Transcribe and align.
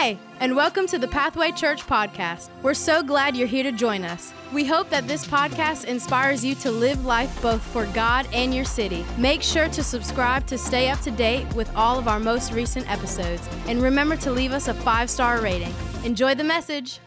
Hey, 0.00 0.18
and 0.38 0.56
welcome 0.56 0.86
to 0.86 0.98
the 0.98 1.06
Pathway 1.06 1.52
Church 1.52 1.86
podcast. 1.86 2.48
We're 2.62 2.72
so 2.72 3.02
glad 3.02 3.36
you're 3.36 3.46
here 3.46 3.64
to 3.64 3.70
join 3.70 4.02
us. 4.02 4.32
We 4.50 4.64
hope 4.64 4.88
that 4.88 5.06
this 5.06 5.26
podcast 5.26 5.84
inspires 5.84 6.42
you 6.42 6.54
to 6.54 6.70
live 6.70 7.04
life 7.04 7.42
both 7.42 7.60
for 7.60 7.84
God 7.84 8.26
and 8.32 8.54
your 8.54 8.64
city. 8.64 9.04
Make 9.18 9.42
sure 9.42 9.68
to 9.68 9.82
subscribe 9.82 10.46
to 10.46 10.56
stay 10.56 10.88
up 10.88 11.00
to 11.00 11.10
date 11.10 11.46
with 11.52 11.70
all 11.76 11.98
of 11.98 12.08
our 12.08 12.18
most 12.18 12.50
recent 12.54 12.90
episodes. 12.90 13.46
And 13.66 13.82
remember 13.82 14.16
to 14.16 14.30
leave 14.30 14.52
us 14.52 14.68
a 14.68 14.74
five 14.74 15.10
star 15.10 15.42
rating. 15.42 15.74
Enjoy 16.02 16.34
the 16.34 16.44
message. 16.44 16.98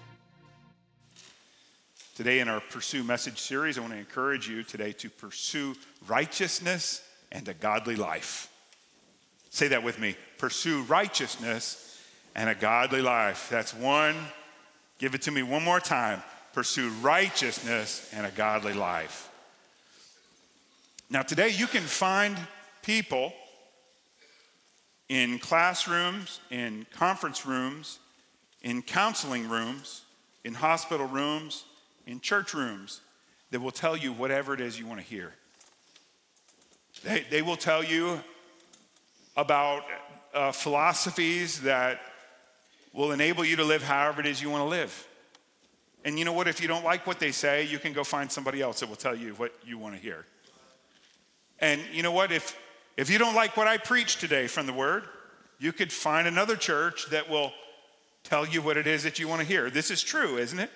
Today, 2.15 2.41
in 2.41 2.47
our 2.47 2.59
Pursue 2.59 3.03
Message 3.03 3.39
series, 3.39 3.79
I 3.79 3.81
want 3.81 3.93
to 3.93 3.99
encourage 3.99 4.47
you 4.47 4.61
today 4.61 4.91
to 4.91 5.09
pursue 5.09 5.73
righteousness 6.07 7.01
and 7.31 7.47
a 7.47 7.55
godly 7.55 7.95
life. 7.95 8.51
Say 9.49 9.69
that 9.69 9.81
with 9.81 9.97
me 9.99 10.15
pursue 10.37 10.83
righteousness 10.83 11.92
and 12.35 12.49
a 12.49 12.55
godly 12.55 13.01
life. 13.01 13.47
That's 13.49 13.73
one. 13.73 14.15
Give 14.99 15.15
it 15.15 15.23
to 15.23 15.31
me 15.31 15.43
one 15.43 15.63
more 15.63 15.79
time. 15.79 16.21
Pursue 16.53 16.89
righteousness 17.01 18.09
and 18.13 18.25
a 18.25 18.31
godly 18.31 18.73
life. 18.73 19.29
Now, 21.09 21.21
today 21.21 21.49
you 21.49 21.67
can 21.67 21.83
find 21.83 22.37
people 22.81 23.33
in 25.09 25.39
classrooms, 25.39 26.39
in 26.49 26.85
conference 26.91 27.45
rooms, 27.45 27.99
in 28.61 28.81
counseling 28.81 29.47
rooms, 29.49 30.03
in 30.43 30.53
hospital 30.53 31.05
rooms, 31.05 31.65
in 32.07 32.20
church 32.20 32.53
rooms 32.53 33.01
that 33.51 33.61
will 33.61 33.71
tell 33.71 33.95
you 33.95 34.11
whatever 34.11 34.53
it 34.53 34.61
is 34.61 34.79
you 34.79 34.87
want 34.87 34.99
to 34.99 35.05
hear. 35.05 35.34
They, 37.03 37.25
they 37.29 37.41
will 37.41 37.57
tell 37.57 37.84
you 37.84 38.20
about 39.35 39.84
uh, 40.34 40.51
philosophies 40.51 41.61
that 41.61 41.99
will 42.93 43.11
enable 43.11 43.43
you 43.43 43.55
to 43.55 43.63
live 43.63 43.84
however 43.84 44.21
it 44.21 44.27
is 44.27 44.41
you 44.41 44.49
want 44.49 44.62
to 44.62 44.70
live. 44.70 45.07
And 46.05 46.20
you 46.20 46.26
know 46.26 46.34
what? 46.34 46.48
If 46.48 46.62
you 46.62 46.68
don't 46.68 46.84
like 46.84 47.07
what 47.07 47.20
they 47.20 47.31
say, 47.31 47.65
you 47.65 47.79
can 47.79 47.93
go 47.93 48.04
find 48.04 48.31
somebody 48.31 48.62
else 48.62 48.81
that 48.81 48.90
will 48.90 48.95
tell 48.95 49.15
you 49.15 49.34
what 49.35 49.54
you 49.65 49.77
want 49.77 49.95
to 49.95 50.01
hear. 50.01 50.26
And 51.59 51.81
you 51.91 52.03
know 52.03 52.12
what? 52.12 52.31
If, 52.31 52.57
if 52.98 53.09
you 53.09 53.18
don't 53.18 53.35
like 53.35 53.55
what 53.57 53.68
I 53.68 53.77
preach 53.77 54.18
today 54.18 54.48
from 54.48 54.68
the 54.68 54.73
Word, 54.73 55.03
you 55.59 55.71
could 55.71 55.91
find 55.91 56.27
another 56.27 56.55
church 56.55 57.07
that 57.09 57.29
will 57.29 57.53
tell 58.23 58.45
you 58.45 58.62
what 58.62 58.77
it 58.77 58.85
is 58.85 59.03
that 59.03 59.18
you 59.18 59.27
want 59.27 59.41
to 59.41 59.48
hear. 59.48 59.70
This 59.70 59.90
is 59.90 60.03
true, 60.03 60.37
isn't 60.37 60.59
it? 60.59 60.70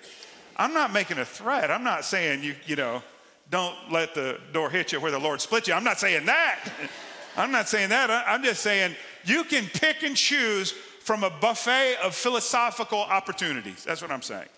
I'm 0.56 0.72
not 0.72 0.92
making 0.92 1.18
a 1.18 1.24
threat. 1.24 1.70
I'm 1.70 1.84
not 1.84 2.04
saying 2.04 2.42
you, 2.42 2.54
you 2.66 2.76
know, 2.76 3.02
don't 3.50 3.76
let 3.90 4.14
the 4.14 4.40
door 4.52 4.70
hit 4.70 4.92
you 4.92 5.00
where 5.00 5.10
the 5.10 5.18
Lord 5.18 5.40
split 5.40 5.68
you. 5.68 5.74
I'm 5.74 5.84
not 5.84 5.98
saying 5.98 6.26
that. 6.26 6.70
I'm 7.36 7.52
not 7.52 7.68
saying 7.68 7.90
that. 7.90 8.10
I'm 8.10 8.42
just 8.42 8.62
saying 8.62 8.96
you 9.24 9.44
can 9.44 9.66
pick 9.66 10.02
and 10.02 10.16
choose 10.16 10.74
from 11.08 11.24
a 11.24 11.30
buffet 11.30 11.96
of 12.04 12.14
philosophical 12.14 12.98
opportunities. 12.98 13.82
That's 13.82 14.02
what 14.02 14.10
I'm 14.10 14.20
saying. 14.20 14.50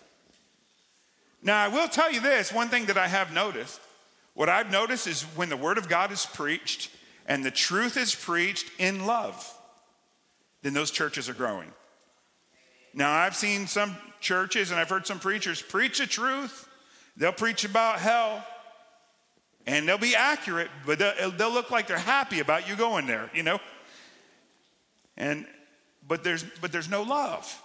Now, 1.44 1.62
I 1.62 1.68
will 1.68 1.86
tell 1.86 2.10
you 2.10 2.20
this 2.20 2.52
one 2.52 2.66
thing 2.66 2.86
that 2.86 2.98
I 2.98 3.06
have 3.06 3.32
noticed. 3.32 3.80
What 4.34 4.48
I've 4.48 4.68
noticed 4.68 5.06
is 5.06 5.22
when 5.36 5.48
the 5.48 5.56
Word 5.56 5.78
of 5.78 5.88
God 5.88 6.10
is 6.10 6.26
preached 6.26 6.90
and 7.26 7.44
the 7.44 7.52
truth 7.52 7.96
is 7.96 8.16
preached 8.16 8.68
in 8.80 9.06
love, 9.06 9.48
then 10.62 10.74
those 10.74 10.90
churches 10.90 11.28
are 11.28 11.34
growing. 11.34 11.70
Now, 12.94 13.12
I've 13.12 13.36
seen 13.36 13.68
some 13.68 13.96
churches 14.18 14.72
and 14.72 14.80
I've 14.80 14.90
heard 14.90 15.06
some 15.06 15.20
preachers 15.20 15.62
preach 15.62 15.98
the 15.98 16.06
truth. 16.08 16.68
They'll 17.16 17.30
preach 17.30 17.64
about 17.64 18.00
hell 18.00 18.44
and 19.68 19.88
they'll 19.88 19.98
be 19.98 20.16
accurate, 20.16 20.70
but 20.84 20.98
they'll, 20.98 21.30
they'll 21.30 21.52
look 21.52 21.70
like 21.70 21.86
they're 21.86 21.96
happy 21.96 22.40
about 22.40 22.68
you 22.68 22.74
going 22.74 23.06
there, 23.06 23.30
you 23.32 23.44
know? 23.44 23.60
And 25.16 25.46
but 26.06 26.24
there's, 26.24 26.44
but 26.60 26.72
there's 26.72 26.88
no 26.88 27.02
love. 27.02 27.62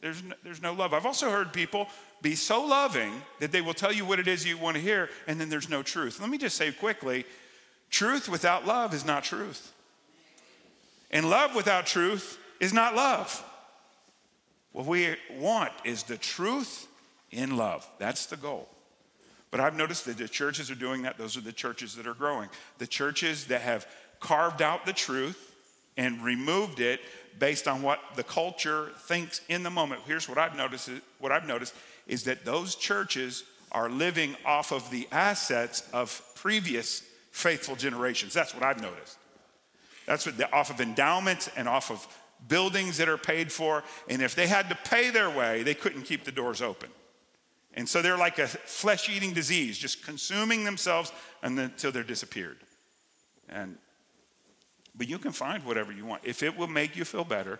There's 0.00 0.22
no, 0.22 0.34
there's 0.42 0.62
no 0.62 0.72
love. 0.74 0.92
I've 0.92 1.06
also 1.06 1.30
heard 1.30 1.52
people 1.52 1.88
be 2.20 2.34
so 2.34 2.64
loving 2.64 3.22
that 3.40 3.52
they 3.52 3.60
will 3.60 3.74
tell 3.74 3.92
you 3.92 4.04
what 4.04 4.18
it 4.18 4.28
is 4.28 4.46
you 4.46 4.58
want 4.58 4.76
to 4.76 4.82
hear, 4.82 5.08
and 5.26 5.40
then 5.40 5.48
there's 5.48 5.68
no 5.68 5.82
truth. 5.82 6.20
Let 6.20 6.28
me 6.30 6.38
just 6.38 6.56
say 6.56 6.72
quickly 6.72 7.24
truth 7.90 8.28
without 8.28 8.66
love 8.66 8.92
is 8.92 9.04
not 9.04 9.24
truth. 9.24 9.72
And 11.10 11.30
love 11.30 11.54
without 11.54 11.86
truth 11.86 12.38
is 12.60 12.72
not 12.72 12.94
love. 12.94 13.42
What 14.72 14.86
we 14.86 15.14
want 15.38 15.70
is 15.84 16.02
the 16.02 16.16
truth 16.16 16.88
in 17.30 17.56
love. 17.56 17.88
That's 17.98 18.26
the 18.26 18.36
goal. 18.36 18.68
But 19.50 19.60
I've 19.60 19.76
noticed 19.76 20.06
that 20.06 20.18
the 20.18 20.26
churches 20.26 20.70
are 20.70 20.74
doing 20.74 21.02
that. 21.02 21.16
Those 21.16 21.36
are 21.36 21.40
the 21.40 21.52
churches 21.52 21.94
that 21.94 22.08
are 22.08 22.14
growing. 22.14 22.48
The 22.78 22.88
churches 22.88 23.46
that 23.46 23.60
have 23.60 23.86
carved 24.18 24.60
out 24.60 24.84
the 24.84 24.92
truth 24.92 25.54
and 25.96 26.24
removed 26.24 26.80
it 26.80 27.00
based 27.38 27.66
on 27.66 27.82
what 27.82 28.00
the 28.16 28.22
culture 28.22 28.90
thinks 29.00 29.40
in 29.48 29.62
the 29.62 29.70
moment. 29.70 30.02
Here's 30.06 30.28
what 30.28 30.38
I've 30.38 30.56
noticed 30.56 30.90
what 31.18 31.32
I've 31.32 31.46
noticed 31.46 31.74
is 32.06 32.24
that 32.24 32.44
those 32.44 32.74
churches 32.74 33.44
are 33.72 33.88
living 33.88 34.36
off 34.44 34.72
of 34.72 34.88
the 34.90 35.08
assets 35.10 35.88
of 35.92 36.22
previous 36.34 37.02
faithful 37.30 37.74
generations. 37.74 38.32
That's 38.32 38.54
what 38.54 38.62
I've 38.62 38.80
noticed. 38.80 39.18
That's 40.06 40.26
what 40.26 40.52
off 40.52 40.70
of 40.70 40.80
endowments 40.80 41.50
and 41.56 41.68
off 41.68 41.90
of 41.90 42.06
buildings 42.46 42.98
that 42.98 43.08
are 43.08 43.18
paid 43.18 43.50
for. 43.50 43.82
And 44.08 44.22
if 44.22 44.34
they 44.34 44.46
had 44.46 44.68
to 44.68 44.78
pay 44.84 45.10
their 45.10 45.30
way, 45.30 45.62
they 45.62 45.74
couldn't 45.74 46.02
keep 46.02 46.24
the 46.24 46.32
doors 46.32 46.62
open. 46.62 46.90
And 47.74 47.88
so 47.88 48.02
they're 48.02 48.18
like 48.18 48.38
a 48.38 48.46
flesh 48.46 49.08
eating 49.08 49.32
disease, 49.32 49.76
just 49.76 50.04
consuming 50.04 50.62
themselves 50.62 51.12
until 51.42 51.90
they're 51.90 52.04
disappeared. 52.04 52.58
And 53.48 53.78
but 54.94 55.08
you 55.08 55.18
can 55.18 55.32
find 55.32 55.64
whatever 55.64 55.92
you 55.92 56.06
want. 56.06 56.22
If 56.24 56.42
it 56.42 56.56
will 56.56 56.68
make 56.68 56.96
you 56.96 57.04
feel 57.04 57.24
better, 57.24 57.58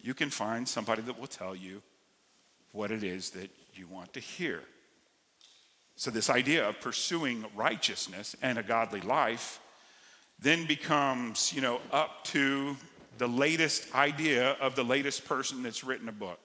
you 0.00 0.14
can 0.14 0.30
find 0.30 0.68
somebody 0.68 1.02
that 1.02 1.18
will 1.18 1.26
tell 1.26 1.54
you 1.54 1.82
what 2.72 2.90
it 2.90 3.02
is 3.02 3.30
that 3.30 3.50
you 3.74 3.86
want 3.86 4.12
to 4.14 4.20
hear. 4.20 4.62
So, 5.96 6.10
this 6.10 6.30
idea 6.30 6.66
of 6.66 6.80
pursuing 6.80 7.44
righteousness 7.54 8.34
and 8.40 8.58
a 8.58 8.62
godly 8.62 9.00
life 9.00 9.60
then 10.38 10.66
becomes, 10.66 11.52
you 11.52 11.60
know, 11.60 11.80
up 11.92 12.24
to 12.24 12.76
the 13.18 13.26
latest 13.26 13.94
idea 13.94 14.52
of 14.52 14.76
the 14.76 14.84
latest 14.84 15.26
person 15.26 15.62
that's 15.62 15.84
written 15.84 16.08
a 16.08 16.12
book. 16.12 16.40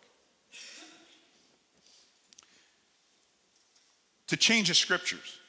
To 4.27 4.35
change 4.35 4.67
the 4.67 4.73
scriptures, 4.73 5.39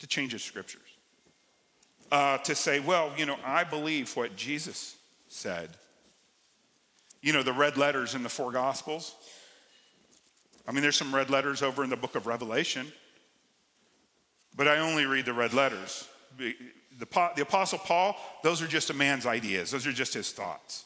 to 0.00 0.06
change 0.06 0.32
the 0.32 0.38
scriptures 0.38 0.87
uh, 2.10 2.38
to 2.38 2.54
say, 2.54 2.80
well, 2.80 3.12
you 3.16 3.26
know, 3.26 3.36
I 3.44 3.64
believe 3.64 4.16
what 4.16 4.36
Jesus 4.36 4.96
said. 5.28 5.70
You 7.20 7.32
know, 7.32 7.42
the 7.42 7.52
red 7.52 7.76
letters 7.76 8.14
in 8.14 8.22
the 8.22 8.28
four 8.28 8.52
Gospels. 8.52 9.14
I 10.66 10.72
mean, 10.72 10.82
there's 10.82 10.96
some 10.96 11.14
red 11.14 11.30
letters 11.30 11.62
over 11.62 11.82
in 11.82 11.90
the 11.90 11.96
book 11.96 12.14
of 12.14 12.26
Revelation, 12.26 12.92
but 14.56 14.68
I 14.68 14.78
only 14.78 15.06
read 15.06 15.24
the 15.24 15.32
red 15.32 15.54
letters. 15.54 16.06
The, 16.36 16.54
the 16.98 17.42
Apostle 17.42 17.78
Paul, 17.78 18.16
those 18.42 18.60
are 18.60 18.66
just 18.66 18.90
a 18.90 18.94
man's 18.94 19.24
ideas, 19.24 19.70
those 19.70 19.86
are 19.86 19.92
just 19.92 20.14
his 20.14 20.30
thoughts. 20.30 20.84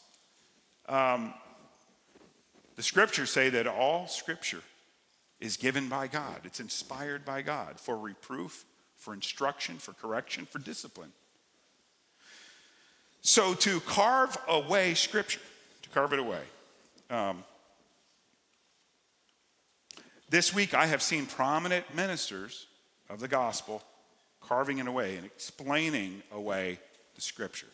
Um, 0.88 1.34
the 2.76 2.82
scriptures 2.82 3.30
say 3.30 3.50
that 3.50 3.66
all 3.66 4.06
scripture 4.06 4.62
is 5.40 5.56
given 5.56 5.88
by 5.88 6.06
God, 6.06 6.42
it's 6.44 6.60
inspired 6.60 7.24
by 7.24 7.42
God 7.42 7.80
for 7.80 7.96
reproof, 7.96 8.64
for 9.02 9.12
instruction, 9.12 9.78
for 9.78 9.92
correction, 9.94 10.46
for 10.46 10.60
discipline. 10.60 11.10
So 13.20 13.52
to 13.54 13.80
carve 13.80 14.36
away 14.48 14.94
Scripture, 14.94 15.40
to 15.82 15.88
carve 15.90 16.12
it 16.12 16.20
away. 16.20 16.42
Um, 17.10 17.42
this 20.30 20.54
week 20.54 20.72
I 20.72 20.86
have 20.86 21.02
seen 21.02 21.26
prominent 21.26 21.92
ministers 21.96 22.68
of 23.10 23.18
the 23.18 23.26
gospel 23.26 23.82
carving 24.40 24.78
it 24.78 24.86
away 24.86 25.16
and 25.16 25.26
explaining 25.26 26.22
away 26.32 26.78
the 27.16 27.20
Scriptures. 27.20 27.70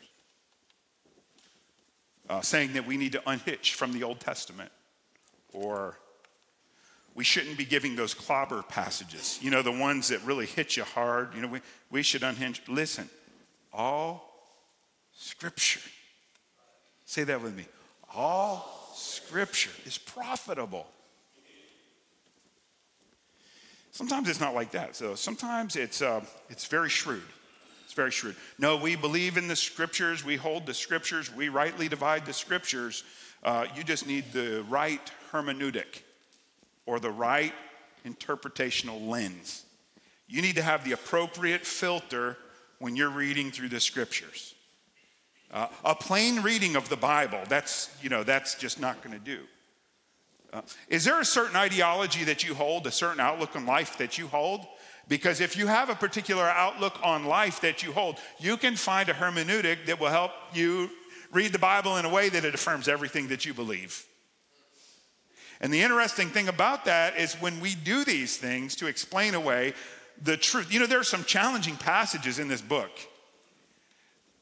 Uh, 2.31 2.41
saying 2.41 2.73
that 2.73 2.87
we 2.87 2.97
need 2.97 3.13
to 3.13 3.23
unhitch 3.29 3.75
from 3.75 3.93
the 3.93 4.03
Old 4.03 4.21
Testament 4.21 4.73
or 5.53 5.99
we 7.19 7.25
shouldn't 7.25 7.59
be 7.59 7.65
giving 7.65 7.97
those 7.97 8.15
clobber 8.15 8.63
passages, 8.63 9.41
you 9.43 9.51
know, 9.51 9.61
the 9.61 9.73
ones 9.73 10.07
that 10.07 10.23
really 10.23 10.47
hit 10.47 10.77
you 10.77 10.85
hard. 10.85 11.35
You 11.35 11.41
know, 11.41 11.49
we, 11.49 11.61
we 11.91 12.05
should 12.05 12.23
unhinge. 12.23 12.63
Listen, 12.69 13.11
all 13.73 14.33
scripture, 15.17 15.81
say 17.07 17.25
that 17.25 17.43
with 17.43 17.57
me, 17.57 17.65
all 18.15 18.93
scripture 18.95 19.73
is 19.85 19.99
profitable. 19.99 20.87
Sometimes 23.91 24.29
it's 24.29 24.41
not 24.41 24.55
like 24.55 24.71
that. 24.71 24.95
So 24.95 25.17
sometimes 25.17 25.75
it's, 25.75 26.01
uh, 26.01 26.21
it's 26.49 26.67
very 26.67 26.89
shrewd. 26.89 27.25
It's 27.85 27.95
very 27.95 28.13
shrewd. 28.13 28.37
No, 28.61 28.77
we 28.77 28.95
believe 28.95 29.37
in 29.37 29.49
the 29.49 29.57
scriptures. 29.57 30.25
We 30.25 30.37
hold 30.37 30.67
the 30.67 30.75
scriptures. 30.75 31.35
We 31.35 31.49
rightly 31.49 31.89
divide 31.89 32.27
the 32.27 32.33
scriptures. 32.33 33.03
Uh, 33.43 33.67
you 33.75 33.83
just 33.83 34.07
need 34.07 34.33
the 34.33 34.65
right 34.69 35.11
hermeneutic 35.33 36.03
or 36.89 36.99
the 36.99 37.11
right 37.11 37.53
interpretational 38.07 39.07
lens. 39.07 39.67
You 40.27 40.41
need 40.41 40.57
to 40.57 40.63
have 40.63 40.85
the 40.85 40.93
appropriate 40.93 41.67
filter 41.67 42.39
when 42.79 42.97
you're 42.97 43.11
reading 43.11 43.51
through 43.51 43.69
the 43.69 43.79
scriptures. 43.79 44.55
Uh, 45.53 45.67
a 45.85 45.95
plain 45.95 46.41
reading 46.41 46.77
of 46.77 46.89
the 46.89 46.97
Bible, 46.97 47.41
that's, 47.47 47.91
you 48.01 48.09
know, 48.09 48.25
that's 48.25 48.55
just 48.55 48.81
not 48.81 49.03
going 49.03 49.13
to 49.13 49.23
do. 49.23 49.41
Uh, 50.51 50.63
is 50.89 51.05
there 51.05 51.21
a 51.21 51.27
certain 51.27 51.57
ideology 51.57 52.25
that 52.25 52.43
you 52.43 52.55
hold, 52.55 52.87
a 52.87 52.91
certain 52.91 53.21
outlook 53.21 53.55
on 53.55 53.67
life 53.67 53.99
that 53.99 54.17
you 54.17 54.27
hold? 54.27 54.63
Because 55.09 55.43
if 55.43 55.59
you 55.59 55.67
have 55.67 55.91
a 55.91 55.95
particular 55.95 56.45
outlook 56.45 56.99
on 57.03 57.27
life 57.27 57.61
that 57.61 57.83
you 57.83 57.93
hold, 57.93 58.17
you 58.39 58.57
can 58.57 58.77
find 58.77 59.11
a 59.11 59.15
hermeneutic 59.15 59.85
that 59.87 60.01
will 60.01 60.09
help 60.09 60.33
you 60.55 60.89
read 61.33 61.53
the 61.53 61.59
Bible 61.59 61.99
in 61.99 62.07
a 62.07 62.11
way 62.11 62.31
that 62.31 62.47
it 62.47 62.55
affirms 62.55 62.89
everything 62.89 63.29
that 63.29 63.45
you 63.45 63.53
believe. 63.53 64.07
And 65.61 65.73
the 65.73 65.83
interesting 65.83 66.29
thing 66.29 66.49
about 66.49 66.85
that 66.85 67.17
is 67.17 67.35
when 67.35 67.61
we 67.61 67.75
do 67.75 68.05
these 68.05 68.37
things 68.37 68.77
to 68.77 68.87
explain 68.87 69.35
away 69.35 69.75
the 70.23 70.37
truth, 70.37 70.73
you 70.73 70.81
know, 70.81 70.87
there 70.87 71.01
are 71.01 71.05
some 71.05 71.25
challenging 71.25 71.77
passages 71.77 72.39
in 72.39 72.49
this 72.49 72.63
book. 72.63 72.91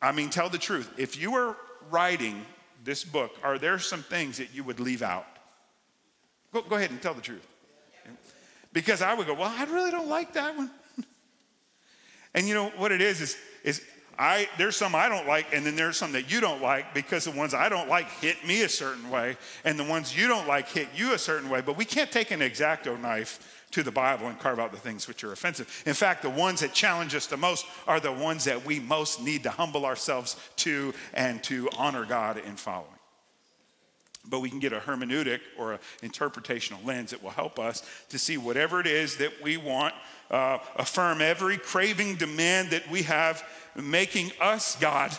I 0.00 0.12
mean, 0.12 0.30
tell 0.30 0.48
the 0.48 0.58
truth. 0.58 0.90
If 0.96 1.20
you 1.20 1.32
were 1.32 1.56
writing 1.90 2.44
this 2.84 3.04
book, 3.04 3.36
are 3.42 3.58
there 3.58 3.78
some 3.78 4.02
things 4.02 4.38
that 4.38 4.54
you 4.54 4.62
would 4.64 4.80
leave 4.80 5.02
out? 5.02 5.26
Go, 6.52 6.62
go 6.62 6.76
ahead 6.76 6.90
and 6.90 7.00
tell 7.00 7.14
the 7.14 7.22
truth. 7.22 7.46
Because 8.72 9.00
I 9.00 9.14
would 9.14 9.26
go, 9.26 9.34
well, 9.34 9.52
I 9.56 9.64
really 9.64 9.90
don't 9.90 10.08
like 10.08 10.34
that 10.34 10.56
one. 10.56 10.70
and 12.34 12.46
you 12.46 12.54
know 12.54 12.69
what 12.76 12.92
it 12.92 13.00
is, 13.00 13.20
is, 13.20 13.36
is 13.64 13.82
I, 14.18 14.48
there's 14.56 14.76
some 14.76 14.94
I 14.94 15.08
don't 15.08 15.26
like, 15.26 15.52
and 15.52 15.66
then 15.66 15.76
there's 15.76 15.96
some 15.96 16.12
that 16.12 16.30
you 16.30 16.40
don't 16.40 16.62
like 16.62 16.94
because 16.94 17.24
the 17.24 17.30
ones 17.30 17.52
I 17.54 17.68
don't 17.68 17.88
like 17.88 18.08
hit 18.10 18.46
me 18.46 18.62
a 18.62 18.68
certain 18.68 19.10
way, 19.10 19.36
and 19.64 19.78
the 19.78 19.84
ones 19.84 20.16
you 20.16 20.26
don't 20.28 20.48
like 20.48 20.68
hit 20.68 20.88
you 20.94 21.12
a 21.12 21.18
certain 21.18 21.50
way. 21.50 21.60
But 21.60 21.76
we 21.76 21.84
can't 21.84 22.10
take 22.10 22.30
an 22.30 22.40
exacto 22.40 22.98
knife 23.00 23.66
to 23.72 23.82
the 23.82 23.90
Bible 23.90 24.28
and 24.28 24.38
carve 24.38 24.58
out 24.58 24.72
the 24.72 24.78
things 24.78 25.06
which 25.06 25.22
are 25.24 25.32
offensive. 25.32 25.82
In 25.86 25.94
fact, 25.94 26.22
the 26.22 26.30
ones 26.30 26.60
that 26.60 26.72
challenge 26.72 27.14
us 27.14 27.26
the 27.26 27.36
most 27.36 27.66
are 27.86 28.00
the 28.00 28.12
ones 28.12 28.44
that 28.44 28.64
we 28.64 28.80
most 28.80 29.20
need 29.20 29.42
to 29.42 29.50
humble 29.50 29.84
ourselves 29.84 30.36
to 30.56 30.94
and 31.12 31.42
to 31.44 31.69
honor 31.76 32.04
God 32.04 32.38
in 32.38 32.56
following 32.56 32.96
but 34.28 34.40
we 34.40 34.50
can 34.50 34.58
get 34.58 34.72
a 34.72 34.78
hermeneutic 34.78 35.40
or 35.58 35.74
an 35.74 35.78
interpretational 36.02 36.84
lens 36.84 37.10
that 37.10 37.22
will 37.22 37.30
help 37.30 37.58
us 37.58 37.82
to 38.08 38.19
see 38.19 38.36
whatever 38.36 38.80
it 38.80 38.86
is 38.86 39.16
that 39.19 39.32
we 39.42 39.56
want, 39.56 39.94
uh, 40.31 40.58
affirm 40.76 41.20
every 41.20 41.58
craving 41.58 42.17
demand 42.17 42.70
that 42.70 42.90
we 42.90 43.02
have, 43.02 43.44
making 43.75 44.32
us 44.40 44.76
God 44.76 45.12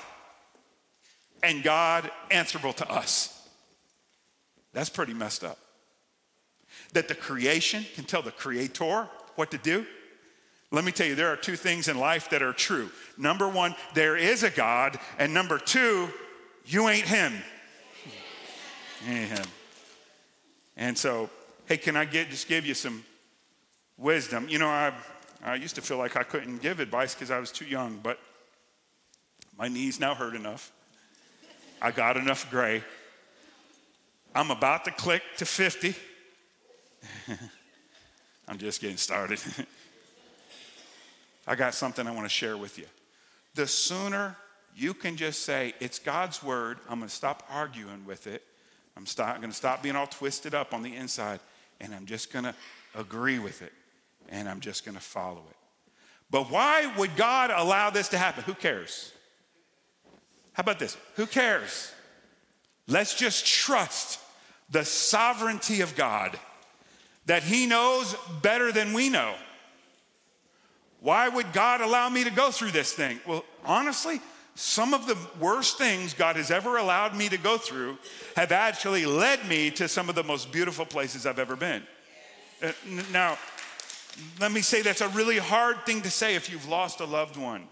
and 1.43 1.63
God 1.63 2.09
answerable 2.31 2.73
to 2.73 2.91
us. 2.91 3.47
That's 4.73 4.89
pretty 4.89 5.13
messed 5.13 5.43
up. 5.43 5.57
That 6.93 7.07
the 7.07 7.15
creation 7.15 7.85
can 7.95 8.03
tell 8.03 8.21
the 8.21 8.31
creator 8.31 9.07
what 9.35 9.51
to 9.51 9.57
do. 9.57 9.85
Let 10.71 10.83
me 10.83 10.91
tell 10.91 11.07
you, 11.07 11.15
there 11.15 11.29
are 11.29 11.37
two 11.37 11.55
things 11.55 11.87
in 11.87 11.97
life 11.97 12.29
that 12.31 12.41
are 12.41 12.51
true. 12.51 12.89
Number 13.17 13.47
one, 13.47 13.75
there 13.93 14.17
is 14.17 14.43
a 14.43 14.49
God, 14.49 14.99
and 15.17 15.33
number 15.33 15.57
two, 15.57 16.09
you 16.65 16.89
ain't 16.89 17.05
him. 17.05 17.33
Amen. 19.07 19.45
And 20.75 20.97
so, 20.97 21.29
hey, 21.65 21.77
can 21.77 21.95
I 21.95 22.03
get, 22.03 22.29
just 22.29 22.49
give 22.49 22.65
you 22.65 22.73
some 22.73 23.03
wisdom? 23.97 24.47
You 24.49 24.59
know, 24.59 24.67
I, 24.67 24.93
I 25.43 25.55
used 25.55 25.75
to 25.75 25.81
feel 25.81 25.97
like 25.97 26.15
I 26.15 26.23
couldn't 26.23 26.61
give 26.61 26.79
advice 26.79 27.13
because 27.13 27.31
I 27.31 27.39
was 27.39 27.51
too 27.51 27.65
young, 27.65 27.99
but 28.01 28.19
my 29.57 29.67
knees 29.67 29.99
now 29.99 30.13
hurt 30.15 30.35
enough. 30.35 30.71
I 31.81 31.91
got 31.91 32.17
enough 32.17 32.49
gray. 32.49 32.83
I'm 34.33 34.51
about 34.51 34.85
to 34.85 34.91
click 34.91 35.23
to 35.37 35.45
50. 35.45 35.95
I'm 38.47 38.57
just 38.57 38.81
getting 38.81 38.97
started. 38.97 39.39
I 41.47 41.55
got 41.55 41.73
something 41.73 42.05
I 42.05 42.11
want 42.11 42.25
to 42.25 42.29
share 42.29 42.57
with 42.57 42.77
you. 42.77 42.85
The 43.55 43.67
sooner 43.67 44.35
you 44.75 44.93
can 44.93 45.15
just 45.15 45.43
say, 45.43 45.73
It's 45.79 45.97
God's 45.97 46.43
word, 46.43 46.77
I'm 46.89 46.99
going 46.99 47.09
to 47.09 47.15
stop 47.15 47.43
arguing 47.49 48.05
with 48.05 48.27
it, 48.27 48.43
I'm 48.95 49.05
going 49.15 49.49
to 49.49 49.55
stop 49.55 49.81
being 49.81 49.95
all 49.95 50.07
twisted 50.07 50.53
up 50.53 50.73
on 50.73 50.83
the 50.83 50.95
inside 50.95 51.39
and 51.79 51.93
I'm 51.93 52.05
just 52.05 52.31
going 52.31 52.45
to 52.45 52.55
agree 52.95 53.39
with 53.39 53.61
it 53.61 53.73
and 54.29 54.47
I'm 54.47 54.59
just 54.59 54.85
going 54.85 54.95
to 54.95 55.03
follow 55.03 55.43
it. 55.49 55.55
But 56.29 56.51
why 56.51 56.91
would 56.97 57.15
God 57.15 57.51
allow 57.51 57.89
this 57.89 58.09
to 58.09 58.17
happen? 58.17 58.43
Who 58.43 58.53
cares? 58.53 59.13
How 60.53 60.61
about 60.61 60.79
this? 60.79 60.97
Who 61.15 61.25
cares? 61.25 61.91
Let's 62.87 63.15
just 63.15 63.45
trust 63.45 64.19
the 64.69 64.83
sovereignty 64.83 65.81
of 65.81 65.95
God 65.95 66.37
that 67.25 67.43
He 67.43 67.65
knows 67.65 68.15
better 68.41 68.71
than 68.71 68.93
we 68.93 69.09
know. 69.09 69.35
Why 70.99 71.29
would 71.29 71.53
God 71.53 71.81
allow 71.81 72.09
me 72.09 72.23
to 72.23 72.31
go 72.31 72.51
through 72.51 72.71
this 72.71 72.93
thing? 72.93 73.19
Well, 73.27 73.45
honestly, 73.63 74.19
some 74.55 74.95
of 74.95 75.05
the 75.05 75.17
worst 75.39 75.77
things 75.77 76.13
God 76.13 76.35
has 76.35 76.49
ever 76.49 76.77
allowed 76.77 77.15
me 77.15 77.29
to 77.29 77.37
go 77.37 77.57
through 77.57 77.99
have 78.35 78.51
actually 78.51 79.05
led 79.05 79.47
me 79.47 79.69
to 79.71 79.87
some 79.87 80.09
of 80.09 80.15
the 80.15 80.23
most 80.23 80.51
beautiful 80.51 80.85
places 80.85 81.27
I've 81.27 81.37
ever 81.37 81.55
been. 81.55 81.83
Uh, 82.63 82.71
now, 83.11 83.37
let 84.39 84.51
me 84.51 84.61
say 84.61 84.81
that's 84.81 85.01
a 85.01 85.09
really 85.09 85.37
hard 85.37 85.85
thing 85.85 86.01
to 86.01 86.11
say 86.11 86.35
if 86.35 86.49
you've 86.49 86.67
lost 86.67 86.99
a 86.99 87.05
loved 87.05 87.37
one. 87.37 87.67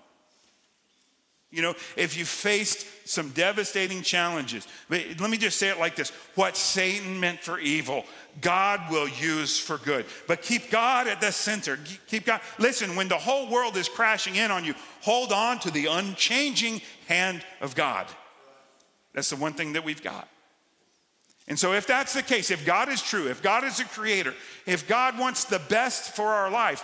You 1.52 1.62
know, 1.62 1.76
if 1.96 2.18
you 2.18 2.26
faced 2.26 2.86
some 3.08 3.30
devastating 3.30 4.02
challenges, 4.02 4.68
but 4.90 5.02
let 5.20 5.30
me 5.30 5.38
just 5.38 5.58
say 5.58 5.70
it 5.70 5.80
like 5.80 5.96
this 5.96 6.10
what 6.36 6.58
Satan 6.58 7.20
meant 7.20 7.40
for 7.40 7.60
evil, 7.60 8.04
God 8.42 8.82
will 8.92 9.08
use 9.08 9.58
for 9.58 9.78
good. 9.78 10.06
But 10.28 10.42
keep 10.42 10.70
God 10.70 11.08
at 11.08 11.22
the 11.22 11.32
center. 11.32 11.80
Keep 12.08 12.26
God. 12.26 12.42
Listen, 12.60 12.98
when 12.98 13.08
the 13.08 13.18
whole 13.18 13.50
world 13.50 13.78
is 13.78 13.88
crashing 13.88 14.36
in 14.36 14.52
on 14.52 14.66
you, 14.66 14.74
hold 15.02 15.32
on 15.32 15.60
to 15.60 15.72
the 15.72 15.86
unchanging 15.86 16.82
hand 17.08 17.42
of 17.62 17.74
God. 17.74 18.08
That's 19.14 19.30
the 19.30 19.38
one 19.38 19.54
thing 19.54 19.74
that 19.74 19.86
we've 19.86 20.04
got. 20.04 20.28
And 21.48 21.60
so, 21.60 21.74
if 21.74 21.86
that's 21.86 22.14
the 22.14 22.24
case, 22.24 22.50
if 22.50 22.66
God 22.66 22.90
is 22.90 23.02
true, 23.02 23.28
if 23.28 23.44
God 23.44 23.64
is 23.64 23.80
a 23.80 23.86
creator, 23.86 24.34
if 24.66 24.88
God 24.88 25.20
wants 25.20 25.46
the 25.46 25.60
best 25.60 26.16
for 26.16 26.28
our 26.28 26.50
life, 26.50 26.84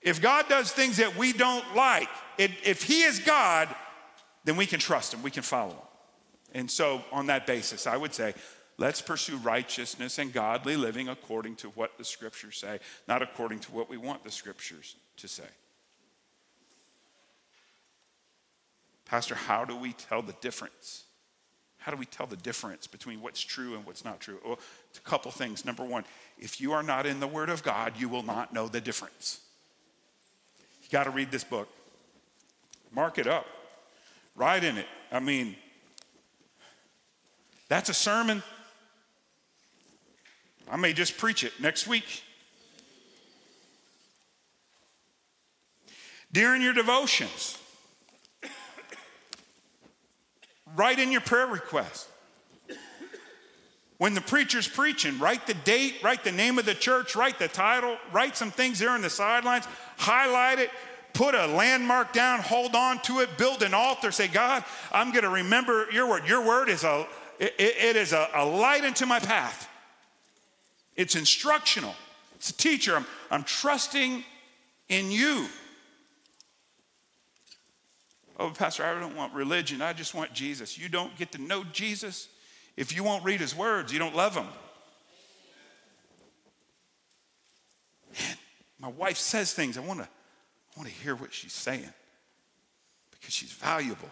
if 0.00 0.22
God 0.22 0.48
does 0.48 0.72
things 0.72 0.96
that 0.96 1.16
we 1.16 1.32
don't 1.32 1.76
like, 1.76 2.08
if 2.38 2.82
He 2.82 3.02
is 3.02 3.18
God, 3.18 3.68
then 4.44 4.56
we 4.56 4.64
can 4.64 4.80
trust 4.80 5.12
Him, 5.12 5.22
we 5.22 5.30
can 5.30 5.42
follow 5.42 5.72
Him. 5.72 5.82
And 6.54 6.70
so, 6.70 7.02
on 7.12 7.26
that 7.26 7.46
basis, 7.46 7.86
I 7.86 7.98
would 7.98 8.14
say, 8.14 8.32
let's 8.78 9.02
pursue 9.02 9.36
righteousness 9.36 10.18
and 10.18 10.32
godly 10.32 10.76
living 10.76 11.10
according 11.10 11.56
to 11.56 11.68
what 11.70 11.98
the 11.98 12.04
scriptures 12.04 12.56
say, 12.56 12.78
not 13.06 13.20
according 13.20 13.58
to 13.60 13.72
what 13.72 13.90
we 13.90 13.98
want 13.98 14.24
the 14.24 14.30
scriptures 14.30 14.96
to 15.18 15.28
say. 15.28 15.44
Pastor, 19.04 19.34
how 19.34 19.66
do 19.66 19.76
we 19.76 19.92
tell 19.92 20.22
the 20.22 20.34
difference? 20.40 21.04
How 21.88 21.94
do 21.94 21.98
we 21.98 22.04
tell 22.04 22.26
the 22.26 22.36
difference 22.36 22.86
between 22.86 23.22
what's 23.22 23.40
true 23.40 23.74
and 23.74 23.86
what's 23.86 24.04
not 24.04 24.20
true? 24.20 24.36
Well, 24.44 24.58
it's 24.90 24.98
a 24.98 25.08
couple 25.08 25.30
things. 25.30 25.64
Number 25.64 25.82
one, 25.82 26.04
if 26.38 26.60
you 26.60 26.72
are 26.72 26.82
not 26.82 27.06
in 27.06 27.18
the 27.18 27.26
Word 27.26 27.48
of 27.48 27.62
God, 27.62 27.94
you 27.96 28.10
will 28.10 28.22
not 28.22 28.52
know 28.52 28.68
the 28.68 28.78
difference. 28.78 29.40
You 30.82 30.90
got 30.90 31.04
to 31.04 31.10
read 31.10 31.30
this 31.30 31.44
book. 31.44 31.66
Mark 32.92 33.16
it 33.16 33.26
up. 33.26 33.46
Write 34.36 34.64
in 34.64 34.76
it. 34.76 34.84
I 35.10 35.20
mean, 35.20 35.56
that's 37.68 37.88
a 37.88 37.94
sermon. 37.94 38.42
I 40.70 40.76
may 40.76 40.92
just 40.92 41.16
preach 41.16 41.42
it 41.42 41.54
next 41.58 41.86
week. 41.86 42.22
During 46.30 46.60
your 46.60 46.74
devotions, 46.74 47.56
write 50.76 50.98
in 50.98 51.12
your 51.12 51.20
prayer 51.20 51.46
request. 51.46 52.08
When 53.98 54.14
the 54.14 54.20
preacher's 54.20 54.68
preaching, 54.68 55.18
write 55.18 55.46
the 55.46 55.54
date, 55.54 55.96
write 56.04 56.22
the 56.22 56.30
name 56.30 56.58
of 56.58 56.64
the 56.64 56.74
church, 56.74 57.16
write 57.16 57.40
the 57.40 57.48
title, 57.48 57.96
write 58.12 58.36
some 58.36 58.52
things 58.52 58.78
there 58.78 58.90
on 58.90 59.02
the 59.02 59.10
sidelines, 59.10 59.66
highlight 59.96 60.60
it, 60.60 60.70
put 61.14 61.34
a 61.34 61.48
landmark 61.48 62.12
down, 62.12 62.38
hold 62.38 62.76
on 62.76 63.00
to 63.02 63.18
it, 63.20 63.36
build 63.36 63.62
an 63.64 63.74
altar, 63.74 64.12
say, 64.12 64.28
God, 64.28 64.64
I'm 64.92 65.10
going 65.10 65.24
to 65.24 65.30
remember 65.30 65.90
your 65.90 66.08
word. 66.08 66.28
Your 66.28 66.46
word 66.46 66.68
is 66.68 66.84
a, 66.84 67.08
it, 67.40 67.54
it 67.58 67.96
is 67.96 68.12
a, 68.12 68.28
a 68.34 68.44
light 68.46 68.84
into 68.84 69.04
my 69.04 69.18
path. 69.18 69.68
It's 70.94 71.16
instructional. 71.16 71.94
It's 72.36 72.50
a 72.50 72.56
teacher. 72.56 72.94
I'm, 72.94 73.06
I'm 73.32 73.42
trusting 73.42 74.22
in 74.88 75.10
you. 75.10 75.48
Oh, 78.38 78.50
Pastor, 78.50 78.84
I 78.84 78.98
don't 78.98 79.16
want 79.16 79.34
religion. 79.34 79.82
I 79.82 79.92
just 79.92 80.14
want 80.14 80.32
Jesus. 80.32 80.78
You 80.78 80.88
don't 80.88 81.16
get 81.16 81.32
to 81.32 81.38
know 81.38 81.64
Jesus 81.64 82.28
if 82.78 82.94
you 82.94 83.02
won't 83.02 83.24
read 83.24 83.40
his 83.40 83.56
words, 83.56 83.92
you 83.92 83.98
don't 83.98 84.14
love 84.14 84.36
him. 84.36 84.46
Man, 88.14 88.36
my 88.78 88.88
wife 88.88 89.16
says 89.18 89.52
things. 89.52 89.76
I 89.76 89.80
want 89.80 89.98
to 89.98 90.04
I 90.04 90.80
want 90.80 90.88
to 90.88 90.94
hear 90.94 91.16
what 91.16 91.34
she's 91.34 91.52
saying 91.52 91.92
because 93.10 93.34
she's 93.34 93.50
valuable. 93.50 94.08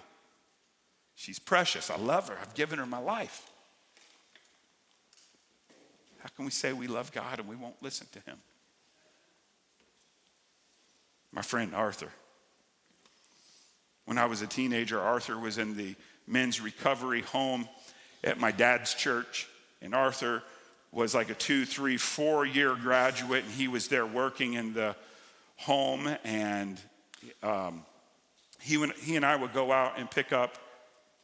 She's 1.14 1.38
precious. 1.38 1.90
I 1.90 1.96
love 1.96 2.28
her. 2.28 2.36
I've 2.42 2.54
given 2.54 2.80
her 2.80 2.86
my 2.86 2.98
life. 2.98 3.48
How 6.18 6.28
can 6.34 6.44
we 6.44 6.50
say 6.50 6.72
we 6.72 6.88
love 6.88 7.12
God 7.12 7.38
and 7.38 7.48
we 7.48 7.54
won't 7.54 7.80
listen 7.80 8.08
to 8.14 8.20
him? 8.28 8.38
My 11.30 11.42
friend 11.42 11.72
Arthur. 11.72 12.10
When 14.06 14.18
I 14.18 14.26
was 14.26 14.40
a 14.40 14.46
teenager, 14.46 15.00
Arthur 15.00 15.38
was 15.38 15.58
in 15.58 15.76
the 15.76 15.94
men's 16.26 16.60
recovery 16.60 17.22
home 17.22 17.68
at 18.24 18.38
my 18.38 18.52
dad's 18.52 18.94
church. 18.94 19.48
And 19.82 19.94
Arthur 19.94 20.42
was 20.92 21.14
like 21.14 21.28
a 21.28 21.34
two, 21.34 21.64
three, 21.64 21.96
four 21.96 22.46
year 22.46 22.74
graduate, 22.74 23.44
and 23.44 23.52
he 23.52 23.68
was 23.68 23.88
there 23.88 24.06
working 24.06 24.54
in 24.54 24.72
the 24.74 24.96
home. 25.56 26.08
And 26.24 26.80
um, 27.42 27.84
he, 28.60 28.76
would, 28.76 28.92
he 28.92 29.16
and 29.16 29.26
I 29.26 29.36
would 29.36 29.52
go 29.52 29.72
out 29.72 29.98
and 29.98 30.10
pick 30.10 30.32
up 30.32 30.56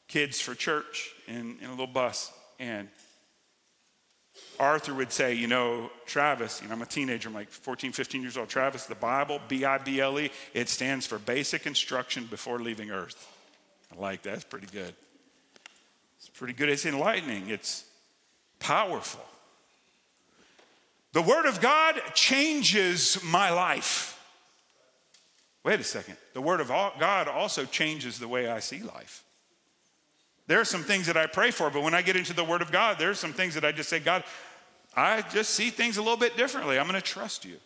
kids 0.08 0.40
for 0.40 0.54
church 0.54 1.10
in, 1.26 1.56
in 1.60 1.66
a 1.66 1.70
little 1.70 1.86
bus. 1.86 2.32
And 2.58 2.88
Arthur 4.58 4.94
would 4.94 5.12
say, 5.12 5.34
You 5.34 5.46
know, 5.46 5.90
Travis, 6.06 6.60
you 6.62 6.68
know, 6.68 6.74
I'm 6.74 6.82
a 6.82 6.86
teenager, 6.86 7.28
I'm 7.28 7.34
like 7.34 7.50
14, 7.50 7.92
15 7.92 8.22
years 8.22 8.36
old. 8.36 8.48
Travis, 8.48 8.86
the 8.86 8.94
Bible, 8.94 9.40
B 9.48 9.64
I 9.64 9.78
B 9.78 10.00
L 10.00 10.18
E, 10.18 10.30
it 10.54 10.68
stands 10.68 11.06
for 11.06 11.18
basic 11.18 11.66
instruction 11.66 12.26
before 12.26 12.60
leaving 12.60 12.90
earth. 12.90 13.28
I 13.92 14.00
like 14.00 14.22
that. 14.22 14.34
It's 14.34 14.44
pretty 14.44 14.68
good. 14.68 14.94
It's 16.18 16.28
pretty 16.28 16.54
good. 16.54 16.68
It's 16.68 16.86
enlightening, 16.86 17.50
it's 17.50 17.84
powerful. 18.58 19.24
The 21.12 21.22
Word 21.22 21.46
of 21.46 21.60
God 21.60 22.00
changes 22.14 23.22
my 23.22 23.50
life. 23.50 24.18
Wait 25.64 25.78
a 25.78 25.84
second. 25.84 26.16
The 26.32 26.40
Word 26.40 26.60
of 26.60 26.68
God 26.68 27.28
also 27.28 27.64
changes 27.64 28.18
the 28.18 28.28
way 28.28 28.48
I 28.48 28.60
see 28.60 28.82
life. 28.82 29.24
There 30.46 30.61
are 30.61 30.64
some 30.64 30.82
things 30.82 31.06
that 31.06 31.16
I 31.16 31.26
pray 31.26 31.50
for, 31.50 31.70
but 31.70 31.82
when 31.82 31.94
I 31.94 32.02
get 32.02 32.16
into 32.16 32.32
the 32.32 32.44
Word 32.44 32.62
of 32.62 32.72
God, 32.72 32.99
there 32.99 33.11
are 33.11 33.14
some 33.14 33.32
things 33.32 33.54
that 33.54 33.64
I 33.64 33.72
just 33.72 33.88
say, 33.88 34.00
God, 34.00 34.25
I 34.96 35.22
just 35.22 35.50
see 35.50 35.70
things 35.70 35.96
a 35.96 36.02
little 36.02 36.16
bit 36.16 36.37
differently. 36.37 36.78
I'm 36.78 36.87
going 36.88 37.00
to 37.00 37.06
trust 37.06 37.44
you. 37.44 37.56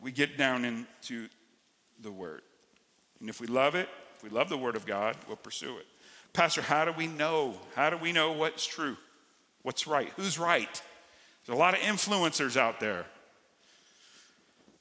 We 0.00 0.12
get 0.12 0.36
down 0.36 0.64
into 0.64 1.28
the 2.00 2.12
Word. 2.12 2.42
And 3.20 3.28
if 3.28 3.40
we 3.40 3.46
love 3.46 3.74
it, 3.74 3.88
if 4.16 4.22
we 4.22 4.30
love 4.30 4.48
the 4.48 4.58
Word 4.58 4.76
of 4.76 4.86
God, 4.86 5.16
we'll 5.26 5.36
pursue 5.36 5.78
it. 5.78 5.86
Pastor, 6.32 6.62
how 6.62 6.84
do 6.84 6.92
we 6.92 7.06
know? 7.06 7.54
How 7.74 7.90
do 7.90 7.96
we 7.96 8.12
know 8.12 8.32
what's 8.32 8.66
true? 8.66 8.96
What's 9.62 9.86
right? 9.86 10.12
Who's 10.16 10.38
right? 10.38 10.82
There's 11.46 11.56
a 11.56 11.58
lot 11.58 11.74
of 11.74 11.80
influencers 11.80 12.56
out 12.56 12.78
there. 12.78 13.06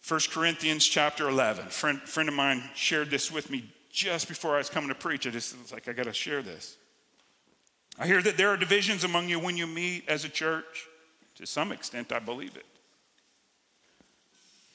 1 0.08 0.20
Corinthians 0.32 0.86
chapter 0.86 1.28
11. 1.28 1.68
Friend, 1.68 2.00
friend 2.02 2.30
of 2.30 2.36
mine 2.36 2.64
shared 2.76 3.10
this 3.10 3.32
with 3.32 3.50
me 3.50 3.72
just 3.98 4.28
before 4.28 4.54
I 4.54 4.60
was 4.60 4.70
coming 4.70 4.90
to 4.90 4.96
preach. 4.96 5.26
I 5.26 5.32
just 5.32 5.60
was 5.60 5.72
like, 5.72 5.88
I 5.88 5.94
got 5.94 6.06
to 6.06 6.14
share 6.14 6.44
this. 6.44 6.78
I 7.98 8.06
hear 8.06 8.22
that 8.22 8.38
there 8.38 8.50
are 8.50 8.58
divisions 8.58 9.04
among 9.04 9.28
you 9.28 9.40
when 9.40 9.58
you 9.58 9.66
meet 9.66 10.08
as 10.08 10.24
a 10.24 10.30
church. 10.30 10.86
To 11.36 11.48
some 11.48 11.72
extent, 11.72 12.12
I 12.12 12.20
believe 12.20 12.56
it. 12.56 12.66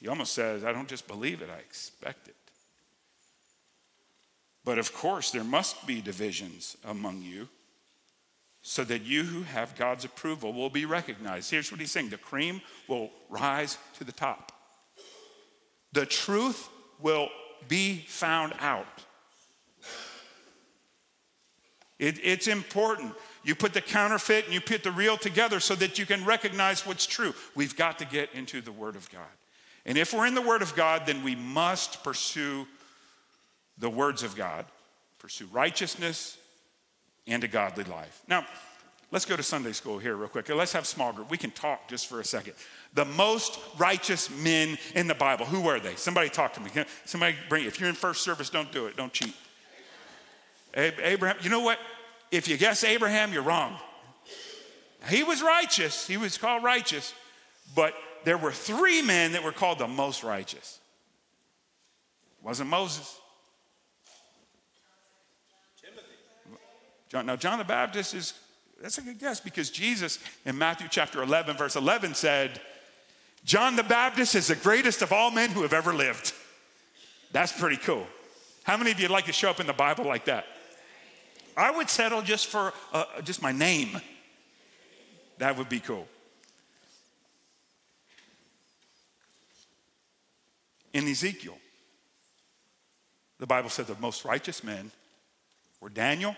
He 0.00 0.08
almost 0.08 0.34
says, 0.34 0.64
I 0.64 0.72
don't 0.72 0.88
just 0.88 1.06
believe 1.06 1.40
it, 1.40 1.48
I 1.50 1.58
expect 1.58 2.26
it. 2.26 2.34
But 4.64 4.78
of 4.78 4.92
course, 4.92 5.30
there 5.30 5.44
must 5.44 5.86
be 5.86 6.00
divisions 6.00 6.76
among 6.84 7.22
you 7.22 7.48
so 8.60 8.82
that 8.84 9.02
you 9.02 9.22
who 9.22 9.42
have 9.42 9.76
God's 9.76 10.04
approval 10.04 10.52
will 10.52 10.70
be 10.70 10.84
recognized. 10.84 11.50
Here's 11.50 11.70
what 11.70 11.80
he's 11.80 11.92
saying 11.92 12.10
the 12.10 12.16
cream 12.16 12.60
will 12.88 13.10
rise 13.28 13.78
to 13.98 14.04
the 14.04 14.12
top, 14.12 14.50
the 15.92 16.06
truth 16.06 16.68
will 17.00 17.28
be 17.68 18.04
found 18.08 18.54
out. 18.58 19.04
It, 22.02 22.18
it's 22.20 22.48
important. 22.48 23.14
You 23.44 23.54
put 23.54 23.74
the 23.74 23.80
counterfeit 23.80 24.46
and 24.46 24.52
you 24.52 24.60
put 24.60 24.82
the 24.82 24.90
real 24.90 25.16
together 25.16 25.60
so 25.60 25.76
that 25.76 26.00
you 26.00 26.04
can 26.04 26.24
recognize 26.24 26.84
what's 26.84 27.06
true. 27.06 27.32
We've 27.54 27.76
got 27.76 28.00
to 28.00 28.04
get 28.04 28.30
into 28.34 28.60
the 28.60 28.72
Word 28.72 28.96
of 28.96 29.08
God. 29.12 29.22
And 29.86 29.96
if 29.96 30.12
we're 30.12 30.26
in 30.26 30.34
the 30.34 30.42
Word 30.42 30.62
of 30.62 30.74
God, 30.74 31.02
then 31.06 31.22
we 31.22 31.36
must 31.36 32.02
pursue 32.02 32.66
the 33.78 33.88
words 33.88 34.24
of 34.24 34.34
God, 34.34 34.64
pursue 35.20 35.46
righteousness 35.52 36.38
and 37.28 37.44
a 37.44 37.48
godly 37.48 37.84
life. 37.84 38.22
Now, 38.26 38.46
let's 39.12 39.24
go 39.24 39.36
to 39.36 39.42
Sunday 39.44 39.72
school 39.72 40.00
here, 40.00 40.16
real 40.16 40.28
quick. 40.28 40.48
Let's 40.48 40.72
have 40.72 40.88
small 40.88 41.12
group. 41.12 41.30
We 41.30 41.38
can 41.38 41.52
talk 41.52 41.86
just 41.86 42.08
for 42.08 42.18
a 42.18 42.24
second. 42.24 42.54
The 42.94 43.04
most 43.04 43.60
righteous 43.78 44.28
men 44.42 44.76
in 44.96 45.06
the 45.06 45.14
Bible, 45.14 45.46
who 45.46 45.60
were 45.60 45.78
they? 45.78 45.94
Somebody 45.94 46.30
talk 46.30 46.52
to 46.54 46.60
me. 46.60 46.70
Somebody 47.04 47.36
bring, 47.48 47.64
if 47.64 47.78
you're 47.78 47.88
in 47.88 47.94
first 47.94 48.22
service, 48.22 48.50
don't 48.50 48.72
do 48.72 48.86
it. 48.86 48.96
Don't 48.96 49.12
cheat. 49.12 49.36
Abraham, 50.74 51.36
you 51.42 51.50
know 51.50 51.60
what? 51.60 51.78
If 52.30 52.48
you 52.48 52.56
guess 52.56 52.82
Abraham, 52.84 53.32
you're 53.32 53.42
wrong. 53.42 53.76
He 55.08 55.22
was 55.22 55.42
righteous, 55.42 56.06
he 56.06 56.16
was 56.16 56.38
called 56.38 56.62
righteous, 56.62 57.12
but 57.74 57.94
there 58.24 58.38
were 58.38 58.52
three 58.52 59.02
men 59.02 59.32
that 59.32 59.42
were 59.42 59.52
called 59.52 59.78
the 59.78 59.88
most 59.88 60.22
righteous. 60.22 60.78
It 62.38 62.46
wasn't 62.46 62.70
Moses. 62.70 63.18
Timothy. 65.80 66.02
John, 67.08 67.26
now, 67.26 67.36
John 67.36 67.58
the 67.58 67.64
Baptist 67.64 68.14
is, 68.14 68.34
that's 68.80 68.98
a 68.98 69.02
good 69.02 69.18
guess 69.18 69.40
because 69.40 69.70
Jesus 69.70 70.18
in 70.44 70.56
Matthew 70.56 70.86
chapter 70.90 71.22
11, 71.22 71.56
verse 71.56 71.74
11 71.74 72.14
said, 72.14 72.60
John 73.44 73.74
the 73.74 73.82
Baptist 73.82 74.36
is 74.36 74.46
the 74.46 74.56
greatest 74.56 75.02
of 75.02 75.12
all 75.12 75.32
men 75.32 75.50
who 75.50 75.62
have 75.62 75.72
ever 75.72 75.92
lived. 75.92 76.32
That's 77.32 77.52
pretty 77.52 77.78
cool. 77.78 78.06
How 78.62 78.76
many 78.76 78.92
of 78.92 79.00
you 79.00 79.04
would 79.04 79.12
like 79.12 79.26
to 79.26 79.32
show 79.32 79.50
up 79.50 79.58
in 79.58 79.66
the 79.66 79.72
Bible 79.72 80.04
like 80.04 80.26
that? 80.26 80.44
I 81.56 81.70
would 81.70 81.90
settle 81.90 82.22
just 82.22 82.46
for 82.46 82.72
uh, 82.92 83.04
just 83.22 83.42
my 83.42 83.52
name. 83.52 84.00
That 85.38 85.56
would 85.56 85.68
be 85.68 85.80
cool. 85.80 86.06
In 90.92 91.08
Ezekiel, 91.08 91.58
the 93.38 93.46
Bible 93.46 93.70
said 93.70 93.86
the 93.86 93.96
most 93.98 94.24
righteous 94.24 94.62
men 94.62 94.90
were 95.80 95.88
Daniel, 95.88 96.36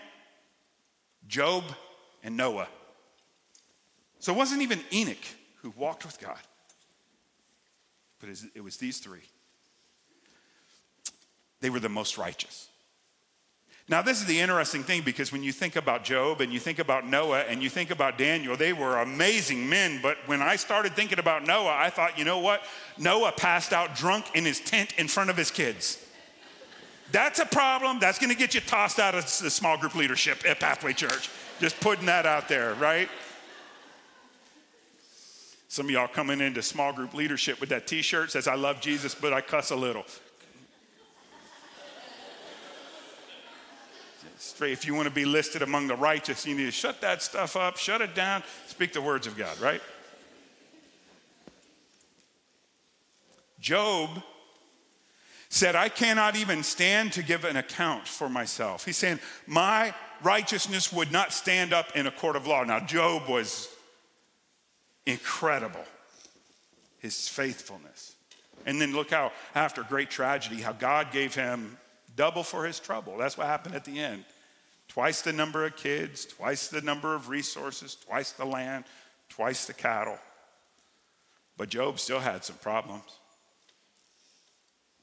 Job, 1.27 1.63
and 2.23 2.35
Noah. 2.35 2.67
So 4.19 4.33
it 4.33 4.37
wasn't 4.37 4.61
even 4.63 4.79
Enoch 4.91 5.17
who 5.61 5.73
walked 5.75 6.05
with 6.05 6.19
God, 6.19 6.39
but 8.19 8.29
it 8.55 8.63
was 8.63 8.77
these 8.77 8.97
three. 8.97 9.23
They 11.61 11.69
were 11.69 11.79
the 11.79 11.89
most 11.89 12.17
righteous. 12.17 12.69
Now, 13.87 14.01
this 14.01 14.19
is 14.19 14.25
the 14.25 14.39
interesting 14.39 14.81
thing 14.81 15.03
because 15.03 15.31
when 15.31 15.43
you 15.43 15.51
think 15.51 15.75
about 15.75 16.03
Job 16.03 16.41
and 16.41 16.51
you 16.51 16.59
think 16.59 16.79
about 16.79 17.05
Noah 17.05 17.41
and 17.41 17.61
you 17.61 17.69
think 17.69 17.91
about 17.91 18.17
Daniel, 18.17 18.57
they 18.57 18.73
were 18.73 18.97
amazing 18.97 19.69
men. 19.69 19.99
But 20.01 20.17
when 20.25 20.41
I 20.41 20.55
started 20.55 20.93
thinking 20.93 21.19
about 21.19 21.45
Noah, 21.45 21.75
I 21.77 21.91
thought, 21.91 22.17
you 22.17 22.25
know 22.25 22.39
what? 22.39 22.63
Noah 22.97 23.31
passed 23.31 23.73
out 23.73 23.95
drunk 23.95 24.25
in 24.33 24.43
his 24.43 24.59
tent 24.59 24.95
in 24.97 25.07
front 25.07 25.29
of 25.29 25.37
his 25.37 25.51
kids. 25.51 26.03
That's 27.11 27.37
a 27.39 27.45
problem. 27.45 27.99
That's 27.99 28.17
going 28.17 28.31
to 28.31 28.37
get 28.37 28.55
you 28.55 28.61
tossed 28.61 28.97
out 28.97 29.13
of 29.13 29.23
the 29.23 29.51
small 29.51 29.77
group 29.77 29.93
leadership 29.93 30.43
at 30.47 30.59
Pathway 30.59 30.93
Church. 30.93 31.29
Just 31.59 31.79
putting 31.79 32.07
that 32.07 32.25
out 32.25 32.49
there, 32.49 32.73
right? 32.75 33.07
Some 35.67 35.85
of 35.85 35.91
y'all 35.91 36.07
coming 36.07 36.41
into 36.41 36.63
small 36.63 36.91
group 36.91 37.13
leadership 37.13 37.59
with 37.59 37.69
that 37.69 37.85
t 37.85 38.01
shirt 38.01 38.31
says, 38.31 38.47
I 38.47 38.55
love 38.55 38.81
Jesus, 38.81 39.13
but 39.13 39.31
I 39.31 39.41
cuss 39.41 39.69
a 39.69 39.75
little. 39.75 40.05
If 44.61 44.85
you 44.85 44.95
want 44.95 45.07
to 45.07 45.13
be 45.13 45.25
listed 45.25 45.61
among 45.61 45.87
the 45.87 45.95
righteous, 45.95 46.45
you 46.45 46.55
need 46.55 46.65
to 46.65 46.71
shut 46.71 47.01
that 47.01 47.21
stuff 47.21 47.55
up, 47.55 47.77
shut 47.77 48.01
it 48.01 48.15
down, 48.15 48.43
speak 48.67 48.93
the 48.93 49.01
words 49.01 49.27
of 49.27 49.37
God, 49.37 49.59
right? 49.59 49.81
Job 53.59 54.21
said, 55.49 55.75
I 55.75 55.89
cannot 55.89 56.35
even 56.35 56.63
stand 56.63 57.13
to 57.13 57.23
give 57.23 57.45
an 57.45 57.57
account 57.57 58.07
for 58.07 58.29
myself. 58.29 58.85
He's 58.85 58.97
saying, 58.97 59.19
My 59.47 59.93
righteousness 60.21 60.91
would 60.93 61.11
not 61.11 61.33
stand 61.33 61.73
up 61.73 61.95
in 61.95 62.07
a 62.07 62.11
court 62.11 62.35
of 62.35 62.45
law. 62.45 62.63
Now, 62.63 62.79
Job 62.79 63.27
was 63.27 63.69
incredible, 65.05 65.85
his 66.99 67.27
faithfulness. 67.27 68.15
And 68.65 68.81
then 68.81 68.93
look 68.93 69.11
how, 69.11 69.31
after 69.53 69.83
great 69.83 70.09
tragedy, 70.09 70.61
how 70.61 70.73
God 70.73 71.11
gave 71.11 71.35
him 71.35 71.77
double 72.15 72.43
for 72.43 72.65
his 72.65 72.79
trouble. 72.79 73.17
That's 73.17 73.37
what 73.37 73.47
happened 73.47 73.75
at 73.75 73.85
the 73.85 73.99
end. 73.99 74.23
Twice 74.95 75.21
the 75.21 75.33
number 75.33 75.65
of 75.65 75.75
kids, 75.75 76.23
twice 76.23 76.69
the 76.69 76.79
number 76.79 77.15
of 77.15 77.27
resources, 77.27 77.95
twice 77.95 78.31
the 78.31 78.45
land, 78.45 78.85
twice 79.27 79.65
the 79.65 79.73
cattle. 79.73 80.17
But 81.57 81.67
Job 81.67 81.99
still 81.99 82.21
had 82.21 82.45
some 82.45 82.55
problems. 82.55 83.19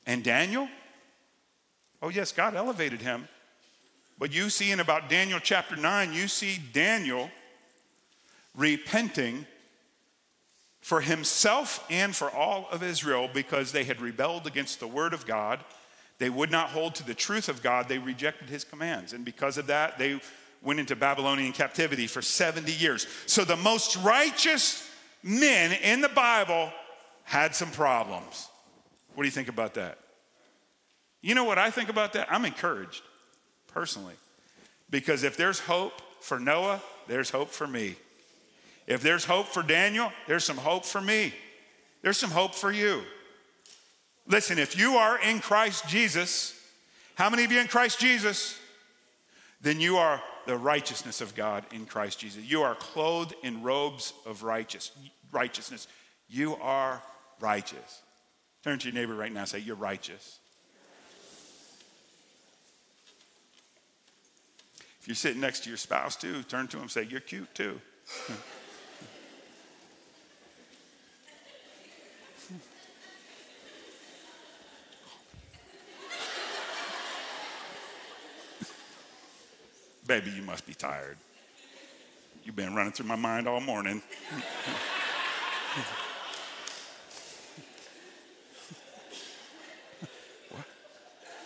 And 0.06 0.24
Daniel? 0.24 0.66
Oh, 2.00 2.08
yes, 2.08 2.32
God 2.32 2.54
elevated 2.54 3.02
him. 3.02 3.28
But 4.18 4.32
you 4.34 4.48
see 4.48 4.72
in 4.72 4.80
about 4.80 5.10
Daniel 5.10 5.40
chapter 5.42 5.76
9, 5.76 6.14
you 6.14 6.26
see 6.26 6.58
Daniel 6.72 7.30
repenting 8.56 9.44
for 10.80 11.02
himself 11.02 11.84
and 11.90 12.16
for 12.16 12.30
all 12.30 12.66
of 12.72 12.82
Israel 12.82 13.28
because 13.34 13.72
they 13.72 13.84
had 13.84 14.00
rebelled 14.00 14.46
against 14.46 14.80
the 14.80 14.88
word 14.88 15.12
of 15.12 15.26
God 15.26 15.62
they 16.22 16.30
would 16.30 16.50
not 16.50 16.68
hold 16.68 16.94
to 16.96 17.06
the 17.06 17.14
truth 17.14 17.48
of 17.48 17.62
God, 17.62 17.88
they 17.88 17.98
rejected 17.98 18.48
his 18.48 18.62
commands. 18.64 19.12
And 19.12 19.24
because 19.24 19.58
of 19.58 19.66
that, 19.66 19.98
they 19.98 20.20
went 20.62 20.78
into 20.78 20.94
Babylonian 20.94 21.52
captivity 21.52 22.06
for 22.06 22.22
70 22.22 22.70
years. 22.72 23.08
So 23.26 23.44
the 23.44 23.56
most 23.56 23.96
righteous 23.96 24.88
men 25.24 25.72
in 25.82 26.00
the 26.00 26.08
Bible 26.08 26.72
had 27.24 27.54
some 27.54 27.70
problems. 27.70 28.48
What 29.14 29.24
do 29.24 29.26
you 29.26 29.32
think 29.32 29.48
about 29.48 29.74
that? 29.74 29.98
You 31.22 31.34
know 31.34 31.44
what 31.44 31.58
I 31.58 31.70
think 31.70 31.88
about 31.88 32.12
that? 32.12 32.32
I'm 32.32 32.44
encouraged. 32.44 33.02
personally. 33.68 34.14
Because 34.90 35.24
if 35.24 35.36
there's 35.36 35.58
hope 35.58 36.00
for 36.20 36.38
Noah, 36.38 36.80
there's 37.08 37.30
hope 37.30 37.50
for 37.50 37.66
me. 37.66 37.96
If 38.86 39.02
there's 39.02 39.24
hope 39.24 39.46
for 39.46 39.62
Daniel, 39.62 40.12
there's 40.28 40.44
some 40.44 40.58
hope 40.58 40.84
for 40.84 41.00
me. 41.00 41.32
There's 42.02 42.18
some 42.18 42.30
hope 42.30 42.54
for 42.54 42.70
you. 42.70 43.02
Listen, 44.26 44.58
if 44.58 44.78
you 44.78 44.96
are 44.96 45.18
in 45.18 45.40
Christ 45.40 45.88
Jesus, 45.88 46.58
how 47.14 47.28
many 47.28 47.44
of 47.44 47.52
you 47.52 47.60
in 47.60 47.68
Christ 47.68 47.98
Jesus? 47.98 48.58
Then 49.60 49.80
you 49.80 49.96
are 49.96 50.22
the 50.46 50.56
righteousness 50.56 51.20
of 51.20 51.34
God 51.34 51.64
in 51.72 51.86
Christ 51.86 52.18
Jesus. 52.18 52.42
You 52.44 52.62
are 52.62 52.74
clothed 52.74 53.34
in 53.42 53.62
robes 53.62 54.12
of 54.26 54.42
righteous, 54.42 54.90
righteousness. 55.30 55.86
You 56.28 56.56
are 56.56 57.02
righteous. 57.40 58.02
Turn 58.64 58.78
to 58.78 58.88
your 58.88 58.94
neighbor 58.94 59.14
right 59.14 59.32
now 59.32 59.40
and 59.40 59.48
say, 59.48 59.58
You're 59.58 59.76
righteous. 59.76 60.38
If 65.00 65.08
you're 65.08 65.14
sitting 65.16 65.40
next 65.40 65.64
to 65.64 65.68
your 65.68 65.78
spouse 65.78 66.14
too, 66.14 66.44
turn 66.44 66.68
to 66.68 66.76
him 66.76 66.82
and 66.82 66.90
say, 66.90 67.02
You're 67.02 67.20
cute 67.20 67.52
too. 67.54 67.80
Baby, 80.12 80.32
you 80.32 80.42
must 80.42 80.66
be 80.66 80.74
tired. 80.74 81.16
You've 82.44 82.54
been 82.54 82.74
running 82.74 82.92
through 82.92 83.06
my 83.06 83.16
mind 83.16 83.48
all 83.48 83.62
morning. 83.62 84.02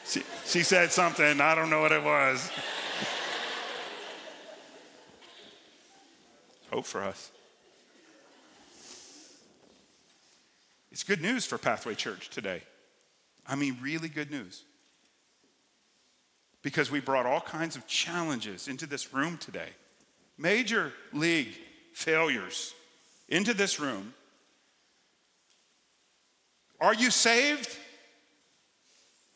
she, 0.04 0.24
she 0.46 0.64
said 0.64 0.90
something, 0.90 1.40
I 1.40 1.54
don't 1.54 1.70
know 1.70 1.80
what 1.80 1.92
it 1.92 2.02
was. 2.02 2.50
Hope 6.72 6.86
for 6.86 7.04
us. 7.04 7.30
It's 10.90 11.04
good 11.04 11.22
news 11.22 11.46
for 11.46 11.56
Pathway 11.56 11.94
Church 11.94 12.30
today. 12.30 12.62
I 13.46 13.54
mean, 13.54 13.78
really 13.80 14.08
good 14.08 14.32
news 14.32 14.64
because 16.66 16.90
we 16.90 16.98
brought 16.98 17.26
all 17.26 17.40
kinds 17.40 17.76
of 17.76 17.86
challenges 17.86 18.66
into 18.66 18.86
this 18.86 19.14
room 19.14 19.38
today. 19.38 19.68
Major 20.36 20.92
league 21.12 21.54
failures 21.92 22.74
into 23.28 23.54
this 23.54 23.78
room. 23.78 24.12
Are 26.80 26.92
you 26.92 27.12
saved? 27.12 27.78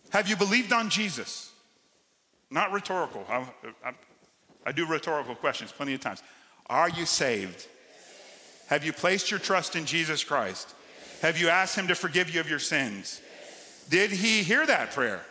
Have 0.08 0.28
you 0.28 0.34
believed 0.34 0.72
on 0.72 0.90
Jesus? 0.90 1.52
Not 2.50 2.72
rhetorical. 2.72 3.24
I, 3.28 3.46
I, 3.84 3.92
I 4.66 4.72
do 4.72 4.84
rhetorical 4.84 5.36
questions 5.36 5.70
plenty 5.70 5.94
of 5.94 6.00
times. 6.00 6.24
Are 6.66 6.88
you 6.88 7.06
saved? 7.06 7.68
Have 8.66 8.84
you 8.84 8.92
placed 8.92 9.30
your 9.30 9.38
trust 9.38 9.76
in 9.76 9.86
Jesus 9.86 10.24
Christ? 10.24 10.74
Have 11.22 11.38
you 11.38 11.48
asked 11.48 11.78
Him 11.78 11.86
to 11.86 11.94
forgive 11.94 12.28
you 12.34 12.40
of 12.40 12.50
your 12.50 12.58
sins? 12.58 13.20
Did 13.88 14.10
He 14.10 14.42
hear 14.42 14.66
that 14.66 14.90
prayer? 14.90 15.24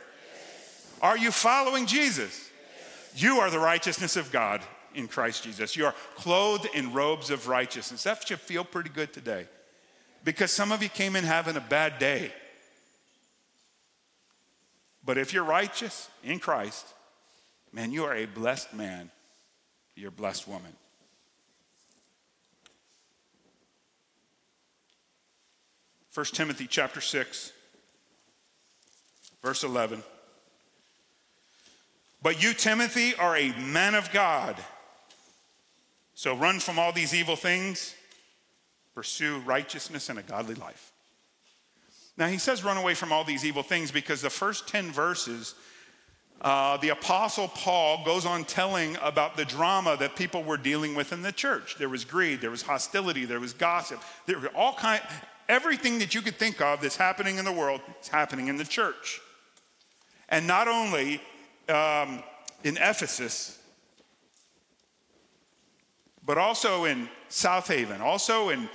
Are 1.01 1.17
you 1.17 1.31
following 1.31 1.85
Jesus? 1.85 2.49
You 3.15 3.39
are 3.39 3.49
the 3.49 3.59
righteousness 3.59 4.15
of 4.15 4.31
God 4.31 4.61
in 4.93 5.07
Christ 5.07 5.43
Jesus. 5.43 5.75
You 5.75 5.85
are 5.85 5.95
clothed 6.15 6.67
in 6.73 6.93
robes 6.93 7.29
of 7.29 7.47
righteousness. 7.47 8.03
That 8.03 8.27
should 8.27 8.39
feel 8.39 8.63
pretty 8.63 8.89
good 8.89 9.13
today 9.13 9.47
because 10.23 10.51
some 10.51 10.71
of 10.71 10.83
you 10.83 10.89
came 10.89 11.15
in 11.15 11.23
having 11.23 11.55
a 11.55 11.61
bad 11.61 11.99
day. 11.99 12.31
But 15.03 15.17
if 15.17 15.33
you're 15.33 15.43
righteous 15.43 16.09
in 16.23 16.39
Christ, 16.39 16.85
man, 17.71 17.91
you 17.91 18.03
are 18.03 18.15
a 18.15 18.25
blessed 18.25 18.73
man. 18.73 19.09
You're 19.95 20.09
a 20.09 20.11
blessed 20.11 20.47
woman. 20.47 20.73
First 26.09 26.35
Timothy 26.35 26.67
chapter 26.67 27.01
6, 27.01 27.53
verse 29.41 29.63
11. 29.63 30.03
But 32.21 32.43
you, 32.43 32.53
Timothy, 32.53 33.15
are 33.15 33.35
a 33.37 33.53
man 33.57 33.95
of 33.95 34.11
God. 34.11 34.55
So 36.13 36.35
run 36.35 36.59
from 36.59 36.77
all 36.77 36.91
these 36.91 37.13
evil 37.13 37.37
things, 37.37 37.95
pursue 38.93 39.39
righteousness 39.39 40.09
and 40.09 40.19
a 40.19 40.21
godly 40.21 40.55
life. 40.55 40.91
Now, 42.17 42.27
he 42.27 42.37
says 42.37 42.65
run 42.65 42.75
away 42.75 42.93
from 42.93 43.13
all 43.13 43.23
these 43.23 43.45
evil 43.45 43.63
things 43.63 43.91
because 43.91 44.21
the 44.21 44.29
first 44.29 44.67
10 44.67 44.91
verses, 44.91 45.55
uh, 46.41 46.75
the 46.75 46.89
Apostle 46.89 47.47
Paul 47.47 48.03
goes 48.03 48.25
on 48.25 48.43
telling 48.43 48.97
about 49.01 49.37
the 49.37 49.45
drama 49.45 49.95
that 49.97 50.17
people 50.17 50.43
were 50.43 50.57
dealing 50.57 50.95
with 50.95 51.13
in 51.13 51.21
the 51.21 51.31
church. 51.31 51.77
There 51.79 51.87
was 51.87 52.03
greed, 52.03 52.41
there 52.41 52.51
was 52.51 52.63
hostility, 52.63 53.23
there 53.23 53.39
was 53.39 53.53
gossip, 53.53 54.01
there 54.25 54.37
were 54.37 54.49
all 54.49 54.73
kind, 54.73 55.01
everything 55.47 55.99
that 55.99 56.13
you 56.13 56.21
could 56.21 56.35
think 56.35 56.59
of 56.59 56.81
that's 56.81 56.97
happening 56.97 57.37
in 57.37 57.45
the 57.45 57.53
world 57.53 57.79
is 58.01 58.09
happening 58.09 58.49
in 58.49 58.57
the 58.57 58.65
church. 58.65 59.21
And 60.27 60.45
not 60.45 60.67
only 60.67 61.21
um, 61.69 62.23
in 62.63 62.77
Ephesus, 62.77 63.57
but 66.25 66.37
also 66.37 66.85
in 66.85 67.09
Southaven, 67.29 68.01
also 68.01 68.49
in 68.49 68.69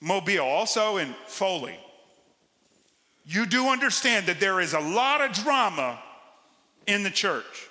Mobile, 0.00 0.44
also 0.44 0.98
in 0.98 1.14
Foley. 1.26 1.78
You 3.24 3.46
do 3.46 3.68
understand 3.68 4.26
that 4.26 4.38
there 4.40 4.60
is 4.60 4.72
a 4.72 4.80
lot 4.80 5.20
of 5.20 5.32
drama 5.32 5.98
in 6.86 7.02
the 7.02 7.10
church. 7.10 7.68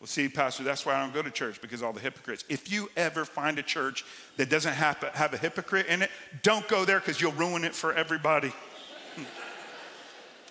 Well, 0.00 0.08
see, 0.08 0.28
Pastor, 0.28 0.62
that's 0.62 0.84
why 0.84 0.94
I 0.94 1.00
don't 1.00 1.14
go 1.14 1.22
to 1.22 1.30
church 1.30 1.60
because 1.60 1.82
all 1.82 1.92
the 1.92 2.00
hypocrites. 2.00 2.44
If 2.48 2.70
you 2.70 2.90
ever 2.96 3.24
find 3.24 3.58
a 3.58 3.62
church 3.62 4.04
that 4.36 4.50
doesn't 4.50 4.74
have, 4.74 4.98
have 5.14 5.34
a 5.34 5.38
hypocrite 5.38 5.86
in 5.86 6.02
it, 6.02 6.10
don't 6.42 6.66
go 6.68 6.84
there 6.84 7.00
because 7.00 7.20
you'll 7.20 7.32
ruin 7.32 7.64
it 7.64 7.74
for 7.74 7.94
everybody. 7.94 8.52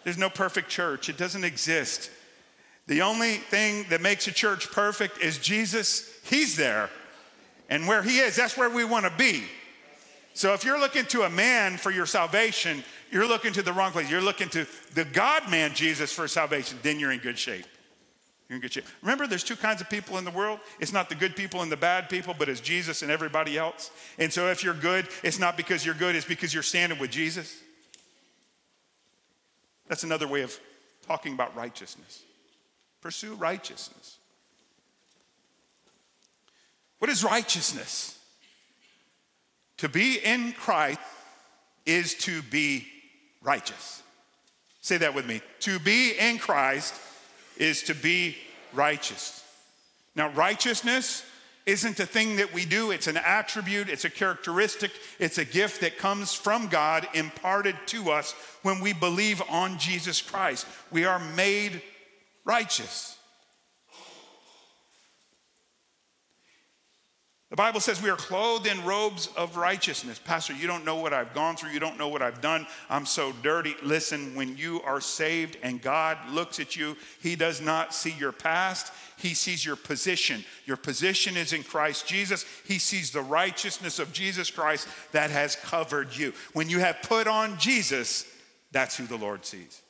There's 0.05 0.19
no 0.19 0.29
perfect 0.29 0.69
church, 0.69 1.09
it 1.09 1.17
doesn't 1.17 1.43
exist. 1.43 2.11
The 2.87 3.01
only 3.01 3.37
thing 3.37 3.87
that 3.89 4.01
makes 4.01 4.27
a 4.27 4.31
church 4.31 4.71
perfect 4.71 5.19
is 5.19 5.39
Jesus. 5.39 6.07
He's 6.23 6.55
there. 6.55 6.91
And 7.67 7.87
where 7.87 8.03
He 8.03 8.19
is, 8.19 8.35
that's 8.35 8.55
where 8.55 8.69
we 8.69 8.85
want 8.85 9.05
to 9.05 9.11
be. 9.17 9.43
So 10.35 10.53
if 10.53 10.63
you're 10.63 10.79
looking 10.79 11.05
to 11.05 11.23
a 11.23 11.29
man 11.29 11.77
for 11.77 11.89
your 11.89 12.05
salvation, 12.05 12.83
you're 13.09 13.27
looking 13.27 13.51
to 13.53 13.63
the 13.63 13.73
wrong 13.73 13.91
place. 13.91 14.11
You're 14.11 14.21
looking 14.21 14.49
to 14.49 14.67
the 14.93 15.05
God 15.05 15.49
man, 15.49 15.73
Jesus, 15.73 16.11
for 16.11 16.27
salvation, 16.27 16.77
then 16.83 16.99
you're 16.99 17.11
in 17.11 17.19
good 17.19 17.39
shape. 17.39 17.65
You're 18.47 18.57
in 18.57 18.61
good 18.61 18.73
shape. 18.73 18.85
Remember, 19.01 19.25
there's 19.25 19.43
two 19.43 19.55
kinds 19.55 19.81
of 19.81 19.89
people 19.89 20.19
in 20.19 20.23
the 20.23 20.29
world. 20.29 20.59
It's 20.79 20.93
not 20.93 21.09
the 21.09 21.15
good 21.15 21.35
people 21.35 21.63
and 21.63 21.71
the 21.71 21.77
bad 21.77 22.09
people, 22.09 22.35
but 22.37 22.47
it's 22.47 22.61
Jesus 22.61 23.01
and 23.01 23.09
everybody 23.09 23.57
else. 23.57 23.89
And 24.19 24.31
so 24.31 24.49
if 24.51 24.63
you're 24.63 24.75
good, 24.75 25.07
it's 25.23 25.39
not 25.39 25.57
because 25.57 25.83
you're 25.83 25.95
good, 25.95 26.15
it's 26.15 26.27
because 26.27 26.53
you're 26.53 26.61
standing 26.61 26.99
with 26.99 27.09
Jesus. 27.09 27.63
That's 29.87 30.03
another 30.03 30.27
way 30.27 30.41
of 30.41 30.59
talking 31.07 31.33
about 31.33 31.55
righteousness. 31.55 32.23
Pursue 33.01 33.35
righteousness. 33.35 34.17
What 36.99 37.09
is 37.09 37.23
righteousness? 37.23 38.17
To 39.77 39.89
be 39.89 40.17
in 40.17 40.53
Christ 40.53 40.99
is 41.85 42.15
to 42.15 42.41
be 42.41 42.87
righteous. 43.41 44.01
Say 44.81 44.97
that 44.97 45.13
with 45.13 45.25
me. 45.25 45.41
To 45.61 45.79
be 45.79 46.13
in 46.17 46.37
Christ 46.37 46.95
is 47.57 47.83
to 47.83 47.93
be 47.93 48.37
righteous. 48.73 49.43
Now, 50.15 50.29
righteousness 50.29 51.23
isn't 51.65 51.99
a 51.99 52.05
thing 52.05 52.35
that 52.35 52.53
we 52.53 52.63
do, 52.65 52.91
it's 52.91 53.07
an 53.07 53.17
attribute, 53.17 53.89
it's 53.89 54.05
a 54.05 54.09
characteristic, 54.09 54.91
it's 55.19 55.39
a 55.39 55.45
gift 55.45 55.81
that 55.81 55.97
comes 55.97 56.33
from 56.33 56.67
God 56.67 57.07
imparted 57.13 57.75
to 57.87 58.11
us 58.11 58.33
when 58.61 58.81
we 58.81 58.93
believe 58.93 59.41
on 59.49 59.79
Jesus 59.79 60.21
Christ. 60.21 60.67
We 60.91 61.05
are 61.05 61.19
made 61.19 61.81
righteous. 62.43 63.17
The 67.51 67.55
Bible 67.55 67.79
says 67.79 68.01
we 68.01 68.09
are 68.09 68.15
clothed 68.15 68.65
in 68.65 68.83
robes 68.83 69.29
of 69.37 69.55
righteousness. 69.55 70.19
Pastor, 70.19 70.53
you 70.53 70.65
don't 70.65 70.83
know 70.83 70.95
what 70.95 71.13
I've 71.13 71.35
gone 71.35 71.55
through. 71.55 71.69
You 71.69 71.79
don't 71.79 71.97
know 71.97 72.07
what 72.07 72.23
I've 72.23 72.41
done. 72.41 72.65
I'm 72.89 73.05
so 73.05 73.33
dirty. 73.43 73.75
Listen, 73.83 74.33
when 74.33 74.57
you 74.57 74.81
are 74.81 74.99
saved 74.99 75.57
and 75.61 75.79
God 75.79 76.17
looks 76.31 76.59
at 76.59 76.75
you, 76.75 76.97
He 77.21 77.35
does 77.35 77.61
not 77.61 77.93
see 77.93 78.15
your 78.17 78.31
past. 78.31 78.91
He 79.17 79.35
sees 79.35 79.63
your 79.63 79.75
position. 79.75 80.43
Your 80.65 80.75
position 80.75 81.37
is 81.37 81.53
in 81.53 81.61
Christ 81.61 82.07
Jesus. 82.07 82.45
He 82.65 82.79
sees 82.79 83.11
the 83.11 83.21
righteousness 83.21 83.99
of 83.99 84.11
Jesus 84.11 84.49
Christ 84.49 84.87
that 85.11 85.29
has 85.29 85.55
covered 85.55 86.15
you. 86.15 86.33
When 86.53 86.67
you 86.67 86.79
have 86.79 87.03
put 87.03 87.27
on 87.27 87.59
Jesus, 87.59 88.25
that's 88.71 88.97
who 88.97 89.05
the 89.05 89.17
Lord 89.17 89.45
sees. 89.45 89.83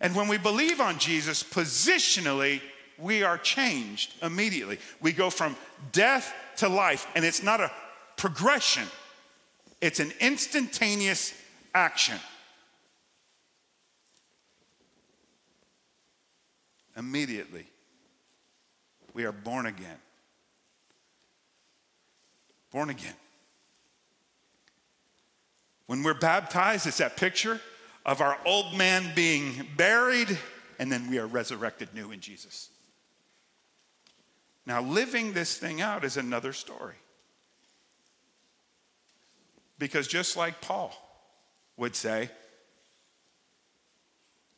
And 0.00 0.14
when 0.14 0.28
we 0.28 0.38
believe 0.38 0.80
on 0.80 0.98
Jesus 0.98 1.42
positionally, 1.42 2.60
we 2.98 3.22
are 3.22 3.38
changed 3.38 4.14
immediately. 4.22 4.78
We 5.00 5.12
go 5.12 5.30
from 5.30 5.56
death 5.92 6.34
to 6.56 6.68
life, 6.68 7.06
and 7.14 7.24
it's 7.24 7.42
not 7.42 7.60
a 7.60 7.70
progression, 8.16 8.84
it's 9.80 10.00
an 10.00 10.12
instantaneous 10.20 11.34
action. 11.74 12.18
immediately, 16.98 17.64
we 19.14 19.24
are 19.24 19.32
born 19.32 19.66
again. 19.66 19.98
Born 22.72 22.90
again. 22.90 23.14
When 25.86 26.02
we're 26.02 26.18
baptized, 26.18 26.86
it's 26.86 26.98
that 26.98 27.16
picture 27.16 27.60
of 28.04 28.20
our 28.20 28.36
old 28.44 28.76
man 28.76 29.12
being 29.14 29.66
buried, 29.76 30.38
and 30.78 30.92
then 30.92 31.08
we 31.08 31.18
are 31.18 31.26
resurrected 31.26 31.94
new 31.94 32.10
in 32.10 32.20
Jesus. 32.20 32.68
Now, 34.68 34.82
living 34.82 35.32
this 35.32 35.56
thing 35.56 35.80
out 35.80 36.04
is 36.04 36.18
another 36.18 36.52
story. 36.52 36.96
Because 39.78 40.06
just 40.06 40.36
like 40.36 40.60
Paul 40.60 40.92
would 41.78 41.96
say, 41.96 42.28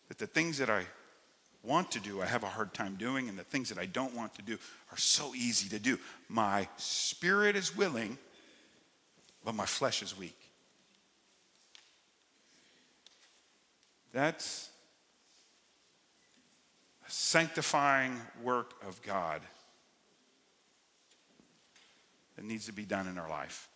that 0.08 0.18
the 0.18 0.26
things 0.26 0.58
that 0.58 0.68
I 0.68 0.82
want 1.62 1.92
to 1.92 2.00
do, 2.00 2.20
I 2.20 2.26
have 2.26 2.42
a 2.42 2.48
hard 2.48 2.74
time 2.74 2.96
doing, 2.96 3.28
and 3.28 3.38
the 3.38 3.44
things 3.44 3.68
that 3.68 3.78
I 3.78 3.86
don't 3.86 4.12
want 4.16 4.34
to 4.34 4.42
do 4.42 4.58
are 4.90 4.96
so 4.98 5.32
easy 5.32 5.68
to 5.68 5.78
do. 5.78 5.96
My 6.28 6.66
spirit 6.76 7.54
is 7.54 7.76
willing, 7.76 8.18
but 9.44 9.54
my 9.54 9.66
flesh 9.66 10.02
is 10.02 10.18
weak. 10.18 10.36
That's 14.12 14.70
a 17.06 17.10
sanctifying 17.12 18.20
work 18.42 18.74
of 18.84 19.00
God 19.02 19.40
that 22.40 22.46
needs 22.46 22.64
to 22.64 22.72
be 22.72 22.86
done 22.86 23.06
in 23.06 23.18
our 23.18 23.28
life. 23.28 23.68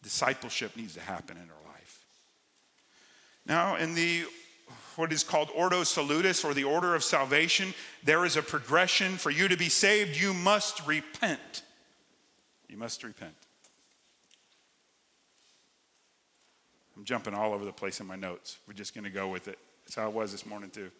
Discipleship 0.00 0.76
needs 0.76 0.94
to 0.94 1.00
happen 1.00 1.36
in 1.36 1.42
our 1.42 1.72
life. 1.72 2.04
Now, 3.46 3.74
in 3.74 3.96
the 3.96 4.22
what 4.94 5.12
is 5.12 5.24
called 5.24 5.50
Ordo 5.56 5.82
Salutis 5.82 6.44
or 6.44 6.54
the 6.54 6.62
order 6.62 6.94
of 6.94 7.02
salvation, 7.02 7.74
there 8.04 8.24
is 8.24 8.36
a 8.36 8.42
progression. 8.42 9.16
For 9.16 9.30
you 9.30 9.48
to 9.48 9.56
be 9.56 9.68
saved, 9.68 10.20
you 10.20 10.32
must 10.32 10.86
repent. 10.86 11.62
You 12.68 12.76
must 12.76 13.02
repent. 13.02 13.34
I'm 16.96 17.04
jumping 17.04 17.34
all 17.34 17.54
over 17.54 17.64
the 17.64 17.72
place 17.72 17.98
in 17.98 18.06
my 18.06 18.14
notes. 18.14 18.58
We're 18.68 18.74
just 18.74 18.94
going 18.94 19.04
to 19.04 19.10
go 19.10 19.26
with 19.26 19.48
it. 19.48 19.58
That's 19.84 19.96
how 19.96 20.06
it 20.06 20.14
was 20.14 20.30
this 20.30 20.46
morning, 20.46 20.70
too. 20.70 20.92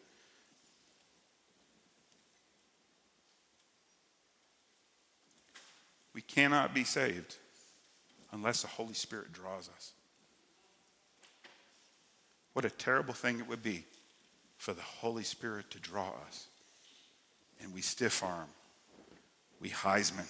We 6.14 6.20
cannot 6.20 6.74
be 6.74 6.84
saved 6.84 7.36
unless 8.32 8.62
the 8.62 8.68
Holy 8.68 8.94
Spirit 8.94 9.32
draws 9.32 9.68
us. 9.68 9.92
What 12.52 12.64
a 12.64 12.70
terrible 12.70 13.14
thing 13.14 13.38
it 13.38 13.48
would 13.48 13.62
be 13.62 13.84
for 14.58 14.74
the 14.74 14.82
Holy 14.82 15.22
Spirit 15.22 15.70
to 15.70 15.78
draw 15.78 16.10
us. 16.26 16.46
And 17.62 17.72
we 17.72 17.80
stiff 17.80 18.22
arm, 18.22 18.48
we 19.60 19.70
Heisman 19.70 20.26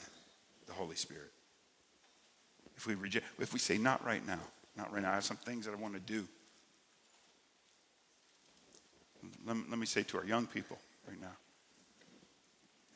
the 0.67 0.73
Holy 0.73 0.97
Spirit. 0.97 1.31
If 2.77 2.87
we 2.87 2.95
reject, 2.95 3.27
if 3.39 3.53
we 3.53 3.59
say, 3.59 3.79
not 3.79 4.05
right 4.05 4.25
now, 4.27 4.41
not 4.77 4.93
right 4.93 5.03
now, 5.03 5.11
I 5.11 5.15
have 5.15 5.25
some 5.25 5.37
things 5.37 5.67
that 5.67 5.73
I 5.73 5.77
want 5.77 5.95
to 5.95 6.01
do. 6.01 6.27
Let, 9.47 9.57
let 9.71 9.79
me 9.79 9.87
say 9.87 10.03
to 10.05 10.19
our 10.19 10.25
young 10.25 10.47
people 10.47 10.79
right 11.09 11.21
now 11.21 11.37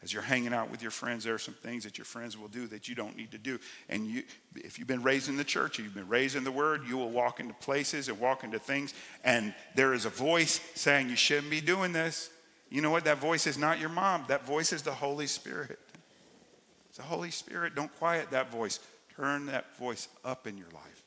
as 0.07 0.13
you're 0.13 0.23
hanging 0.23 0.55
out 0.55 0.71
with 0.71 0.83
your 0.83 0.93
friends, 0.93 1.25
there 1.25 1.35
are 1.35 1.39
some 1.39 1.55
things 1.55 1.83
that 1.83 1.99
your 1.99 2.05
friends 2.05 2.39
will 2.39 2.47
do 2.47 2.69
that 2.69 2.89
you 2.89 2.95
don't 2.95 3.17
need 3.17 3.33
to 3.33 3.39
do. 3.39 3.59
And 3.89 4.07
you, 4.07 4.23
if 4.55 4.79
you've 4.79 4.87
been 4.87 5.03
raised 5.03 5.29
in 5.29 5.37
the 5.37 5.43
church, 5.43 5.81
you've 5.81 5.97
been 5.97 6.07
raised 6.07 6.37
in 6.37 6.45
the 6.45 6.53
Word, 6.53 6.83
you 6.87 6.97
will 6.97 7.11
walk 7.11 7.41
into 7.41 7.55
places 7.55 8.09
and 8.09 8.21
walk 8.21 8.45
into 8.45 8.61
things, 8.61 8.95
and 9.25 9.53
there 9.75 9.95
is 9.95 10.05
a 10.05 10.09
voice 10.09 10.61
saying 10.77 11.11
you 11.11 11.17
shouldn't 11.17 11.51
be 11.51 11.61
doing 11.61 11.93
this. 11.93 12.31
You 12.71 12.83
know 12.83 12.91
what? 12.91 13.05
That 13.05 13.19
voice 13.19 13.49
is 13.49 13.59
not 13.59 13.81
your 13.81 13.89
mom. 13.89 14.27
That 14.29 14.47
voice 14.47 14.73
is 14.73 14.83
the 14.83 14.93
Holy 14.93 15.27
Spirit. 15.27 15.81
It's 16.89 16.99
the 16.99 17.03
Holy 17.03 17.33
Spirit. 17.33 17.75
Don't 17.75 17.93
quiet 17.99 18.31
that 18.31 18.53
voice. 18.53 18.79
Turn 19.17 19.47
that 19.47 19.77
voice 19.77 20.07
up 20.25 20.47
in 20.47 20.57
your 20.57 20.71
life. 20.73 21.03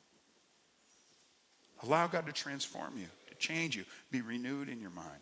Allow 1.83 2.07
God 2.07 2.25
to 2.25 2.33
transform 2.33 2.97
you, 2.97 3.07
to 3.29 3.35
change 3.35 3.77
you, 3.77 3.85
be 4.11 4.19
renewed 4.19 4.67
in 4.67 4.81
your 4.81 4.89
mind. 4.89 5.21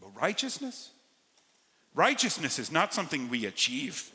But 0.00 0.18
righteousness, 0.18 0.92
Righteousness 1.96 2.58
is 2.58 2.70
not 2.70 2.92
something 2.92 3.28
we 3.30 3.46
achieve. 3.46 4.10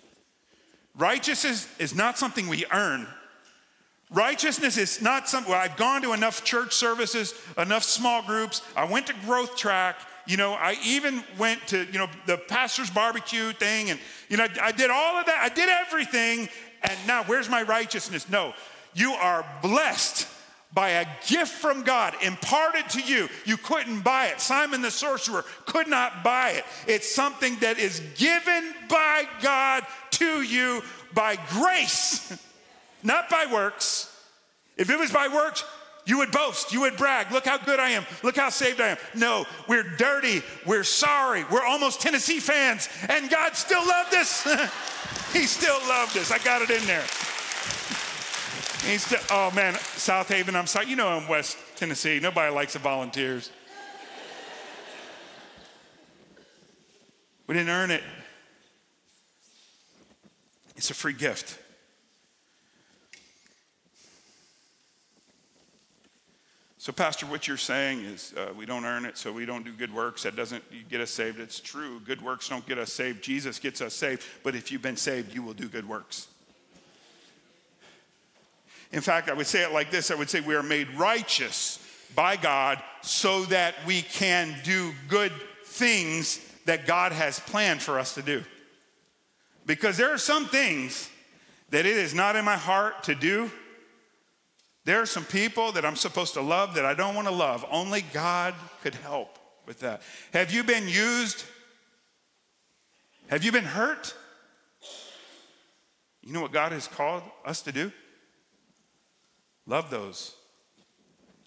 Righteousness 0.95 1.67
is 1.79 1.95
not 1.95 2.17
something 2.17 2.47
we 2.47 2.63
earn. 2.71 3.07
Righteousness 4.11 4.77
is 4.77 5.01
not 5.01 5.27
something, 5.27 5.51
well, 5.51 5.61
I've 5.61 5.77
gone 5.77 6.03
to 6.03 6.13
enough 6.13 6.43
church 6.43 6.73
services, 6.75 7.33
enough 7.57 7.83
small 7.83 8.21
groups. 8.21 8.61
I 8.77 8.85
went 8.85 9.07
to 9.07 9.13
Growth 9.25 9.57
Track. 9.57 9.95
You 10.27 10.37
know, 10.37 10.53
I 10.53 10.77
even 10.85 11.23
went 11.39 11.65
to, 11.69 11.85
you 11.85 11.97
know, 11.97 12.07
the 12.27 12.37
pastor's 12.37 12.91
barbecue 12.91 13.51
thing. 13.53 13.89
And, 13.89 13.99
you 14.29 14.37
know, 14.37 14.47
I 14.61 14.71
did 14.71 14.91
all 14.91 15.15
of 15.17 15.25
that. 15.25 15.39
I 15.41 15.53
did 15.53 15.67
everything. 15.67 16.49
And 16.83 17.07
now 17.07 17.23
where's 17.23 17.49
my 17.49 17.63
righteousness? 17.63 18.29
No, 18.29 18.53
you 18.93 19.13
are 19.13 19.43
blessed 19.63 20.27
by 20.73 20.89
a 20.89 21.05
gift 21.27 21.51
from 21.51 21.83
God 21.83 22.15
imparted 22.21 22.89
to 22.91 23.01
you. 23.01 23.27
You 23.45 23.57
couldn't 23.57 24.01
buy 24.01 24.27
it. 24.27 24.39
Simon 24.39 24.81
the 24.81 24.91
sorcerer 24.91 25.43
could 25.65 25.87
not 25.87 26.23
buy 26.23 26.51
it. 26.51 26.65
It's 26.87 27.13
something 27.13 27.57
that 27.57 27.77
is 27.77 28.01
given 28.15 28.73
by 28.89 29.25
God 29.41 29.85
to 30.11 30.41
you 30.41 30.81
by 31.13 31.37
grace, 31.49 32.37
not 33.03 33.29
by 33.29 33.47
works. 33.51 34.07
If 34.77 34.89
it 34.89 34.97
was 34.97 35.11
by 35.11 35.27
works, 35.27 35.63
you 36.05 36.17
would 36.19 36.31
boast, 36.31 36.73
you 36.73 36.81
would 36.81 36.97
brag. 36.97 37.31
Look 37.31 37.45
how 37.45 37.57
good 37.57 37.79
I 37.79 37.89
am. 37.91 38.05
Look 38.23 38.37
how 38.37 38.49
saved 38.49 38.81
I 38.81 38.89
am. 38.89 38.97
No, 39.13 39.45
we're 39.67 39.83
dirty. 39.97 40.41
We're 40.65 40.83
sorry. 40.83 41.43
We're 41.51 41.65
almost 41.65 42.01
Tennessee 42.01 42.39
fans, 42.39 42.89
and 43.07 43.29
God 43.29 43.55
still 43.55 43.85
loved 43.85 44.15
us. 44.15 44.43
he 45.33 45.45
still 45.45 45.77
loved 45.87 46.17
us. 46.17 46.31
I 46.31 46.39
got 46.39 46.61
it 46.61 46.69
in 46.71 46.85
there. 46.87 47.03
Oh 49.29 49.51
man, 49.55 49.75
Southaven, 49.75 50.55
I'm 50.55 50.65
sorry. 50.65 50.87
You 50.87 50.95
know 50.95 51.07
I'm 51.07 51.27
West 51.27 51.55
Tennessee. 51.75 52.19
Nobody 52.19 52.53
likes 52.53 52.73
the 52.73 52.79
volunteers. 52.79 53.51
We 57.45 57.53
didn't 57.53 57.69
earn 57.69 57.91
it. 57.91 58.01
It's 60.75 60.89
a 60.89 60.95
free 60.95 61.13
gift. 61.13 61.59
So, 66.79 66.91
Pastor, 66.91 67.27
what 67.27 67.47
you're 67.47 67.57
saying 67.57 67.99
is 67.99 68.33
uh, 68.35 68.51
we 68.57 68.65
don't 68.65 68.85
earn 68.85 69.05
it, 69.05 69.15
so 69.15 69.31
we 69.31 69.45
don't 69.45 69.63
do 69.63 69.71
good 69.73 69.93
works. 69.93 70.23
That 70.23 70.35
doesn't 70.35 70.63
get 70.89 71.01
us 71.01 71.11
saved. 71.11 71.39
It's 71.39 71.59
true. 71.59 71.99
Good 71.99 72.23
works 72.23 72.49
don't 72.49 72.65
get 72.65 72.79
us 72.79 72.91
saved. 72.91 73.23
Jesus 73.23 73.59
gets 73.59 73.79
us 73.81 73.93
saved. 73.93 74.23
But 74.41 74.55
if 74.55 74.71
you've 74.71 74.81
been 74.81 74.97
saved, 74.97 75.35
you 75.35 75.43
will 75.43 75.53
do 75.53 75.69
good 75.69 75.87
works. 75.87 76.29
In 78.91 79.01
fact, 79.01 79.29
I 79.29 79.33
would 79.33 79.47
say 79.47 79.63
it 79.63 79.71
like 79.71 79.91
this 79.91 80.11
I 80.11 80.15
would 80.15 80.29
say 80.29 80.41
we 80.41 80.55
are 80.55 80.63
made 80.63 80.89
righteous 80.95 81.79
by 82.15 82.35
God 82.35 82.81
so 83.01 83.45
that 83.45 83.75
we 83.85 84.01
can 84.01 84.55
do 84.63 84.93
good 85.07 85.31
things 85.65 86.39
that 86.65 86.85
God 86.85 87.11
has 87.11 87.39
planned 87.39 87.81
for 87.81 87.97
us 87.97 88.13
to 88.15 88.21
do. 88.21 88.43
Because 89.65 89.97
there 89.97 90.13
are 90.13 90.17
some 90.17 90.45
things 90.47 91.09
that 91.69 91.85
it 91.85 91.95
is 91.97 92.13
not 92.13 92.35
in 92.35 92.43
my 92.43 92.57
heart 92.57 93.03
to 93.03 93.15
do. 93.15 93.49
There 94.83 95.01
are 95.01 95.05
some 95.05 95.23
people 95.23 95.71
that 95.73 95.85
I'm 95.85 95.95
supposed 95.95 96.33
to 96.33 96.41
love 96.41 96.75
that 96.75 96.85
I 96.85 96.93
don't 96.93 97.15
want 97.15 97.27
to 97.27 97.33
love. 97.33 97.65
Only 97.71 98.01
God 98.13 98.53
could 98.81 98.95
help 98.95 99.39
with 99.65 99.79
that. 99.79 100.01
Have 100.33 100.51
you 100.51 100.63
been 100.63 100.87
used? 100.87 101.45
Have 103.27 103.43
you 103.43 103.51
been 103.51 103.63
hurt? 103.63 104.13
You 106.21 106.33
know 106.33 106.41
what 106.41 106.51
God 106.51 106.71
has 106.71 106.87
called 106.87 107.23
us 107.45 107.61
to 107.61 107.71
do? 107.71 107.91
Love 109.71 109.89
those 109.89 110.35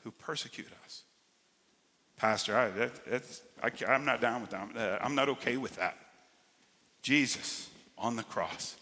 who 0.02 0.10
persecute 0.10 0.68
us. 0.86 1.02
Pastor, 2.16 2.56
I, 2.56 2.70
that, 2.70 2.92
I, 3.62 3.92
I'm 3.92 4.06
not 4.06 4.22
down 4.22 4.40
with 4.40 4.48
that. 4.48 5.04
I'm 5.04 5.14
not 5.14 5.28
okay 5.28 5.58
with 5.58 5.76
that. 5.76 5.94
Jesus 7.02 7.68
on 7.98 8.16
the 8.16 8.22
cross. 8.22 8.76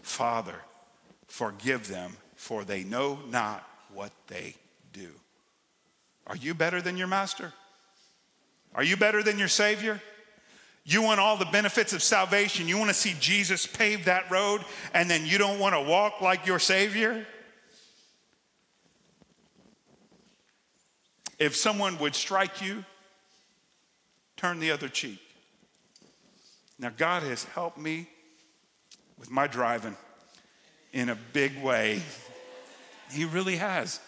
Father, 0.00 0.54
forgive 1.26 1.88
them, 1.88 2.16
for 2.36 2.64
they 2.64 2.84
know 2.84 3.18
not 3.28 3.68
what 3.92 4.12
they 4.28 4.54
do. 4.94 5.10
Are 6.26 6.36
you 6.36 6.54
better 6.54 6.80
than 6.80 6.96
your 6.96 7.06
master? 7.06 7.52
Are 8.74 8.82
you 8.82 8.96
better 8.96 9.22
than 9.22 9.38
your 9.38 9.48
Savior? 9.48 10.00
You 10.84 11.02
want 11.02 11.20
all 11.20 11.36
the 11.36 11.44
benefits 11.44 11.92
of 11.92 12.02
salvation. 12.02 12.66
You 12.66 12.78
want 12.78 12.88
to 12.88 12.94
see 12.94 13.14
Jesus 13.20 13.66
pave 13.66 14.06
that 14.06 14.30
road, 14.30 14.62
and 14.94 15.10
then 15.10 15.26
you 15.26 15.36
don't 15.36 15.58
want 15.58 15.74
to 15.74 15.82
walk 15.82 16.22
like 16.22 16.46
your 16.46 16.58
Savior? 16.58 17.26
If 21.38 21.56
someone 21.56 21.98
would 21.98 22.14
strike 22.14 22.62
you, 22.62 22.84
turn 24.36 24.60
the 24.60 24.70
other 24.70 24.88
cheek. 24.88 25.20
Now, 26.78 26.90
God 26.96 27.22
has 27.22 27.44
helped 27.44 27.78
me 27.78 28.08
with 29.18 29.30
my 29.30 29.46
driving 29.46 29.96
in 30.92 31.08
a 31.08 31.14
big 31.32 31.62
way. 31.62 32.02
He 33.10 33.24
really 33.24 33.56
has. 33.56 34.00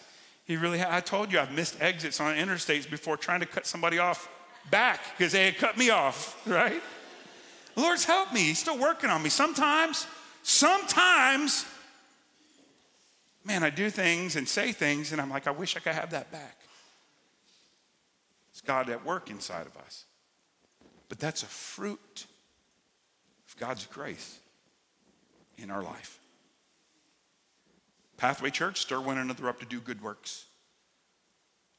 He 0.45 0.55
really, 0.55 0.81
I 0.83 1.01
told 1.01 1.31
you 1.31 1.39
I've 1.39 1.51
missed 1.51 1.81
exits 1.81 2.19
on 2.19 2.35
interstates 2.35 2.89
before 2.89 3.17
trying 3.17 3.41
to 3.41 3.45
cut 3.45 3.65
somebody 3.65 3.99
off 3.99 4.29
back 4.69 5.01
because 5.17 5.33
they 5.33 5.45
had 5.45 5.57
cut 5.57 5.77
me 5.77 5.89
off, 5.89 6.41
right? 6.47 6.81
The 7.75 7.81
Lord's 7.81 8.05
helped 8.05 8.33
me. 8.33 8.41
He's 8.41 8.59
still 8.59 8.77
working 8.77 9.09
on 9.09 9.21
me. 9.21 9.29
Sometimes, 9.29 10.07
sometimes, 10.43 11.65
man, 13.43 13.63
I 13.63 13.69
do 13.69 13.89
things 13.89 14.35
and 14.35 14.47
say 14.47 14.71
things 14.71 15.11
and 15.11 15.21
I'm 15.21 15.29
like, 15.29 15.47
I 15.47 15.51
wish 15.51 15.75
I 15.75 15.79
could 15.79 15.93
have 15.93 16.11
that 16.11 16.31
back. 16.31 16.56
God 18.67 18.89
at 18.89 19.05
work 19.05 19.31
inside 19.31 19.65
of 19.65 19.75
us. 19.77 20.05
But 21.09 21.19
that's 21.19 21.41
a 21.41 21.47
fruit 21.47 22.25
of 23.47 23.57
God's 23.57 23.85
grace 23.87 24.39
in 25.57 25.71
our 25.71 25.81
life. 25.81 26.19
Pathway 28.17 28.49
Church, 28.49 28.81
stir 28.81 28.99
one 28.99 29.17
another 29.17 29.47
up 29.47 29.59
to 29.59 29.65
do 29.65 29.79
good 29.79 30.01
works. 30.01 30.45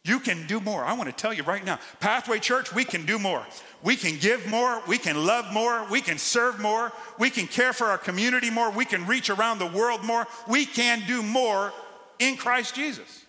You 0.05 0.21
can 0.21 0.47
do 0.47 0.61
more. 0.61 0.85
I 0.85 0.95
want 0.95 1.11
to 1.11 1.15
tell 1.15 1.35
you 1.35 1.43
right 1.43 1.63
now, 1.63 1.79
Pathway 2.01 2.39
Church, 2.39 2.73
we 2.75 2.85
can 2.85 3.05
do 3.05 3.19
more. 3.19 3.45
We 3.83 3.97
can 3.97 4.19
give 4.19 4.47
more. 4.47 4.81
We 4.89 4.97
can 4.97 5.27
love 5.27 5.53
more. 5.53 5.87
We 5.91 6.01
can 6.01 6.17
serve 6.17 6.59
more. 6.61 6.93
We 7.19 7.29
can 7.29 7.47
care 7.47 7.73
for 7.73 7.89
our 7.89 7.99
community 7.99 8.49
more. 8.49 8.71
We 8.71 8.87
can 8.87 9.07
reach 9.07 9.29
around 9.29 9.59
the 9.59 9.67
world 9.67 10.05
more. 10.05 10.27
We 10.49 10.65
can 10.65 11.03
do 11.07 11.23
more 11.23 11.73
in 12.19 12.37
Christ 12.37 12.75
Jesus. 12.75 13.27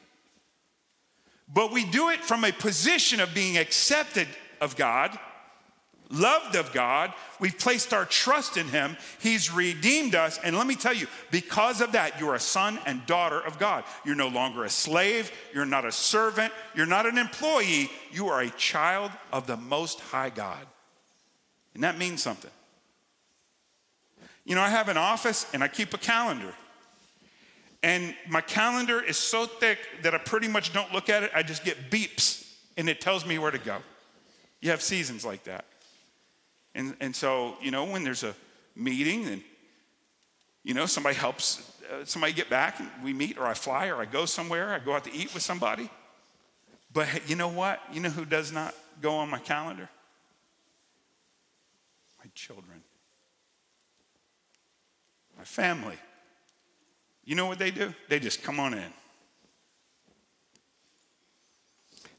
But 1.52 1.72
we 1.72 1.86
do 1.86 2.10
it 2.10 2.24
from 2.24 2.44
a 2.44 2.52
position 2.52 3.20
of 3.20 3.34
being 3.34 3.58
accepted 3.58 4.28
of 4.62 4.76
God 4.76 5.18
loved 6.12 6.56
of 6.56 6.72
God. 6.74 7.14
We've 7.40 7.58
placed 7.58 7.94
our 7.94 8.06
trust 8.06 8.58
in 8.58 8.68
Him. 8.68 8.98
He's 9.20 9.52
redeemed 9.52 10.16
us. 10.16 10.40
And 10.44 10.58
let 10.58 10.68
me 10.68 10.76
tell 10.76 10.94
you, 10.94 11.08
because 11.32 11.82
of 11.82 11.94
that, 11.94 12.20
you're 12.20 12.36
a 12.36 12.40
son 12.40 12.80
and 12.86 13.06
daughter 13.06 13.40
of 13.40 13.60
God. 13.60 13.84
You're 14.06 14.16
no 14.16 14.28
longer 14.28 14.64
a 14.64 14.70
slave. 14.70 15.32
You're 15.54 15.66
not 15.66 15.86
a 15.86 15.92
servant. 15.92 16.52
You're 16.76 16.86
not 16.86 17.06
an 17.06 17.18
employee. 17.18 17.90
You 18.12 18.28
are 18.30 18.42
a 18.42 18.50
child 18.52 19.12
of 19.32 19.48
the 19.48 19.58
Most 19.58 20.00
High 20.00 20.30
God. 20.30 20.66
And 21.74 21.84
that 21.84 21.98
means 21.98 22.22
something. 22.22 22.52
You 24.46 24.56
know, 24.56 24.62
I 24.62 24.70
have 24.70 24.90
an 24.90 24.98
office 24.98 25.46
and 25.54 25.64
I 25.64 25.68
keep 25.68 25.94
a 25.94 25.98
calendar. 25.98 26.54
And 27.82 28.14
my 28.28 28.42
calendar 28.42 29.02
is 29.02 29.18
so 29.18 29.46
thick 29.46 29.80
that 30.04 30.14
I 30.14 30.18
pretty 30.18 30.48
much 30.48 30.74
don't 30.74 30.92
look 30.94 31.10
at 31.10 31.24
it. 31.24 31.32
I 31.34 31.44
just 31.44 31.64
get 31.64 31.90
beeps 31.90 32.46
and 32.78 32.90
it 32.90 33.00
tells 33.00 33.26
me 33.26 33.40
where 33.40 33.52
to 33.52 33.58
go. 33.58 33.78
You 34.62 34.72
have 34.72 34.82
seasons 34.82 35.26
like 35.26 35.46
that. 35.46 35.66
And, 36.76 36.96
and 37.00 37.16
so, 37.16 37.56
you 37.62 37.72
know, 37.72 37.86
when 37.86 38.04
there's 38.04 38.24
a 38.24 38.36
meeting 38.76 39.26
and, 39.28 39.42
you 40.64 40.74
know, 40.74 40.86
somebody 40.86 41.16
helps 41.16 41.72
uh, 41.90 42.06
somebody 42.06 42.34
get 42.34 42.50
back 42.50 42.80
and 42.80 42.90
we 43.04 43.14
meet, 43.14 43.38
or 43.38 43.46
I 43.46 43.54
fly, 43.54 43.88
or 43.88 43.96
I 43.96 44.06
go 44.06 44.26
somewhere, 44.26 44.74
I 44.74 44.80
go 44.80 44.94
out 44.94 45.06
to 45.06 45.14
eat 45.14 45.34
with 45.34 45.42
somebody. 45.42 45.90
But 46.94 47.08
you 47.30 47.36
know 47.36 47.48
what? 47.48 47.82
You 47.92 48.02
know 48.02 48.10
who 48.10 48.26
does 48.26 48.52
not 48.52 48.76
go 49.02 49.16
on 49.16 49.30
my 49.30 49.40
calendar? 49.40 49.90
My 52.20 52.30
children, 52.36 52.84
my 55.38 55.46
family. 55.46 55.98
You 57.30 57.36
know 57.36 57.46
what 57.46 57.60
they 57.60 57.70
do? 57.70 57.94
They 58.08 58.20
just 58.20 58.42
come 58.42 58.60
on 58.60 58.74
in. 58.74 58.92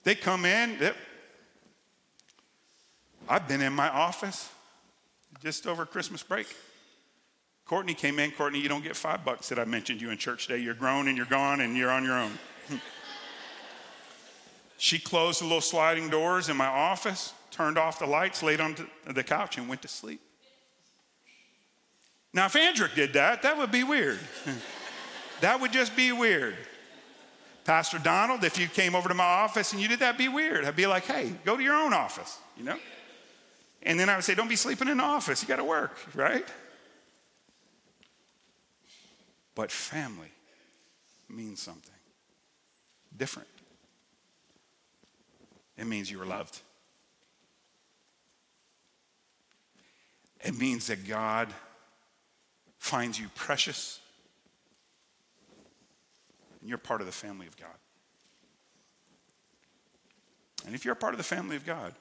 They 0.05 0.15
come 0.15 0.45
in, 0.45 0.79
I've 3.29 3.49
been 3.49 3.61
in 3.61 3.73
my 3.73 3.89
office 3.89 4.49
just 5.43 5.67
over 5.67 5.85
Christmas 5.85 6.23
break. 6.23 6.47
Courtney 7.65 7.93
came 7.93 8.21
in. 8.21 8.31
Courtney, 8.31 8.61
you 8.61 8.69
don't 8.69 8.85
get 8.85 8.95
five 8.95 9.25
bucks 9.25 9.49
that 9.49 9.59
I 9.59 9.65
mentioned 9.65 10.01
you 10.01 10.11
in 10.11 10.17
church 10.17 10.47
today. 10.47 10.63
You're 10.63 10.75
grown 10.75 11.09
and 11.09 11.17
you're 11.17 11.27
gone 11.27 11.61
and 11.61 11.77
you're 11.77 11.91
on 11.91 12.05
your 12.05 12.17
own. 12.17 12.39
she 14.79 15.01
closed 15.01 15.41
the 15.41 15.45
little 15.45 15.61
sliding 15.61 16.09
doors 16.09 16.49
in 16.49 16.57
my 16.57 16.69
office, 16.69 17.35
turned 17.51 17.79
off 17.79 17.99
the 17.99 18.07
lights, 18.07 18.45
laid 18.45 18.61
on 18.61 18.77
the 19.13 19.25
couch, 19.25 19.59
and 19.59 19.69
went 19.69 19.83
to 19.83 19.89
sleep. 19.89 20.21
Now, 22.33 22.47
if 22.47 22.53
Andrick 22.53 22.95
did 22.95 23.15
that, 23.15 23.43
that 23.43 23.59
would 23.59 23.73
be 23.73 23.83
weird. 23.83 24.21
that 25.41 25.61
would 25.61 25.73
just 25.73 25.97
be 25.97 26.13
weird. 26.13 26.57
Pastor 27.65 27.99
Donald, 27.99 28.43
if 28.45 28.59
you 28.59 28.67
came 28.67 28.95
over 28.95 29.09
to 29.09 29.15
my 29.15 29.25
office 29.25 29.73
and 29.73 29.81
you 29.81 29.89
did 29.89 30.01
that, 30.01 30.19
be 30.19 30.29
weird. 30.29 30.65
I'd 30.65 30.77
be 30.77 30.87
like, 30.87 31.05
hey, 31.05 31.33
go 31.45 31.57
to 31.57 31.63
your 31.63 31.75
own 31.75 31.93
office, 31.93 32.39
you 32.57 32.65
know? 32.65 32.79
And 33.83 33.99
then 33.99 34.09
I 34.09 34.17
would 34.17 34.25
say, 34.25 34.35
don't 34.35 34.49
be 34.49 34.57
sleeping 34.57 34.89
in 34.89 34.99
the 34.99 35.05
office. 35.05 35.43
You 35.43 35.49
got 35.49 35.57
to 35.57 35.65
work, 35.65 35.97
right? 36.15 36.47
But 39.55 39.71
family 39.71 40.33
means 41.29 41.61
something 41.61 41.95
different. 43.17 43.49
It 45.77 45.87
means 45.87 46.11
you 46.11 46.21
are 46.21 46.27
loved. 46.27 46.59
It 50.43 50.59
means 50.59 50.87
that 50.89 51.07
God 51.07 51.49
finds 52.79 53.19
you 53.19 53.29
precious 53.35 54.01
and 56.61 56.69
you're 56.69 56.79
part 56.79 57.01
of 57.01 57.07
the 57.07 57.13
family 57.13 57.47
of 57.47 57.57
God. 57.57 57.69
And 60.67 60.75
if 60.75 60.85
you're 60.85 60.93
a 60.93 60.97
part 60.97 61.15
of 61.15 61.19
the 61.19 61.25
family 61.25 61.57
of 61.57 61.65
God, 61.65 61.95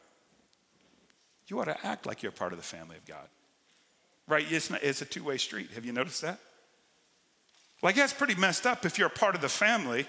you 1.48 1.60
ought 1.60 1.66
to 1.66 1.86
act 1.86 2.06
like 2.06 2.22
you're 2.22 2.32
part 2.32 2.52
of 2.52 2.60
the 2.60 2.66
family 2.66 2.98
of 2.98 3.06
God. 3.06 3.28
Right? 4.28 4.46
It's, 4.50 4.70
not, 4.70 4.84
it's 4.84 5.02
a 5.02 5.06
two 5.06 5.24
way 5.24 5.38
street. 5.38 5.72
Have 5.74 5.86
you 5.86 5.94
noticed 5.94 6.22
that? 6.22 6.40
Like, 7.82 7.96
that's 7.96 8.14
pretty 8.14 8.36
messed 8.36 8.68
up 8.68 8.86
if 8.86 8.98
you're 8.98 9.08
a 9.08 9.12
part 9.12 9.36
of 9.36 9.42
the 9.42 9.50
family 9.50 10.06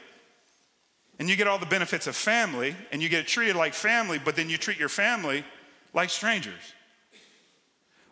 and 1.18 1.28
you 1.28 1.36
get 1.36 1.46
all 1.46 1.58
the 1.58 1.66
benefits 1.66 2.06
of 2.06 2.16
family 2.16 2.74
and 2.90 3.00
you 3.00 3.08
get 3.08 3.26
treated 3.26 3.54
like 3.54 3.74
family, 3.74 4.18
but 4.18 4.36
then 4.36 4.50
you 4.50 4.58
treat 4.58 4.78
your 4.78 4.88
family 4.88 5.44
like 5.94 6.10
strangers. 6.10 6.74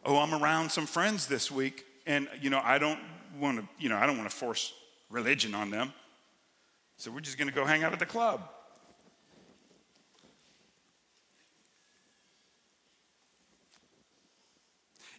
Oh, 0.04 0.16
I'm 0.18 0.34
around 0.34 0.70
some 0.70 0.86
friends 0.86 1.26
this 1.26 1.50
week 1.50 1.84
and, 2.06 2.28
you 2.40 2.50
know, 2.50 2.60
I 2.62 2.78
don't 2.78 3.00
want 3.38 3.58
to, 3.58 3.68
you 3.78 3.88
know, 3.88 3.96
I 3.96 4.06
don't 4.06 4.16
want 4.16 4.30
to 4.30 4.36
force 4.36 4.72
religion 5.10 5.54
on 5.54 5.70
them. 5.70 5.92
So 6.98 7.12
we're 7.12 7.20
just 7.20 7.38
going 7.38 7.48
to 7.48 7.54
go 7.54 7.64
hang 7.64 7.84
out 7.84 7.92
at 7.92 8.00
the 8.00 8.06
club. 8.06 8.42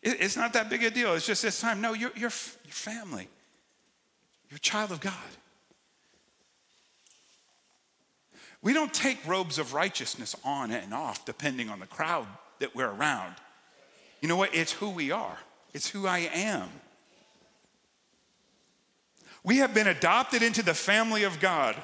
It's 0.02 0.38
not 0.38 0.54
that 0.54 0.70
big 0.70 0.84
a 0.84 0.90
deal. 0.90 1.14
It's 1.16 1.26
just 1.26 1.42
this 1.42 1.60
time. 1.60 1.82
No, 1.82 1.94
you're, 1.94 2.12
you're, 2.12 2.22
you're 2.22 2.30
family. 2.30 3.28
You're 4.50 4.58
a 4.58 4.62
child 4.62 4.92
of 4.92 5.00
God. 5.00 5.14
We 8.62 8.74
don't 8.74 8.94
take 8.94 9.26
robes 9.26 9.58
of 9.58 9.74
righteousness 9.74 10.36
on 10.44 10.72
and 10.72 10.94
off 10.94 11.26
depending 11.26 11.70
on 11.70 11.80
the 11.80 11.86
crowd 11.86 12.28
that 12.60 12.76
we're 12.76 12.90
around. 12.90 13.36
You 14.22 14.28
know 14.28 14.36
what? 14.36 14.54
It's 14.54 14.74
who 14.74 14.90
we 14.90 15.12
are, 15.12 15.38
it's 15.74 15.90
who 15.90 16.08
I 16.08 16.30
am. 16.34 16.70
We 19.44 19.58
have 19.58 19.74
been 19.74 19.88
adopted 19.88 20.44
into 20.44 20.64
the 20.64 20.74
family 20.74 21.24
of 21.24 21.40
God. 21.40 21.76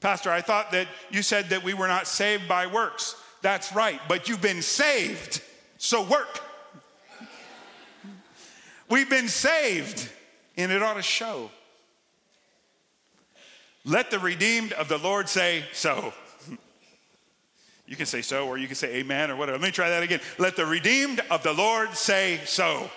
Pastor, 0.00 0.30
I 0.30 0.40
thought 0.40 0.72
that 0.72 0.88
you 1.10 1.22
said 1.22 1.50
that 1.50 1.64
we 1.64 1.74
were 1.74 1.88
not 1.88 2.06
saved 2.06 2.48
by 2.48 2.66
works. 2.66 3.16
That's 3.42 3.74
right, 3.74 4.00
but 4.08 4.28
you've 4.28 4.42
been 4.42 4.62
saved, 4.62 5.42
so 5.78 6.02
work. 6.02 6.40
We've 8.88 9.08
been 9.08 9.28
saved, 9.28 10.08
and 10.56 10.70
it 10.72 10.82
ought 10.82 10.94
to 10.94 11.02
show. 11.02 11.50
Let 13.84 14.10
the 14.10 14.18
redeemed 14.18 14.72
of 14.72 14.88
the 14.88 14.98
Lord 14.98 15.28
say 15.28 15.64
so. 15.72 16.12
You 17.86 17.96
can 17.96 18.06
say 18.06 18.22
so, 18.22 18.46
or 18.46 18.56
you 18.56 18.66
can 18.66 18.76
say 18.76 18.96
amen, 18.96 19.30
or 19.30 19.36
whatever. 19.36 19.58
Let 19.58 19.66
me 19.66 19.72
try 19.72 19.90
that 19.90 20.02
again. 20.02 20.20
Let 20.38 20.56
the 20.56 20.64
redeemed 20.64 21.20
of 21.30 21.42
the 21.42 21.52
Lord 21.52 21.94
say 21.94 22.40
so. 22.46 22.70
Amen. 22.70 22.90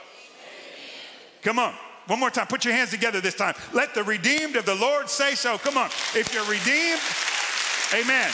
Come 1.42 1.60
on. 1.60 1.74
One 2.08 2.20
more 2.20 2.30
time. 2.30 2.48
Put 2.48 2.64
your 2.64 2.74
hands 2.74 2.90
together 2.90 3.22
this 3.22 3.36
time. 3.36 3.54
Let 3.74 3.94
the 3.94 4.04
redeemed 4.04 4.56
of 4.56 4.66
the 4.66 4.76
Lord 4.76 5.10
say 5.10 5.36
so. 5.36 5.58
Come 5.58 5.78
on. 5.78 5.88
If 6.16 6.34
you're 6.34 6.46
redeemed, 6.46 7.02
amen. 7.94 8.32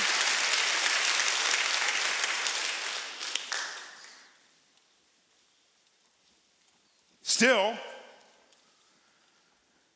Still, 7.24 7.74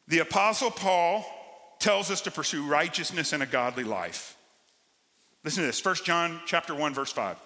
the 0.07 0.19
Apostle 0.19 0.71
Paul 0.71 1.25
tells 1.79 2.09
us 2.09 2.21
to 2.21 2.31
pursue 2.31 2.65
righteousness 2.65 3.31
and 3.31 3.43
a 3.43 3.45
godly 3.45 3.83
life. 3.83 4.35
Listen 5.43 5.61
to 5.61 5.67
this 5.67 5.85
1 5.85 5.95
John 6.03 6.41
chapter 6.47 6.73
1 6.73 6.93
verse 6.95 7.11
5. 7.11 7.37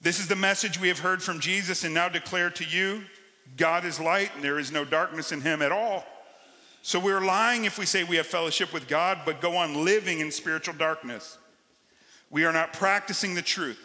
This 0.00 0.18
is 0.18 0.28
the 0.28 0.36
message 0.36 0.80
we 0.80 0.88
have 0.88 0.98
heard 0.98 1.22
from 1.22 1.40
Jesus 1.40 1.84
and 1.84 1.92
now 1.92 2.08
declare 2.08 2.50
to 2.50 2.64
you 2.64 3.02
God 3.56 3.84
is 3.84 4.00
light 4.00 4.30
and 4.34 4.44
there 4.44 4.58
is 4.58 4.72
no 4.72 4.84
darkness 4.84 5.32
in 5.32 5.40
him 5.40 5.62
at 5.62 5.72
all. 5.72 6.04
So 6.82 7.00
we're 7.00 7.24
lying 7.24 7.64
if 7.64 7.78
we 7.78 7.86
say 7.86 8.04
we 8.04 8.16
have 8.16 8.26
fellowship 8.26 8.72
with 8.72 8.88
God 8.88 9.20
but 9.24 9.40
go 9.40 9.56
on 9.56 9.84
living 9.84 10.20
in 10.20 10.30
spiritual 10.30 10.74
darkness. 10.74 11.38
We 12.30 12.44
are 12.44 12.52
not 12.52 12.72
practicing 12.72 13.34
the 13.34 13.42
truth. 13.42 13.80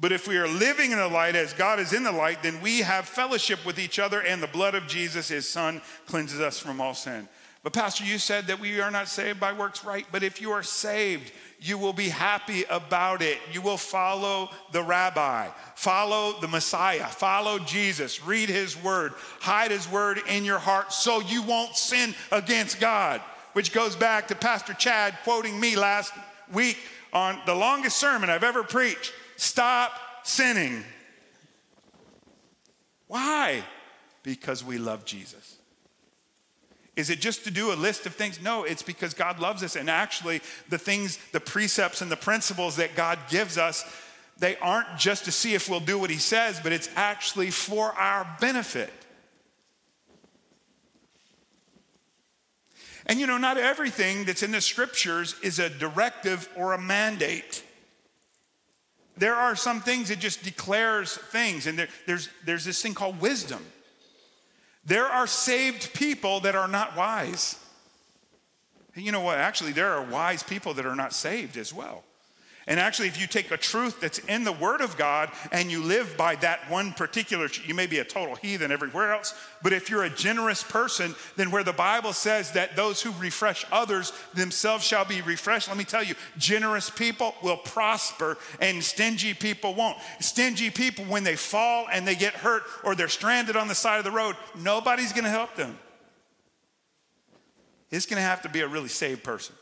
But 0.00 0.12
if 0.12 0.28
we 0.28 0.36
are 0.36 0.46
living 0.46 0.92
in 0.92 0.98
the 0.98 1.08
light 1.08 1.34
as 1.34 1.52
God 1.52 1.80
is 1.80 1.92
in 1.92 2.04
the 2.04 2.12
light, 2.12 2.42
then 2.42 2.60
we 2.60 2.80
have 2.80 3.06
fellowship 3.06 3.64
with 3.66 3.80
each 3.80 3.98
other, 3.98 4.20
and 4.20 4.40
the 4.40 4.46
blood 4.46 4.76
of 4.76 4.86
Jesus, 4.86 5.28
his 5.28 5.48
son, 5.48 5.82
cleanses 6.06 6.40
us 6.40 6.60
from 6.60 6.80
all 6.80 6.94
sin. 6.94 7.28
But, 7.62 7.72
Pastor, 7.72 8.04
you 8.04 8.18
said 8.18 8.46
that 8.46 8.60
we 8.60 8.80
are 8.80 8.90
not 8.90 9.08
saved 9.08 9.40
by 9.40 9.52
works, 9.52 9.84
right? 9.84 10.06
But 10.12 10.22
if 10.22 10.40
you 10.40 10.52
are 10.52 10.62
saved, 10.62 11.32
you 11.60 11.76
will 11.76 11.92
be 11.92 12.08
happy 12.08 12.64
about 12.70 13.20
it. 13.20 13.38
You 13.52 13.60
will 13.60 13.76
follow 13.76 14.50
the 14.72 14.82
rabbi, 14.82 15.48
follow 15.74 16.40
the 16.40 16.48
Messiah, 16.48 17.06
follow 17.06 17.58
Jesus, 17.58 18.24
read 18.24 18.48
his 18.48 18.80
word, 18.80 19.12
hide 19.40 19.72
his 19.72 19.90
word 19.90 20.20
in 20.28 20.44
your 20.44 20.58
heart 20.58 20.92
so 20.92 21.20
you 21.20 21.42
won't 21.42 21.74
sin 21.74 22.14
against 22.30 22.80
God. 22.80 23.20
Which 23.54 23.72
goes 23.72 23.96
back 23.96 24.28
to 24.28 24.36
Pastor 24.36 24.72
Chad 24.74 25.18
quoting 25.24 25.58
me 25.58 25.74
last 25.74 26.12
week 26.52 26.78
on 27.12 27.40
the 27.44 27.54
longest 27.54 27.96
sermon 27.96 28.30
I've 28.30 28.44
ever 28.44 28.62
preached 28.62 29.12
stop 29.36 29.92
sinning. 30.22 30.84
Why? 33.08 33.64
Because 34.22 34.62
we 34.62 34.78
love 34.78 35.04
Jesus. 35.04 35.57
Is 36.98 37.10
it 37.10 37.20
just 37.20 37.44
to 37.44 37.52
do 37.52 37.72
a 37.72 37.76
list 37.76 38.06
of 38.06 38.16
things? 38.16 38.42
No, 38.42 38.64
it's 38.64 38.82
because 38.82 39.14
God 39.14 39.38
loves 39.38 39.62
us. 39.62 39.76
And 39.76 39.88
actually, 39.88 40.40
the 40.68 40.78
things, 40.78 41.16
the 41.30 41.38
precepts, 41.38 42.02
and 42.02 42.10
the 42.10 42.16
principles 42.16 42.74
that 42.74 42.96
God 42.96 43.20
gives 43.30 43.56
us, 43.56 43.84
they 44.36 44.56
aren't 44.56 44.98
just 44.98 45.24
to 45.26 45.30
see 45.30 45.54
if 45.54 45.70
we'll 45.70 45.78
do 45.78 45.96
what 45.96 46.10
He 46.10 46.16
says, 46.16 46.58
but 46.60 46.72
it's 46.72 46.90
actually 46.96 47.52
for 47.52 47.92
our 47.92 48.26
benefit. 48.40 48.92
And 53.06 53.20
you 53.20 53.28
know, 53.28 53.38
not 53.38 53.58
everything 53.58 54.24
that's 54.24 54.42
in 54.42 54.50
the 54.50 54.60
scriptures 54.60 55.36
is 55.40 55.60
a 55.60 55.70
directive 55.70 56.48
or 56.56 56.72
a 56.72 56.78
mandate. 56.80 57.62
There 59.16 59.36
are 59.36 59.54
some 59.54 59.82
things 59.82 60.08
that 60.08 60.18
just 60.18 60.42
declares 60.42 61.16
things, 61.16 61.68
and 61.68 61.78
there, 61.78 61.88
there's, 62.08 62.28
there's 62.44 62.64
this 62.64 62.82
thing 62.82 62.94
called 62.94 63.20
wisdom. 63.20 63.64
There 64.84 65.06
are 65.06 65.26
saved 65.26 65.92
people 65.94 66.40
that 66.40 66.54
are 66.54 66.68
not 66.68 66.96
wise. 66.96 67.56
You 68.94 69.12
know 69.12 69.20
what? 69.20 69.38
Actually, 69.38 69.72
there 69.72 69.92
are 69.92 70.02
wise 70.02 70.42
people 70.42 70.74
that 70.74 70.86
are 70.86 70.96
not 70.96 71.12
saved 71.12 71.56
as 71.56 71.72
well. 71.72 72.04
And 72.68 72.78
actually, 72.78 73.08
if 73.08 73.18
you 73.18 73.26
take 73.26 73.50
a 73.50 73.56
truth 73.56 73.98
that's 73.98 74.18
in 74.18 74.44
the 74.44 74.52
Word 74.52 74.82
of 74.82 74.98
God 74.98 75.30
and 75.52 75.70
you 75.70 75.82
live 75.82 76.18
by 76.18 76.34
that 76.36 76.70
one 76.70 76.92
particular, 76.92 77.48
you 77.64 77.72
may 77.74 77.86
be 77.86 77.98
a 77.98 78.04
total 78.04 78.36
heathen 78.36 78.70
everywhere 78.70 79.14
else, 79.14 79.34
but 79.62 79.72
if 79.72 79.88
you're 79.88 80.04
a 80.04 80.10
generous 80.10 80.62
person, 80.62 81.14
then 81.36 81.50
where 81.50 81.64
the 81.64 81.72
Bible 81.72 82.12
says 82.12 82.52
that 82.52 82.76
those 82.76 83.00
who 83.00 83.10
refresh 83.12 83.64
others 83.72 84.12
themselves 84.34 84.84
shall 84.84 85.06
be 85.06 85.22
refreshed, 85.22 85.68
let 85.68 85.78
me 85.78 85.84
tell 85.84 86.04
you, 86.04 86.14
generous 86.36 86.90
people 86.90 87.34
will 87.42 87.56
prosper 87.56 88.36
and 88.60 88.84
stingy 88.84 89.32
people 89.32 89.74
won't. 89.74 89.96
Stingy 90.20 90.68
people, 90.68 91.06
when 91.06 91.24
they 91.24 91.36
fall 91.36 91.86
and 91.90 92.06
they 92.06 92.14
get 92.14 92.34
hurt 92.34 92.64
or 92.84 92.94
they're 92.94 93.08
stranded 93.08 93.56
on 93.56 93.68
the 93.68 93.74
side 93.74 93.96
of 93.96 94.04
the 94.04 94.10
road, 94.10 94.36
nobody's 94.54 95.14
gonna 95.14 95.30
help 95.30 95.56
them. 95.56 95.78
It's 97.90 98.04
gonna 98.04 98.20
have 98.20 98.42
to 98.42 98.50
be 98.50 98.60
a 98.60 98.68
really 98.68 98.88
saved 98.88 99.24
person. 99.24 99.54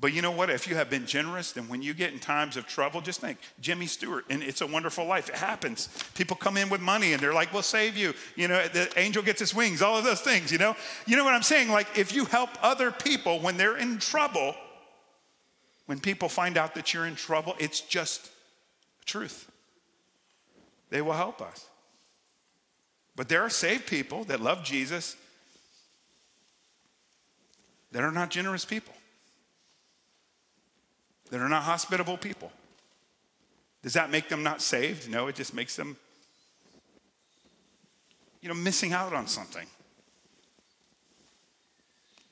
But 0.00 0.12
you 0.12 0.22
know 0.22 0.30
what? 0.30 0.48
If 0.48 0.68
you 0.68 0.76
have 0.76 0.88
been 0.88 1.06
generous, 1.06 1.52
then 1.52 1.66
when 1.66 1.82
you 1.82 1.92
get 1.92 2.12
in 2.12 2.20
times 2.20 2.56
of 2.56 2.68
trouble, 2.68 3.00
just 3.00 3.20
think 3.20 3.38
Jimmy 3.60 3.86
Stewart 3.86 4.24
and 4.30 4.44
It's 4.44 4.60
a 4.60 4.66
Wonderful 4.66 5.04
Life. 5.04 5.28
It 5.28 5.34
happens. 5.34 5.88
People 6.14 6.36
come 6.36 6.56
in 6.56 6.68
with 6.68 6.80
money 6.80 7.12
and 7.14 7.20
they're 7.20 7.34
like, 7.34 7.52
we'll 7.52 7.62
save 7.62 7.96
you. 7.96 8.14
You 8.36 8.46
know, 8.46 8.68
the 8.68 8.92
angel 8.96 9.24
gets 9.24 9.40
his 9.40 9.52
wings, 9.54 9.82
all 9.82 9.98
of 9.98 10.04
those 10.04 10.20
things, 10.20 10.52
you 10.52 10.58
know? 10.58 10.76
You 11.06 11.16
know 11.16 11.24
what 11.24 11.34
I'm 11.34 11.42
saying? 11.42 11.70
Like, 11.70 11.98
if 11.98 12.14
you 12.14 12.26
help 12.26 12.50
other 12.62 12.92
people 12.92 13.40
when 13.40 13.56
they're 13.56 13.76
in 13.76 13.98
trouble, 13.98 14.54
when 15.86 15.98
people 15.98 16.28
find 16.28 16.56
out 16.56 16.76
that 16.76 16.94
you're 16.94 17.06
in 17.06 17.16
trouble, 17.16 17.56
it's 17.58 17.80
just 17.80 18.30
truth. 19.04 19.50
They 20.90 21.02
will 21.02 21.14
help 21.14 21.42
us. 21.42 21.66
But 23.16 23.28
there 23.28 23.42
are 23.42 23.50
saved 23.50 23.88
people 23.88 24.22
that 24.24 24.40
love 24.40 24.62
Jesus 24.62 25.16
that 27.90 28.04
are 28.04 28.12
not 28.12 28.30
generous 28.30 28.64
people 28.64 28.94
that 31.30 31.40
are 31.40 31.48
not 31.48 31.62
hospitable 31.62 32.16
people. 32.16 32.52
Does 33.82 33.92
that 33.92 34.10
make 34.10 34.28
them 34.28 34.42
not 34.42 34.60
saved? 34.60 35.10
No, 35.10 35.28
it 35.28 35.34
just 35.34 35.54
makes 35.54 35.76
them, 35.76 35.96
you 38.40 38.48
know, 38.48 38.54
missing 38.54 38.92
out 38.92 39.12
on 39.12 39.26
something. 39.26 39.66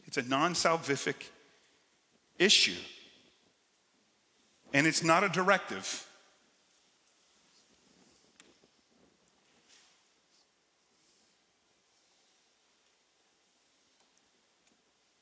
It's 0.06 0.16
a 0.16 0.22
non 0.22 0.54
salvific 0.54 1.28
issue. 2.38 2.80
And 4.72 4.86
it's 4.86 5.04
not 5.04 5.24
a 5.24 5.28
directive. 5.28 6.06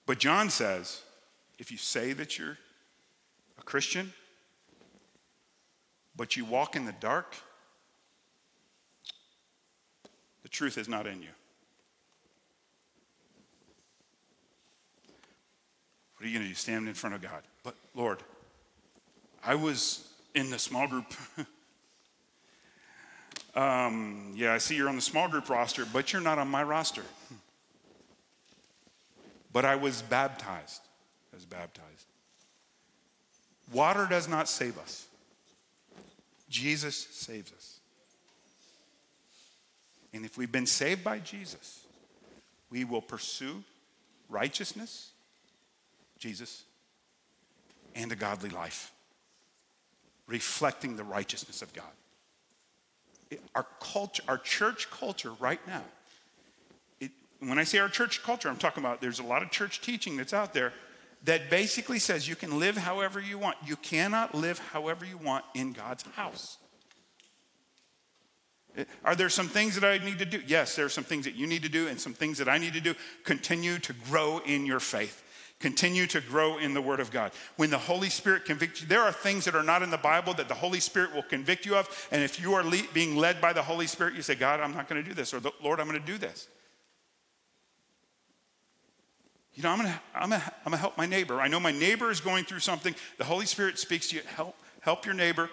But 0.07 0.19
John 0.19 0.51
says 0.51 1.03
if 1.59 1.71
you 1.71 1.79
say 1.79 2.13
that 2.13 2.39
you're 2.39 2.59
Christian, 3.63 4.13
but 6.17 6.37
you 6.37 6.45
walk 6.45 6.77
in 6.77 6.85
the 6.85 6.93
dark, 6.93 7.37
the 10.43 10.49
truth 10.49 10.79
is 10.79 10.89
not 10.89 11.07
in 11.07 11.23
you. 11.23 11.29
What 16.17 16.27
are 16.27 16.29
you 16.29 16.39
going 16.39 16.45
to 16.45 16.49
do? 16.49 16.55
Stand 16.55 16.89
in 16.89 16.95
front 16.95 17.15
of 17.15 17.23
God. 17.23 17.43
But 17.63 17.75
Lord, 17.95 18.19
I 19.45 19.55
was 19.57 20.09
in 20.35 20.51
the 20.51 20.59
small 20.59 20.87
group. 20.87 21.07
um, 23.55 24.33
yeah, 24.35 24.55
I 24.55 24.59
see 24.59 24.77
you're 24.77 24.89
on 24.89 24.97
the 24.97 25.03
small 25.03 25.29
group 25.29 25.49
roster, 25.49 25.85
but 25.85 26.13
you're 26.13 26.23
not 26.23 26.39
on 26.39 26.49
my 26.49 26.63
roster. 26.63 27.03
But 29.53 29.65
I 29.65 29.77
was 29.77 30.03
baptized. 30.03 30.81
I 31.33 31.37
was 31.37 31.45
baptized. 31.45 32.07
Water 33.73 34.07
does 34.09 34.29
not 34.29 34.49
save 34.49 34.79
us, 34.79 35.07
Jesus 36.49 36.97
saves 36.97 37.53
us. 37.53 37.81
And 40.13 40.25
if 40.25 40.39
we've 40.39 40.53
been 40.53 40.67
saved 40.67 41.03
by 41.03 41.19
Jesus, 41.19 41.85
we 42.71 42.85
will 42.85 43.03
pursue 43.03 43.65
righteousness, 44.29 45.11
Jesus, 46.19 46.63
and 47.97 48.13
a 48.13 48.17
godly 48.17 48.51
life, 48.51 48.93
reflecting 50.29 50.97
the 50.97 51.03
righteousness 51.03 51.63
of 51.63 51.73
God. 51.73 51.85
Our 53.57 53.67
culture, 53.81 54.23
our 54.29 54.39
church 54.39 54.89
culture 54.91 55.33
right 55.41 55.61
now, 55.67 55.83
it, 57.01 57.11
when 57.41 57.59
I 57.59 57.65
say 57.65 57.79
our 57.79 57.89
church 57.89 58.23
culture, 58.23 58.49
I'm 58.49 58.57
talking 58.57 58.85
about 58.85 59.01
there's 59.01 59.19
a 59.19 59.25
lot 59.25 59.43
of 59.43 59.51
church 59.51 59.81
teaching 59.81 60.17
that's 60.17 60.33
out 60.33 60.55
there 60.55 60.73
that 61.25 61.51
basically 61.51 61.99
says 61.99 62.29
you 62.29 62.37
can 62.37 62.59
live 62.59 62.77
however 62.77 63.21
you 63.21 63.39
want. 63.39 63.57
You 63.65 63.77
cannot 63.77 64.35
live 64.35 64.59
however 64.59 65.05
you 65.05 65.19
want 65.19 65.45
in 65.55 65.73
God's 65.73 66.05
house. 66.15 66.59
Eh, 68.77 68.85
are 69.05 69.15
there 69.15 69.29
some 69.29 69.49
things 69.49 69.79
that 69.79 69.85
I 69.85 70.05
need 70.05 70.19
to 70.19 70.25
do? 70.25 70.43
Yes, 70.47 70.77
there 70.77 70.85
are 70.85 70.91
some 70.91 71.05
things 71.05 71.25
that 71.25 71.35
you 71.35 71.47
need 71.47 71.63
to 71.63 71.69
do 71.69 71.89
and 71.89 72.01
some 72.01 72.13
things 72.13 72.39
that 72.39 72.49
I 72.49 72.59
need 72.59 72.75
to 72.75 72.81
do. 72.81 72.95
Continue 73.25 73.79
to 73.79 73.93
grow 74.11 74.39
in 74.39 74.67
your 74.67 74.81
faith. 74.81 75.23
Continue 75.61 76.07
to 76.09 76.21
grow 76.21 76.59
in 76.59 76.75
the 76.75 76.83
Word 76.83 77.01
of 77.01 77.11
God. 77.11 77.33
When 77.57 77.71
the 77.71 77.79
Holy 77.79 78.11
Spirit 78.11 78.45
convicts 78.45 78.83
you, 78.83 78.89
there 78.89 79.01
are 79.01 79.13
things 79.13 79.47
that 79.47 79.55
are 79.55 79.63
not 79.63 79.83
in 79.83 79.91
the 79.91 79.97
Bible 79.97 80.35
that 80.35 80.49
the 80.49 80.55
Holy 80.55 80.81
Spirit 80.81 81.15
will 81.15 81.23
convict 81.23 81.65
you 81.65 81.77
of. 81.77 82.09
And 82.11 82.23
if 82.23 82.39
you 82.39 82.53
are 82.55 82.63
le- 82.63 82.83
being 82.93 83.17
led 83.17 83.41
by 83.41 83.55
the 83.55 83.63
Holy 83.63 83.87
Spirit, 83.87 84.15
you 84.15 84.21
say, 84.21 84.35
God, 84.35 84.61
I'm 84.61 84.75
not 84.75 84.89
going 84.89 85.03
to 85.03 85.09
do 85.09 85.15
this, 85.15 85.33
or 85.33 85.41
Lord, 85.63 85.81
I'm 85.81 85.89
going 85.89 85.99
to 86.01 86.07
do 86.07 86.19
this. 86.19 86.49
You 89.55 89.63
know, 89.63 89.71
I'm 89.71 89.79
gonna, 89.79 90.01
I'm, 90.15 90.31
gonna, 90.31 90.43
I'm 90.65 90.73
gonna 90.73 90.77
help 90.79 90.99
my 90.99 91.07
neighbor. 91.07 91.41
I 91.41 91.49
know 91.49 91.61
my 91.61 91.71
neighbor 91.71 92.11
is 92.11 92.21
going 92.21 92.45
through 92.45 92.59
something. 92.59 92.95
The 93.19 93.25
Holy 93.25 93.47
Spirit 93.47 93.79
speaks 93.79 94.09
to 94.09 94.17
you. 94.17 94.23
Help, 94.35 94.57
help 94.81 95.07
your 95.07 95.15
neighbor. 95.15 95.49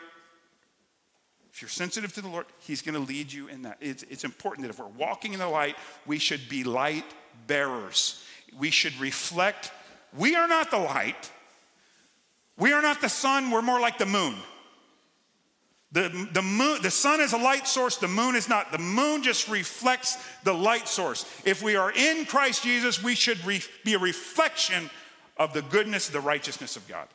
If 1.54 1.62
you're 1.62 1.70
sensitive 1.70 2.14
to 2.14 2.22
the 2.22 2.28
Lord, 2.28 2.48
He's 2.60 2.82
gonna 2.82 3.00
lead 3.00 3.32
you 3.32 3.48
in 3.48 3.62
that. 3.64 3.78
It's, 3.80 4.04
it's 4.04 4.24
important 4.24 4.66
that 4.66 4.74
if 4.74 4.80
we're 4.80 4.88
walking 4.88 5.34
in 5.34 5.40
the 5.40 5.48
light, 5.48 5.76
we 6.08 6.18
should 6.18 6.50
be 6.50 6.64
light 6.64 7.06
bearers. 7.46 8.24
We 8.58 8.72
should 8.72 9.00
reflect. 9.00 9.72
We 10.18 10.36
are 10.36 10.48
not 10.48 10.72
the 10.72 10.80
light. 10.80 11.32
We 12.58 12.74
are 12.74 12.82
not 12.82 13.02
the 13.02 13.10
sun. 13.10 13.52
We're 13.52 13.62
more 13.62 13.80
like 13.80 13.98
the 13.98 14.06
moon. 14.06 14.36
The, 15.94 16.30
the, 16.32 16.42
moon, 16.42 16.82
the 16.82 16.92
sun 16.92 17.20
is 17.20 17.34
a 17.34 17.38
light 17.38 17.68
source, 17.68 17.98
the 17.98 18.08
moon 18.08 18.36
is 18.36 18.48
not. 18.48 18.72
The 18.72 18.78
moon 18.78 19.24
just 19.24 19.50
reflects 19.50 20.18
the 20.44 20.54
light 20.54 20.88
source. 20.88 21.26
If 21.44 21.62
we 21.62 21.76
are 21.76 21.92
in 21.92 22.26
Christ 22.26 22.64
Jesus, 22.64 23.04
we 23.04 23.14
should 23.14 23.44
re, 23.46 23.62
be 23.84 23.96
a 23.96 24.00
reflection 24.00 24.90
of 25.36 25.54
the 25.54 25.62
goodness, 25.64 26.08
the 26.08 26.22
righteousness 26.22 26.78
of 26.78 26.88
God. 26.88 27.08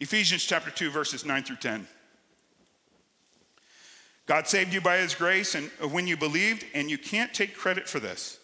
Ephesians 0.00 0.44
chapter 0.44 0.70
2, 0.70 0.90
verses 0.90 1.24
9 1.24 1.42
through 1.42 1.56
10. 1.56 1.86
God 4.26 4.46
saved 4.46 4.74
you 4.74 4.82
by 4.82 4.98
his 4.98 5.14
grace 5.14 5.54
and 5.54 5.70
when 5.90 6.06
you 6.06 6.16
believed, 6.16 6.66
and 6.74 6.90
you 6.90 6.98
can't 6.98 7.32
take 7.32 7.56
credit 7.56 7.88
for 7.88 7.98
this. 7.98 8.38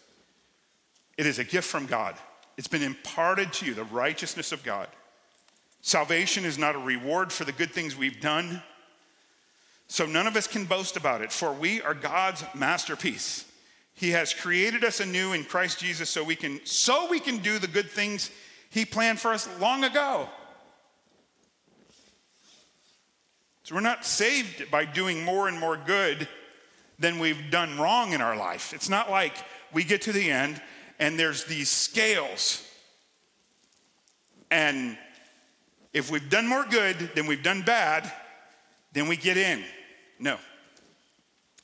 It 1.15 1.27
is 1.27 1.37
a 1.37 1.43
gift 1.43 1.67
from 1.67 1.85
God. 1.85 2.15
It's 2.57 2.67
been 2.67 2.83
imparted 2.83 3.51
to 3.53 3.65
you, 3.65 3.73
the 3.73 3.83
righteousness 3.83 4.51
of 4.51 4.63
God. 4.63 4.87
Salvation 5.81 6.45
is 6.45 6.57
not 6.57 6.75
a 6.75 6.79
reward 6.79 7.31
for 7.31 7.43
the 7.43 7.51
good 7.51 7.71
things 7.71 7.95
we've 7.95 8.21
done. 8.21 8.63
So 9.87 10.05
none 10.05 10.25
of 10.25 10.35
us 10.35 10.47
can 10.47 10.65
boast 10.65 10.97
about 10.97 11.21
it, 11.21 11.31
for 11.31 11.53
we 11.53 11.81
are 11.81 11.93
God's 11.93 12.43
masterpiece. 12.55 13.45
He 13.93 14.11
has 14.11 14.33
created 14.33 14.83
us 14.83 14.99
anew 14.99 15.33
in 15.33 15.43
Christ 15.43 15.79
Jesus 15.79 16.09
so 16.09 16.23
we 16.23 16.35
can 16.35 16.59
so 16.65 17.07
we 17.09 17.19
can 17.19 17.37
do 17.37 17.59
the 17.59 17.67
good 17.67 17.89
things 17.89 18.31
he 18.69 18.83
planned 18.83 19.19
for 19.19 19.31
us 19.31 19.47
long 19.59 19.83
ago. 19.83 20.27
So 23.63 23.73
we're 23.73 23.81
not 23.81 24.05
saved 24.05 24.69
by 24.69 24.85
doing 24.85 25.23
more 25.23 25.47
and 25.47 25.59
more 25.59 25.77
good 25.77 26.27
than 26.99 27.19
we've 27.19 27.49
done 27.49 27.79
wrong 27.79 28.13
in 28.13 28.21
our 28.21 28.35
life. 28.35 28.73
It's 28.73 28.89
not 28.89 29.09
like 29.09 29.33
we 29.71 29.83
get 29.83 30.03
to 30.03 30.11
the 30.11 30.29
end 30.29 30.61
and 30.99 31.19
there's 31.19 31.45
these 31.45 31.69
scales. 31.69 32.61
And 34.51 34.97
if 35.93 36.11
we've 36.11 36.29
done 36.29 36.47
more 36.47 36.65
good 36.65 36.97
than 37.15 37.27
we've 37.27 37.43
done 37.43 37.61
bad, 37.61 38.11
then 38.93 39.07
we 39.07 39.17
get 39.17 39.37
in. 39.37 39.63
No. 40.19 40.37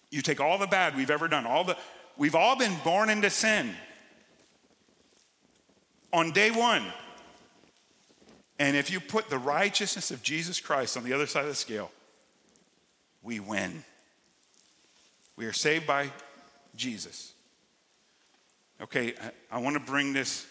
You 0.09 0.21
take 0.21 0.41
all 0.41 0.57
the 0.57 0.67
bad 0.67 0.95
we've 0.95 1.09
ever 1.09 1.27
done, 1.27 1.45
all 1.45 1.63
the 1.63 1.77
we've 2.17 2.35
all 2.35 2.57
been 2.57 2.75
born 2.83 3.09
into 3.09 3.29
sin. 3.29 3.73
On 6.13 6.31
day 6.31 6.51
1, 6.51 6.83
and 8.59 8.75
if 8.75 8.91
you 8.91 8.99
put 8.99 9.29
the 9.29 9.37
righteousness 9.37 10.11
of 10.11 10.21
Jesus 10.21 10.59
Christ 10.59 10.97
on 10.97 11.03
the 11.05 11.13
other 11.13 11.25
side 11.25 11.43
of 11.43 11.49
the 11.49 11.55
scale, 11.55 11.89
we 13.23 13.39
win. 13.39 13.83
We 15.35 15.45
are 15.45 15.53
saved 15.53 15.87
by 15.87 16.11
Jesus. 16.75 17.33
Okay, 18.81 19.13
I, 19.51 19.57
I 19.57 19.59
want 19.59 19.75
to 19.75 19.79
bring 19.79 20.13
this 20.13 20.47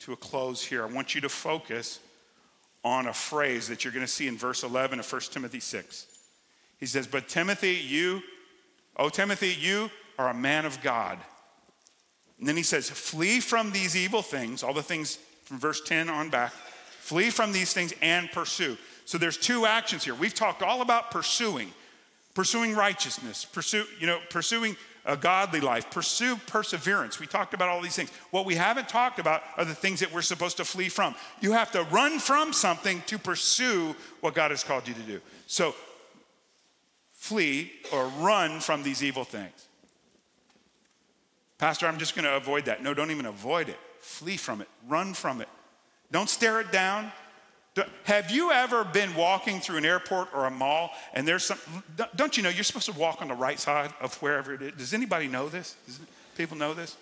to 0.00 0.12
a 0.12 0.16
close 0.16 0.64
here. 0.64 0.82
I 0.82 0.86
want 0.86 1.14
you 1.14 1.20
to 1.22 1.28
focus 1.28 2.00
on 2.84 3.06
a 3.06 3.12
phrase 3.12 3.68
that 3.68 3.84
you're 3.84 3.92
going 3.92 4.04
to 4.04 4.10
see 4.10 4.28
in 4.28 4.36
verse 4.36 4.62
11 4.62 4.98
of 4.98 5.10
1 5.10 5.20
Timothy 5.30 5.60
6. 5.60 6.06
He 6.78 6.86
says, 6.86 7.06
But 7.06 7.28
Timothy, 7.28 7.74
you, 7.74 8.22
oh, 8.96 9.08
Timothy, 9.08 9.54
you 9.58 9.90
are 10.18 10.28
a 10.28 10.34
man 10.34 10.66
of 10.66 10.82
God. 10.82 11.18
And 12.38 12.48
then 12.48 12.56
he 12.56 12.62
says, 12.62 12.90
Flee 12.90 13.40
from 13.40 13.70
these 13.70 13.96
evil 13.96 14.22
things, 14.22 14.62
all 14.62 14.74
the 14.74 14.82
things 14.82 15.18
from 15.44 15.58
verse 15.58 15.80
10 15.80 16.08
on 16.08 16.28
back 16.28 16.52
Flee 17.02 17.30
from 17.30 17.50
these 17.50 17.72
things 17.72 17.92
and 18.00 18.30
pursue. 18.30 18.78
So 19.06 19.18
there's 19.18 19.36
two 19.36 19.66
actions 19.66 20.04
here. 20.04 20.14
We've 20.14 20.32
talked 20.32 20.62
all 20.62 20.82
about 20.82 21.10
pursuing, 21.10 21.72
pursuing 22.32 22.76
righteousness, 22.76 23.44
pursue, 23.44 23.84
you 23.98 24.06
know, 24.06 24.20
pursuing 24.30 24.76
a 25.04 25.16
godly 25.16 25.60
life, 25.60 25.90
pursue 25.90 26.36
perseverance. 26.46 27.18
We 27.18 27.26
talked 27.26 27.54
about 27.54 27.68
all 27.68 27.80
these 27.80 27.96
things. 27.96 28.10
What 28.30 28.46
we 28.46 28.54
haven't 28.54 28.88
talked 28.88 29.18
about 29.18 29.42
are 29.56 29.64
the 29.64 29.74
things 29.74 30.00
that 30.00 30.12
we're 30.12 30.22
supposed 30.22 30.58
to 30.58 30.64
flee 30.64 30.88
from. 30.88 31.14
You 31.40 31.52
have 31.52 31.72
to 31.72 31.82
run 31.84 32.18
from 32.18 32.52
something 32.52 33.02
to 33.06 33.18
pursue 33.18 33.96
what 34.20 34.34
God 34.34 34.50
has 34.50 34.62
called 34.62 34.86
you 34.86 34.94
to 34.94 35.00
do. 35.00 35.20
So 35.46 35.74
flee 37.12 37.72
or 37.92 38.06
run 38.18 38.60
from 38.60 38.82
these 38.82 39.02
evil 39.02 39.24
things. 39.24 39.68
Pastor, 41.58 41.86
I'm 41.86 41.98
just 41.98 42.14
going 42.14 42.24
to 42.24 42.36
avoid 42.36 42.64
that. 42.64 42.82
No, 42.82 42.94
don't 42.94 43.10
even 43.10 43.26
avoid 43.26 43.68
it. 43.68 43.78
Flee 44.00 44.36
from 44.36 44.60
it, 44.60 44.68
run 44.88 45.14
from 45.14 45.40
it. 45.40 45.48
Don't 46.10 46.28
stare 46.28 46.60
it 46.60 46.72
down. 46.72 47.12
Have 48.04 48.30
you 48.30 48.50
ever 48.50 48.84
been 48.84 49.14
walking 49.14 49.60
through 49.60 49.78
an 49.78 49.84
airport 49.86 50.28
or 50.34 50.44
a 50.44 50.50
mall 50.50 50.90
and 51.14 51.26
there's 51.26 51.44
some, 51.44 51.58
don't 52.14 52.36
you 52.36 52.42
know 52.42 52.50
you're 52.50 52.64
supposed 52.64 52.92
to 52.92 52.98
walk 52.98 53.22
on 53.22 53.28
the 53.28 53.34
right 53.34 53.58
side 53.58 53.94
of 54.00 54.14
wherever 54.20 54.52
it 54.52 54.60
is? 54.60 54.72
Does 54.72 54.94
anybody 54.94 55.26
know 55.26 55.48
this? 55.48 55.74
Does 55.86 55.98
people 56.36 56.58
know 56.58 56.74
this? 56.74 56.96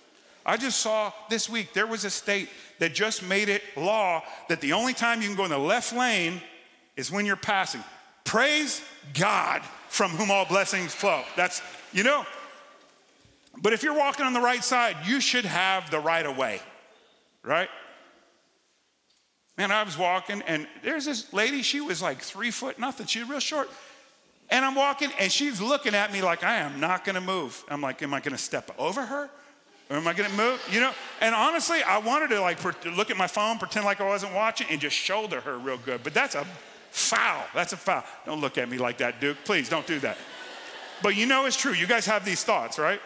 I 0.47 0.57
just 0.57 0.79
saw 0.79 1.13
this 1.29 1.51
week 1.51 1.73
there 1.75 1.89
was 1.89 2.05
a 2.05 2.11
state 2.11 2.49
that 2.79 2.95
just 2.95 3.23
made 3.23 3.49
it 3.49 3.63
law 3.77 4.23
that 4.49 4.61
the 4.61 4.73
only 4.73 4.95
time 4.95 5.21
you 5.21 5.29
can 5.29 5.37
go 5.37 5.45
in 5.45 5.51
the 5.51 5.59
left 5.59 5.93
lane 5.93 6.41
is 6.97 7.11
when 7.11 7.27
you're 7.27 7.37
passing. 7.37 7.83
Praise 8.25 8.81
God 9.15 9.63
from 9.89 10.13
whom 10.13 10.31
all 10.31 10.45
blessings 10.45 10.95
flow. 10.95 11.25
That's, 11.37 11.61
you 11.93 12.05
know. 12.05 12.25
But 13.61 13.73
if 13.73 13.83
you're 13.83 13.99
walking 13.99 14.25
on 14.25 14.33
the 14.33 14.41
right 14.41 14.63
side, 14.63 14.97
you 15.05 15.21
should 15.21 15.45
have 15.45 15.91
the 15.91 15.99
right 15.99 16.25
of 16.25 16.39
way, 16.39 16.61
right? 17.43 17.69
Man, 19.61 19.71
I 19.71 19.83
was 19.83 19.99
walking, 19.99 20.41
and 20.47 20.67
there's 20.83 21.05
this 21.05 21.35
lady, 21.35 21.61
she 21.61 21.83
was 21.83 22.01
like 22.01 22.23
three 22.23 22.51
foot 22.51 22.79
nothing. 22.79 23.05
She 23.05 23.19
was 23.19 23.29
real 23.29 23.41
short. 23.41 23.69
And 24.49 24.65
I'm 24.65 24.75
walking, 24.75 25.11
and 25.19 25.31
she's 25.31 25.61
looking 25.61 25.95
at 25.95 26.11
me 26.15 26.23
like, 26.23 26.43
I 26.43 26.57
am 26.61 26.81
not 26.81 27.05
gonna 27.05 27.21
move. 27.21 27.63
I'm 27.69 27.83
like, 27.83 28.01
am 28.01 28.15
I 28.15 28.21
gonna 28.21 28.39
step 28.39 28.75
over 28.79 29.05
her? 29.05 29.29
Or 29.91 29.97
am 29.97 30.09
I 30.09 30.15
gonna 30.15 30.35
move? 30.35 30.67
You 30.73 30.81
know? 30.81 30.93
And 31.21 31.35
honestly, 31.35 31.83
I 31.83 31.99
wanted 31.99 32.31
to 32.31 32.41
like 32.41 32.65
look 32.97 33.11
at 33.11 33.19
my 33.19 33.27
phone, 33.27 33.59
pretend 33.59 33.85
like 33.85 34.01
I 34.01 34.09
wasn't 34.09 34.33
watching, 34.33 34.67
and 34.71 34.81
just 34.81 34.97
shoulder 34.97 35.43
her 35.43 35.59
real 35.59 35.77
good. 35.77 36.03
But 36.03 36.15
that's 36.15 36.37
a 36.37 36.47
foul. 36.91 37.45
That's 37.55 37.75
a 37.75 37.77
foul. 37.77 38.03
Don't 38.25 38.41
look 38.41 38.57
at 38.57 38.67
me 38.67 38.79
like 38.79 38.97
that, 38.97 39.21
Duke. 39.21 39.37
Please 39.45 39.69
don't 39.69 39.87
do 39.87 39.99
that. 39.99 40.17
But 41.03 41.17
you 41.17 41.27
know 41.27 41.45
it's 41.45 41.59
true. 41.59 41.75
You 41.75 41.87
guys 41.87 42.07
have 42.07 42.25
these 42.25 42.43
thoughts, 42.43 42.79
right? 42.79 43.03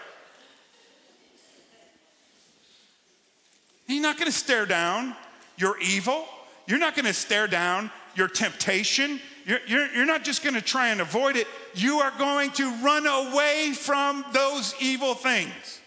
You're 3.88 4.02
not 4.02 4.18
gonna 4.18 4.30
stare 4.30 4.66
down. 4.66 5.16
You're 5.56 5.80
evil. 5.80 6.28
You're 6.66 6.78
not 6.78 6.94
going 6.94 7.06
to 7.06 7.12
stare 7.12 7.46
down 7.46 7.90
your 8.14 8.28
temptation. 8.28 9.20
You're, 9.44 9.60
you're, 9.66 9.86
you're 9.94 10.06
not 10.06 10.24
just 10.24 10.42
going 10.42 10.54
to 10.54 10.62
try 10.62 10.88
and 10.88 11.00
avoid 11.00 11.36
it. 11.36 11.46
You 11.74 11.98
are 11.98 12.12
going 12.18 12.50
to 12.52 12.70
run 12.82 13.06
away 13.06 13.72
from 13.72 14.24
those 14.32 14.74
evil 14.80 15.14
things. 15.14 15.80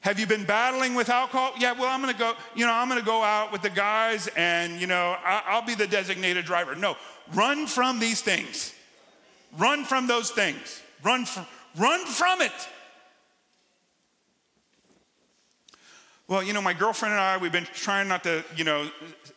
Have 0.00 0.18
you 0.18 0.26
been 0.26 0.44
battling 0.44 0.94
with 0.94 1.08
alcohol? 1.08 1.52
Yeah, 1.58 1.72
well, 1.72 1.88
I'm 1.88 2.00
to 2.06 2.18
go, 2.18 2.34
you 2.54 2.64
know, 2.64 2.72
I'm 2.72 2.88
to 2.90 3.04
go 3.04 3.22
out 3.22 3.52
with 3.52 3.62
the 3.62 3.70
guys 3.70 4.28
and, 4.36 4.80
you 4.80 4.86
know, 4.86 5.16
I, 5.24 5.58
will 5.58 5.66
be 5.66 5.74
the 5.74 5.86
designated 5.86 6.44
driver. 6.44 6.74
No, 6.74 6.96
run 7.34 7.66
from 7.66 7.98
these 7.98 8.20
things. 8.20 8.74
Run 9.58 9.84
from 9.84 10.06
those 10.06 10.30
things. 10.30 10.82
Run 11.02 11.26
run 11.76 12.06
from 12.06 12.40
it. 12.40 12.52
Well, 16.28 16.42
you 16.42 16.52
know, 16.52 16.60
my 16.60 16.74
girlfriend 16.74 17.12
and 17.12 17.20
I, 17.20 17.38
we've 17.38 17.50
been 17.50 17.66
trying 17.72 18.06
not 18.06 18.22
to, 18.24 18.44
you 18.54 18.62
know, 18.62 18.90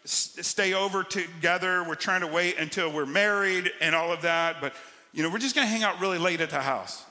stay 0.03 0.73
over 0.73 1.03
together. 1.03 1.85
We're 1.87 1.95
trying 1.95 2.19
to 2.19 2.27
wait 2.27 2.57
until 2.57 2.91
we're 2.91 3.05
married 3.05 3.71
and 3.79 3.95
all 3.95 4.11
of 4.11 4.23
that. 4.23 4.57
But, 4.59 4.73
you 5.13 5.23
know, 5.23 5.29
we're 5.29 5.37
just 5.37 5.55
going 5.55 5.65
to 5.65 5.71
hang 5.71 5.83
out 5.83 6.01
really 6.01 6.17
late 6.17 6.41
at 6.41 6.49
the 6.49 6.59
house. 6.59 7.05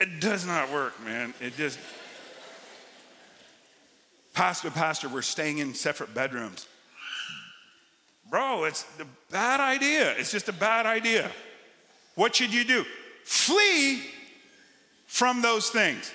It 0.00 0.18
does 0.18 0.46
not 0.46 0.72
work, 0.72 0.94
man. 1.04 1.34
It 1.40 1.54
just. 1.56 1.78
Pastor, 4.32 4.70
pastor, 4.70 5.10
we're 5.10 5.20
staying 5.20 5.58
in 5.58 5.74
separate 5.74 6.14
bedrooms. 6.14 6.66
Bro, 8.30 8.64
it's 8.64 8.86
a 8.98 9.04
bad 9.30 9.60
idea. 9.60 10.14
It's 10.16 10.32
just 10.32 10.48
a 10.48 10.54
bad 10.54 10.86
idea. 10.86 11.30
What 12.14 12.34
should 12.34 12.54
you 12.54 12.64
do? 12.64 12.86
Flee 13.24 14.00
from 15.06 15.42
those 15.42 15.68
things. 15.68 16.10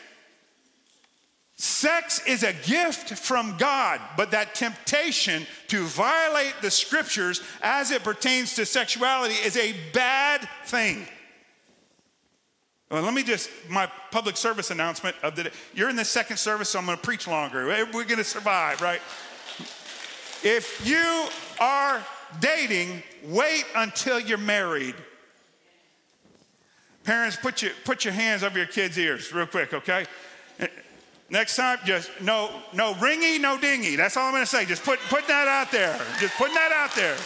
Sex 1.59 2.21
is 2.27 2.43
a 2.43 2.53
gift 2.53 3.15
from 3.15 3.57
God, 3.57 3.99
but 4.15 4.29
that 4.29 4.53
temptation 4.53 5.47
to 5.69 5.85
violate 5.85 6.53
the 6.61 6.69
scriptures 6.69 7.41
as 7.63 7.89
it 7.89 8.03
pertains 8.03 8.53
to 8.55 8.65
sexuality 8.65 9.33
is 9.33 9.57
a 9.57 9.73
bad 9.91 10.47
thing. 10.65 11.07
Well, 12.91 13.01
let 13.01 13.15
me 13.15 13.23
just, 13.23 13.49
my 13.69 13.91
public 14.11 14.37
service 14.37 14.69
announcement 14.69 15.15
of 15.23 15.35
the 15.35 15.45
day. 15.45 15.49
You're 15.73 15.89
in 15.89 15.95
the 15.95 16.05
second 16.05 16.37
service, 16.37 16.69
so 16.69 16.79
I'm 16.79 16.85
going 16.85 16.97
to 16.97 17.03
preach 17.03 17.27
longer. 17.27 17.65
We're 17.65 18.05
going 18.05 18.17
to 18.17 18.23
survive, 18.23 18.79
right? 18.79 19.01
If 20.43 20.85
you 20.85 21.27
are 21.59 22.05
dating, 22.39 23.01
wait 23.25 23.65
until 23.75 24.19
you're 24.19 24.37
married. 24.37 24.95
Parents, 27.03 27.35
put 27.35 27.63
your, 27.63 27.71
put 27.83 28.05
your 28.05 28.13
hands 28.13 28.43
over 28.43 28.59
your 28.59 28.67
kids' 28.67 28.97
ears 28.99 29.33
real 29.33 29.47
quick, 29.47 29.73
okay? 29.73 30.05
Next 31.29 31.57
time, 31.57 31.79
just 31.83 32.09
no, 32.21 32.49
no 32.73 32.93
ringy, 32.95 33.39
no 33.39 33.57
dingy. 33.57 33.97
That's 33.97 34.15
all 34.15 34.27
I'm 34.27 34.33
gonna 34.33 34.45
say. 34.45 34.65
Just 34.65 34.83
put, 34.83 34.99
put 35.09 35.27
that 35.27 35.47
out 35.47 35.71
there. 35.71 35.97
Just 36.19 36.35
putting 36.35 36.55
that 36.55 36.71
out 36.71 36.95
there. 36.95 37.17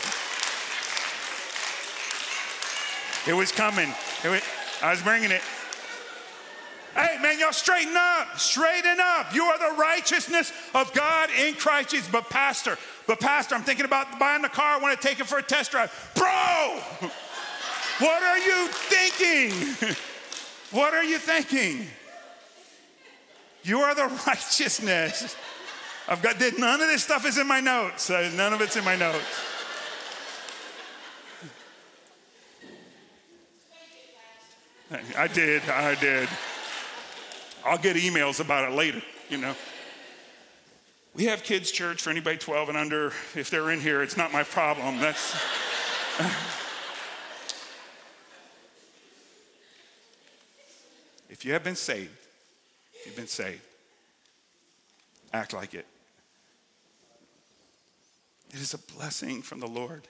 It 3.27 3.37
was 3.37 3.51
coming. 3.51 3.93
It 4.23 4.29
was, 4.29 4.41
I 4.81 4.89
was 4.89 5.01
bringing 5.03 5.29
it. 5.29 5.41
Hey, 6.95 7.19
man, 7.21 7.39
y'all 7.39 7.53
straighten 7.53 7.95
up. 7.95 8.39
Straighten 8.39 8.97
up. 8.99 9.33
You 9.33 9.43
are 9.43 9.57
the 9.59 9.77
righteousness 9.79 10.51
of 10.73 10.91
God 10.93 11.29
in 11.39 11.53
Christ 11.53 11.91
Jesus. 11.91 12.09
But, 12.11 12.29
Pastor, 12.29 12.77
but, 13.05 13.19
Pastor, 13.19 13.53
I'm 13.53 13.61
thinking 13.61 13.85
about 13.85 14.19
buying 14.19 14.41
the 14.41 14.49
car. 14.49 14.77
I 14.77 14.79
want 14.79 14.99
to 14.99 15.07
take 15.07 15.19
it 15.19 15.27
for 15.27 15.37
a 15.37 15.43
test 15.43 15.71
drive. 15.71 15.91
Bro, 16.15 16.27
what 17.99 18.23
are 18.23 18.39
you 18.39 18.67
thinking? 18.67 19.95
what 20.71 20.95
are 20.95 21.03
you 21.03 21.19
thinking? 21.19 21.87
You 23.63 23.79
are 23.79 23.95
the 23.95 24.07
righteousness. 24.27 25.35
I've 26.07 26.21
got 26.21 26.39
none 26.57 26.81
of 26.81 26.87
this 26.87 27.03
stuff 27.03 27.25
is 27.25 27.37
in 27.37 27.47
my 27.47 27.59
notes. 27.59 28.09
Uh, 28.09 28.31
none 28.35 28.53
of 28.53 28.61
it's 28.61 28.75
in 28.75 28.83
my 28.83 28.95
notes. 28.95 29.25
I 35.17 35.27
did. 35.27 35.61
I 35.69 35.95
did. 35.95 36.27
I'll 37.63 37.77
get 37.77 37.95
emails 37.95 38.39
about 38.39 38.69
it 38.69 38.75
later, 38.75 39.01
you 39.29 39.37
know. 39.37 39.55
We 41.15 41.25
have 41.25 41.43
kids' 41.43 41.71
church 41.71 42.01
for 42.01 42.09
anybody 42.09 42.37
12 42.37 42.69
and 42.69 42.77
under. 42.77 43.13
If 43.35 43.49
they're 43.49 43.69
in 43.71 43.81
here, 43.81 44.01
it's 44.01 44.17
not 44.17 44.33
my 44.33 44.43
problem. 44.43 44.99
That's. 44.99 45.33
if 51.29 51.45
you 51.45 51.53
have 51.53 51.63
been 51.63 51.75
saved, 51.75 52.20
you've 53.05 53.15
been 53.15 53.27
saved. 53.27 53.61
Act 55.33 55.53
like 55.53 55.73
it. 55.73 55.85
It 58.53 58.59
is 58.59 58.73
a 58.73 58.77
blessing 58.77 59.41
from 59.41 59.59
the 59.59 59.67
Lord. 59.67 60.07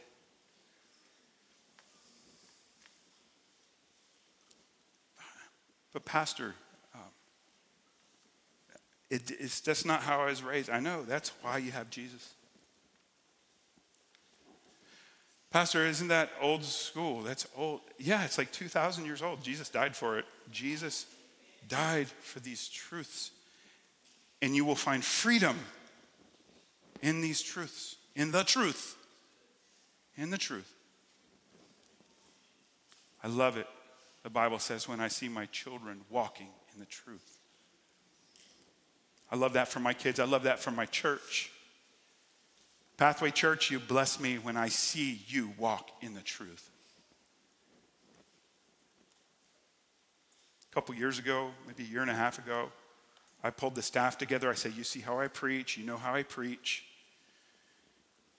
But, 5.93 6.05
Pastor, 6.05 6.55
um, 6.95 7.01
it, 9.09 9.31
it's, 9.39 9.59
that's 9.59 9.85
not 9.85 10.01
how 10.01 10.21
I 10.21 10.25
was 10.25 10.41
raised. 10.41 10.69
I 10.69 10.79
know, 10.79 11.03
that's 11.03 11.31
why 11.41 11.57
you 11.57 11.71
have 11.71 11.89
Jesus. 11.89 12.33
Pastor, 15.51 15.85
isn't 15.85 16.07
that 16.07 16.29
old 16.41 16.63
school? 16.63 17.21
That's 17.23 17.45
old. 17.57 17.81
Yeah, 17.99 18.23
it's 18.23 18.37
like 18.37 18.53
2,000 18.53 19.05
years 19.05 19.21
old. 19.21 19.43
Jesus 19.43 19.67
died 19.67 19.95
for 19.97 20.17
it. 20.17 20.25
Jesus 20.49 21.05
died 21.67 22.07
for 22.07 22.39
these 22.39 22.67
truths. 22.67 23.31
And 24.41 24.55
you 24.55 24.65
will 24.65 24.75
find 24.75 25.03
freedom 25.03 25.57
in 27.01 27.21
these 27.21 27.41
truths, 27.41 27.97
in 28.15 28.31
the 28.31 28.43
truth. 28.43 28.97
In 30.17 30.29
the 30.29 30.37
truth. 30.37 30.73
I 33.23 33.27
love 33.27 33.57
it. 33.57 33.67
The 34.23 34.29
Bible 34.29 34.59
says, 34.59 34.87
when 34.87 34.99
I 34.99 35.07
see 35.07 35.29
my 35.29 35.45
children 35.47 36.01
walking 36.09 36.49
in 36.73 36.79
the 36.79 36.85
truth. 36.85 37.39
I 39.31 39.35
love 39.35 39.53
that 39.53 39.67
for 39.67 39.79
my 39.79 39.93
kids. 39.93 40.19
I 40.19 40.25
love 40.25 40.43
that 40.43 40.59
for 40.59 40.71
my 40.71 40.85
church. 40.85 41.51
Pathway 42.97 43.31
Church, 43.31 43.71
you 43.71 43.79
bless 43.79 44.19
me 44.19 44.37
when 44.37 44.57
I 44.57 44.67
see 44.67 45.21
you 45.27 45.53
walk 45.57 45.89
in 46.01 46.13
the 46.13 46.21
truth. 46.21 46.70
A 50.71 50.73
couple 50.73 50.95
years 50.95 51.19
ago, 51.19 51.49
maybe 51.67 51.83
a 51.83 51.87
year 51.87 52.01
and 52.01 52.09
a 52.09 52.15
half 52.15 52.39
ago, 52.39 52.69
I 53.43 53.49
pulled 53.49 53.75
the 53.75 53.81
staff 53.81 54.17
together. 54.17 54.49
I 54.49 54.53
said, 54.53 54.73
You 54.73 54.83
see 54.83 55.01
how 55.01 55.19
I 55.19 55.27
preach, 55.27 55.77
you 55.77 55.85
know 55.85 55.97
how 55.97 56.13
I 56.13 56.23
preach. 56.23 56.85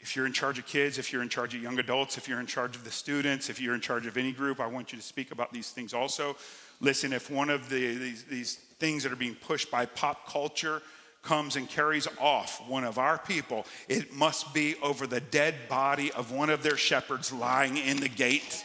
If 0.01 0.17
you're 0.17 0.27
in 0.27 0.33
charge 0.33 0.59
of 0.59 0.67
kids, 0.67 0.99
if 0.99 1.13
you're 1.13 1.23
in 1.23 1.29
charge 1.29 1.55
of 1.55 1.63
young 1.63 1.79
adults, 1.79 2.19
if 2.19 2.29
you're 2.29 2.41
in 2.41 2.47
charge 2.47 2.75
of 2.75 2.83
the 2.85 2.91
students, 2.91 3.49
if 3.49 3.61
you're 3.61 3.75
in 3.75 3.81
charge 3.81 4.07
of 4.07 4.17
any 4.17 4.33
group, 4.33 4.59
I 4.59 4.67
want 4.67 4.93
you 4.93 4.99
to 4.99 5.05
speak 5.05 5.31
about 5.31 5.53
these 5.53 5.71
things 5.71 5.95
also. 5.95 6.37
Listen, 6.81 7.13
if 7.13 7.31
one 7.31 7.51
of 7.51 7.69
the, 7.69 7.97
these, 7.97 8.25
these 8.25 8.55
things 8.81 9.05
that 9.05 9.13
are 9.13 9.17
being 9.17 9.37
pushed 9.37 9.71
by 9.71 9.87
pop 9.87 10.29
culture, 10.29 10.83
comes 11.23 11.57
and 11.57 11.69
carries 11.69 12.09
off 12.21 12.61
one 12.69 12.85
of 12.85 12.99
our 12.99 13.17
people, 13.17 13.65
it 13.89 14.13
must 14.13 14.53
be 14.53 14.75
over 14.83 15.07
the 15.07 15.21
dead 15.21 15.55
body 15.69 16.13
of 16.13 16.33
one 16.33 16.51
of 16.51 16.63
their 16.63 16.77
shepherds 16.77 17.33
lying 17.33 17.77
in 17.77 17.99
the 17.99 18.09
gate. 18.09 18.65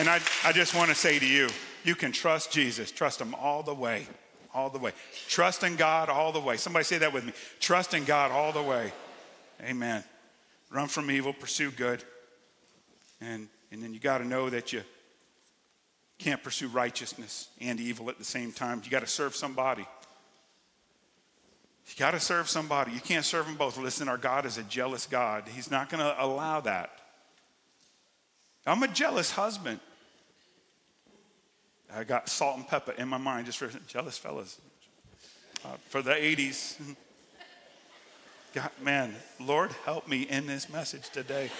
And 0.00 0.08
I, 0.08 0.18
I 0.46 0.52
just 0.52 0.74
want 0.74 0.88
to 0.88 0.94
say 0.94 1.18
to 1.18 1.26
you, 1.26 1.50
you 1.84 1.94
can 1.94 2.10
trust 2.10 2.50
Jesus. 2.50 2.90
Trust 2.90 3.20
him 3.20 3.34
all 3.34 3.62
the 3.62 3.74
way, 3.74 4.06
all 4.54 4.70
the 4.70 4.78
way. 4.78 4.92
Trust 5.28 5.62
in 5.62 5.76
God 5.76 6.08
all 6.08 6.32
the 6.32 6.40
way. 6.40 6.56
Somebody 6.56 6.84
say 6.84 6.96
that 6.96 7.12
with 7.12 7.26
me. 7.26 7.34
Trust 7.58 7.92
in 7.92 8.06
God 8.06 8.30
all 8.30 8.50
the 8.50 8.62
way. 8.62 8.94
Amen. 9.62 10.02
Run 10.70 10.88
from 10.88 11.10
evil, 11.10 11.34
pursue 11.34 11.70
good. 11.70 12.02
And, 13.20 13.48
and 13.70 13.82
then 13.82 13.92
you 13.92 14.00
got 14.00 14.18
to 14.18 14.24
know 14.26 14.48
that 14.48 14.72
you 14.72 14.84
can't 16.18 16.42
pursue 16.42 16.68
righteousness 16.68 17.48
and 17.60 17.78
evil 17.78 18.08
at 18.08 18.16
the 18.16 18.24
same 18.24 18.52
time. 18.52 18.80
You 18.82 18.90
got 18.90 19.00
to 19.00 19.06
serve 19.06 19.36
somebody. 19.36 19.82
You 21.88 21.94
got 21.98 22.12
to 22.12 22.20
serve 22.20 22.48
somebody. 22.48 22.92
You 22.92 23.00
can't 23.00 23.26
serve 23.26 23.44
them 23.44 23.56
both. 23.56 23.76
Listen, 23.76 24.08
our 24.08 24.16
God 24.16 24.46
is 24.46 24.56
a 24.56 24.62
jealous 24.62 25.06
God. 25.06 25.44
He's 25.46 25.70
not 25.70 25.90
going 25.90 26.02
to 26.02 26.24
allow 26.24 26.62
that. 26.62 26.90
I'm 28.66 28.82
a 28.82 28.88
jealous 28.88 29.32
husband. 29.32 29.78
I 31.94 32.04
got 32.04 32.28
salt 32.28 32.56
and 32.56 32.68
pepper 32.68 32.92
in 32.92 33.08
my 33.08 33.18
mind 33.18 33.46
just 33.46 33.58
for 33.58 33.68
jealous 33.86 34.18
fellas. 34.18 34.58
Uh, 35.64 35.76
for 35.88 36.00
the 36.00 36.12
80s. 36.12 36.80
God, 38.54 38.70
man, 38.80 39.14
Lord, 39.38 39.70
help 39.84 40.08
me 40.08 40.22
in 40.22 40.46
this 40.46 40.70
message 40.70 41.10
today. 41.10 41.50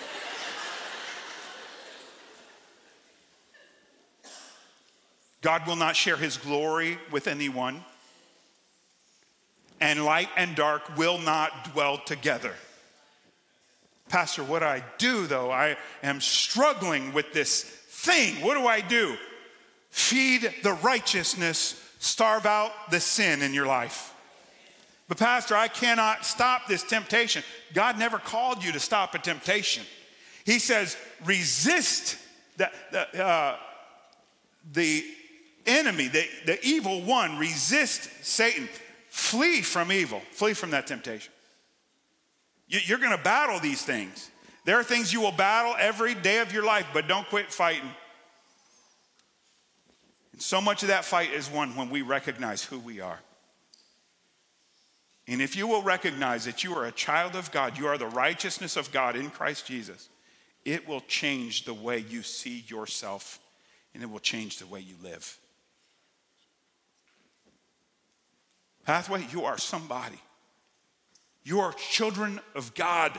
God 5.42 5.66
will 5.66 5.76
not 5.76 5.96
share 5.96 6.16
his 6.16 6.36
glory 6.36 6.98
with 7.10 7.26
anyone, 7.26 7.84
and 9.80 10.04
light 10.04 10.28
and 10.36 10.54
dark 10.54 10.96
will 10.96 11.18
not 11.18 11.72
dwell 11.72 11.98
together. 11.98 12.54
Pastor, 14.08 14.42
what 14.42 14.58
do 14.58 14.66
I 14.66 14.82
do 14.98 15.26
though, 15.26 15.50
I 15.50 15.76
am 16.02 16.20
struggling 16.20 17.12
with 17.12 17.32
this 17.32 17.62
thing. 17.62 18.36
What 18.44 18.54
do 18.54 18.66
I 18.66 18.80
do? 18.80 19.16
Feed 19.90 20.52
the 20.62 20.72
righteousness, 20.74 21.82
starve 21.98 22.46
out 22.46 22.72
the 22.90 23.00
sin 23.00 23.42
in 23.42 23.52
your 23.52 23.66
life. 23.66 24.14
But, 25.08 25.18
Pastor, 25.18 25.56
I 25.56 25.66
cannot 25.66 26.24
stop 26.24 26.68
this 26.68 26.84
temptation. 26.84 27.42
God 27.74 27.98
never 27.98 28.18
called 28.18 28.62
you 28.62 28.70
to 28.72 28.80
stop 28.80 29.14
a 29.14 29.18
temptation. 29.18 29.84
He 30.44 30.60
says, 30.60 30.96
resist 31.24 32.16
the, 32.56 32.70
the, 32.92 33.24
uh, 33.24 33.56
the 34.72 35.04
enemy, 35.66 36.08
the, 36.08 36.24
the 36.46 36.64
evil 36.64 37.02
one, 37.02 37.38
resist 37.38 38.08
Satan. 38.22 38.68
Flee 39.08 39.62
from 39.62 39.90
evil, 39.90 40.22
flee 40.30 40.54
from 40.54 40.70
that 40.70 40.86
temptation. 40.86 41.32
You're 42.68 42.98
going 42.98 43.16
to 43.16 43.22
battle 43.22 43.58
these 43.58 43.82
things. 43.82 44.30
There 44.64 44.78
are 44.78 44.84
things 44.84 45.12
you 45.12 45.20
will 45.20 45.32
battle 45.32 45.74
every 45.76 46.14
day 46.14 46.38
of 46.38 46.52
your 46.52 46.64
life, 46.64 46.86
but 46.92 47.08
don't 47.08 47.26
quit 47.26 47.52
fighting. 47.52 47.90
So 50.40 50.58
much 50.58 50.82
of 50.82 50.88
that 50.88 51.04
fight 51.04 51.32
is 51.32 51.50
won 51.50 51.76
when 51.76 51.90
we 51.90 52.00
recognize 52.00 52.64
who 52.64 52.78
we 52.78 52.98
are. 52.98 53.18
And 55.28 55.42
if 55.42 55.54
you 55.54 55.66
will 55.66 55.82
recognize 55.82 56.46
that 56.46 56.64
you 56.64 56.74
are 56.74 56.86
a 56.86 56.92
child 56.92 57.36
of 57.36 57.52
God, 57.52 57.78
you 57.78 57.86
are 57.86 57.98
the 57.98 58.06
righteousness 58.06 58.78
of 58.78 58.90
God 58.90 59.16
in 59.16 59.28
Christ 59.28 59.66
Jesus, 59.66 60.08
it 60.64 60.88
will 60.88 61.02
change 61.02 61.66
the 61.66 61.74
way 61.74 61.98
you 61.98 62.22
see 62.22 62.64
yourself 62.68 63.38
and 63.92 64.02
it 64.02 64.10
will 64.10 64.18
change 64.18 64.58
the 64.58 64.66
way 64.66 64.80
you 64.80 64.94
live. 65.02 65.38
Pathway, 68.86 69.26
you 69.30 69.44
are 69.44 69.58
somebody. 69.58 70.20
You 71.44 71.60
are 71.60 71.72
children 71.74 72.40
of 72.54 72.74
God. 72.74 73.12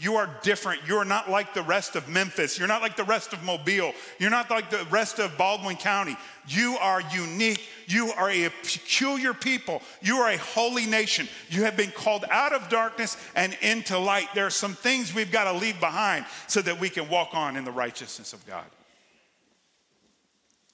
You 0.00 0.14
are 0.16 0.30
different. 0.42 0.86
You 0.86 0.96
are 0.98 1.04
not 1.04 1.28
like 1.28 1.54
the 1.54 1.62
rest 1.62 1.96
of 1.96 2.08
Memphis. 2.08 2.56
You're 2.56 2.68
not 2.68 2.82
like 2.82 2.96
the 2.96 3.04
rest 3.04 3.32
of 3.32 3.42
Mobile. 3.42 3.92
You're 4.18 4.30
not 4.30 4.48
like 4.48 4.70
the 4.70 4.86
rest 4.90 5.18
of 5.18 5.36
Baldwin 5.36 5.76
County. 5.76 6.16
You 6.46 6.76
are 6.80 7.02
unique. 7.12 7.66
You 7.86 8.12
are 8.12 8.30
a 8.30 8.48
peculiar 8.62 9.34
people. 9.34 9.82
You 10.00 10.18
are 10.18 10.30
a 10.30 10.36
holy 10.38 10.86
nation. 10.86 11.28
You 11.50 11.64
have 11.64 11.76
been 11.76 11.90
called 11.90 12.24
out 12.30 12.52
of 12.52 12.68
darkness 12.68 13.16
and 13.34 13.56
into 13.60 13.98
light. 13.98 14.28
There 14.34 14.46
are 14.46 14.50
some 14.50 14.74
things 14.74 15.12
we've 15.12 15.32
got 15.32 15.50
to 15.50 15.58
leave 15.58 15.80
behind 15.80 16.26
so 16.46 16.62
that 16.62 16.78
we 16.78 16.88
can 16.88 17.08
walk 17.08 17.30
on 17.34 17.56
in 17.56 17.64
the 17.64 17.72
righteousness 17.72 18.32
of 18.32 18.46
God. 18.46 18.66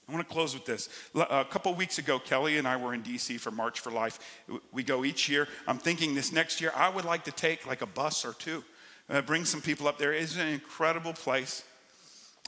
I 0.09 0.13
want 0.13 0.27
to 0.27 0.33
close 0.35 0.53
with 0.53 0.67
this. 0.67 0.89
Uh, 1.15 1.25
a 1.31 1.45
couple 1.47 1.75
weeks 1.75 1.99
ago, 1.99 2.19
Kelly 2.19 2.59
and 2.59 2.69
I 2.69 2.77
were 2.77 2.93
in 2.93 3.03
DC 3.03 3.41
for 3.41 3.51
March 3.51 3.81
for 3.81 3.91
Life. 3.91 4.43
We 4.71 4.83
go 4.83 5.05
each 5.05 5.31
year. 5.31 5.49
I'm 5.67 5.79
thinking 5.79 6.15
this 6.15 6.31
next 6.31 6.61
year, 6.61 6.73
I 6.77 6.91
would 6.91 7.07
like 7.07 7.25
to 7.25 7.33
take 7.33 7.67
like 7.67 7.81
a 7.81 7.87
bus 7.87 8.25
or 8.25 8.35
two, 8.35 8.63
uh, 9.09 9.23
bring 9.23 9.45
some 9.45 9.61
people 9.61 9.89
up 9.89 9.99
there. 9.99 10.13
It's 10.13 10.37
an 10.37 10.49
incredible 10.49 11.13
place. 11.13 11.65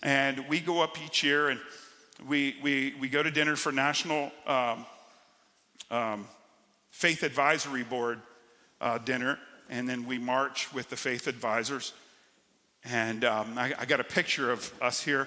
And 0.02 0.48
we 0.48 0.60
go 0.60 0.82
up 0.82 1.00
each 1.04 1.22
year 1.22 1.48
and 1.48 1.60
we, 2.26 2.56
we, 2.62 2.94
we 3.00 3.08
go 3.08 3.22
to 3.22 3.30
dinner 3.30 3.56
for 3.56 3.72
National 3.72 4.30
um, 4.46 4.86
um, 5.90 6.26
Faith 6.90 7.22
Advisory 7.22 7.82
Board 7.82 8.20
uh, 8.80 8.98
dinner. 8.98 9.38
And 9.68 9.88
then 9.88 10.06
we 10.06 10.18
march 10.18 10.72
with 10.72 10.90
the 10.90 10.96
faith 10.96 11.26
advisors. 11.26 11.92
And 12.84 13.24
um, 13.24 13.58
I, 13.58 13.74
I, 13.78 13.84
got 13.84 13.98
a 13.98 14.04
picture 14.04 14.52
of 14.52 14.72
us 14.80 15.02
here. 15.02 15.26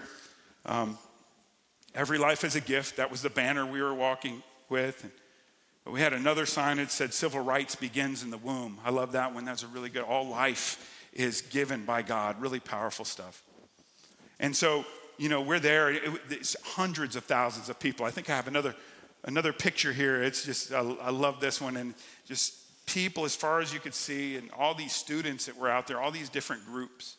Um, 0.65 0.97
Every 1.95 2.17
life 2.17 2.43
is 2.43 2.55
a 2.55 2.61
gift. 2.61 2.97
That 2.97 3.09
was 3.09 3.21
the 3.21 3.29
banner 3.29 3.65
we 3.65 3.81
were 3.81 3.93
walking 3.93 4.43
with. 4.69 5.09
But 5.83 5.91
we 5.91 6.01
had 6.01 6.13
another 6.13 6.45
sign 6.45 6.77
that 6.77 6.91
said 6.91 7.13
civil 7.13 7.41
rights 7.41 7.75
begins 7.75 8.21
in 8.21 8.29
the 8.29 8.37
womb. 8.37 8.79
I 8.85 8.91
love 8.91 9.13
that 9.13 9.33
one. 9.33 9.45
That's 9.45 9.63
a 9.63 9.67
really 9.67 9.89
good. 9.89 10.03
All 10.03 10.27
life 10.27 10.98
is 11.13 11.41
given 11.41 11.85
by 11.85 12.01
God. 12.01 12.41
Really 12.41 12.59
powerful 12.59 13.05
stuff. 13.05 13.43
And 14.39 14.55
so, 14.55 14.85
you 15.17 15.29
know, 15.29 15.41
we're 15.41 15.59
there. 15.59 15.91
It's 16.29 16.55
hundreds 16.63 17.15
of 17.15 17.25
thousands 17.25 17.69
of 17.69 17.79
people. 17.79 18.05
I 18.05 18.11
think 18.11 18.29
I 18.29 18.35
have 18.35 18.47
another 18.47 18.75
another 19.25 19.51
picture 19.51 19.91
here. 19.91 20.23
It's 20.23 20.45
just 20.45 20.71
I, 20.71 20.79
I 20.79 21.09
love 21.09 21.39
this 21.39 21.59
one 21.59 21.77
and 21.77 21.93
just 22.25 22.55
people 22.85 23.25
as 23.25 23.35
far 23.35 23.59
as 23.59 23.73
you 23.73 23.79
could 23.79 23.93
see 23.93 24.37
and 24.37 24.49
all 24.57 24.73
these 24.73 24.93
students 24.93 25.45
that 25.45 25.57
were 25.57 25.69
out 25.69 25.87
there, 25.87 25.99
all 25.99 26.11
these 26.11 26.29
different 26.29 26.65
groups. 26.65 27.17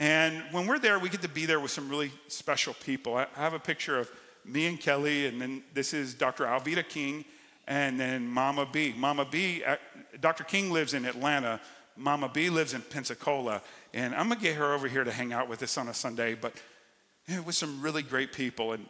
And 0.00 0.42
when 0.52 0.66
we're 0.66 0.78
there, 0.78 0.98
we 0.98 1.08
get 1.08 1.22
to 1.22 1.28
be 1.28 1.46
there 1.46 1.60
with 1.60 1.70
some 1.70 1.88
really 1.88 2.12
special 2.28 2.74
people. 2.74 3.16
I 3.16 3.26
have 3.34 3.54
a 3.54 3.58
picture 3.58 3.98
of 3.98 4.10
me 4.44 4.66
and 4.66 4.80
Kelly, 4.80 5.26
and 5.26 5.40
then 5.40 5.62
this 5.74 5.92
is 5.92 6.14
Dr. 6.14 6.44
Alveda 6.44 6.88
King, 6.88 7.24
and 7.66 7.98
then 7.98 8.26
Mama 8.26 8.66
B. 8.70 8.94
Mama 8.96 9.26
B, 9.30 9.62
uh, 9.64 9.76
Dr. 10.20 10.44
King 10.44 10.70
lives 10.70 10.94
in 10.94 11.04
Atlanta. 11.04 11.60
Mama 11.98 12.30
B 12.32 12.48
lives 12.48 12.74
in 12.74 12.82
Pensacola. 12.82 13.62
And 13.92 14.14
I'm 14.14 14.30
to 14.30 14.36
get 14.36 14.56
her 14.56 14.72
over 14.72 14.88
here 14.88 15.04
to 15.04 15.12
hang 15.12 15.32
out 15.32 15.48
with 15.48 15.62
us 15.62 15.76
on 15.76 15.88
a 15.88 15.94
Sunday. 15.94 16.34
But 16.34 16.54
with 17.44 17.54
some 17.54 17.82
really 17.82 18.02
great 18.02 18.32
people. 18.32 18.72
And 18.72 18.86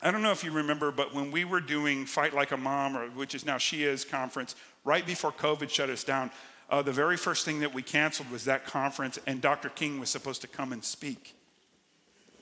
I 0.00 0.10
don't 0.10 0.22
know 0.22 0.32
if 0.32 0.44
you 0.44 0.52
remember, 0.52 0.90
but 0.92 1.14
when 1.14 1.30
we 1.30 1.44
were 1.44 1.60
doing 1.60 2.06
Fight 2.06 2.34
Like 2.34 2.52
a 2.52 2.56
Mom, 2.56 2.96
or 2.96 3.08
which 3.10 3.34
is 3.34 3.44
now 3.44 3.58
She 3.58 3.84
Is 3.84 4.04
conference, 4.04 4.54
right 4.84 5.04
before 5.04 5.32
COVID 5.32 5.70
shut 5.70 5.90
us 5.90 6.04
down, 6.04 6.30
uh, 6.70 6.82
the 6.82 6.92
very 6.92 7.16
first 7.16 7.44
thing 7.44 7.60
that 7.60 7.72
we 7.72 7.82
canceled 7.82 8.30
was 8.30 8.44
that 8.44 8.66
conference, 8.66 9.18
and 9.26 9.40
Dr. 9.40 9.70
King 9.70 9.98
was 9.98 10.10
supposed 10.10 10.42
to 10.42 10.46
come 10.46 10.72
and 10.72 10.84
speak. 10.84 11.34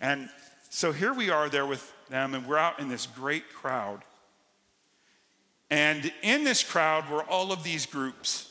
And 0.01 0.29
so 0.69 0.93
here 0.93 1.15
we 1.15 1.31
are 1.31 1.49
there 1.49 1.65
with 1.65 1.93
them, 2.11 2.35
and 2.35 2.47
we're 2.47 2.59
out 2.59 2.81
in 2.81 2.89
this 2.89 3.07
great 3.07 3.49
crowd. 3.53 4.03
And 5.71 6.13
in 6.23 6.45
this 6.45 6.63
crowd 6.63 7.09
were 7.09 7.23
all 7.23 7.53
of 7.53 7.63
these 7.63 7.87
groups. 7.87 8.46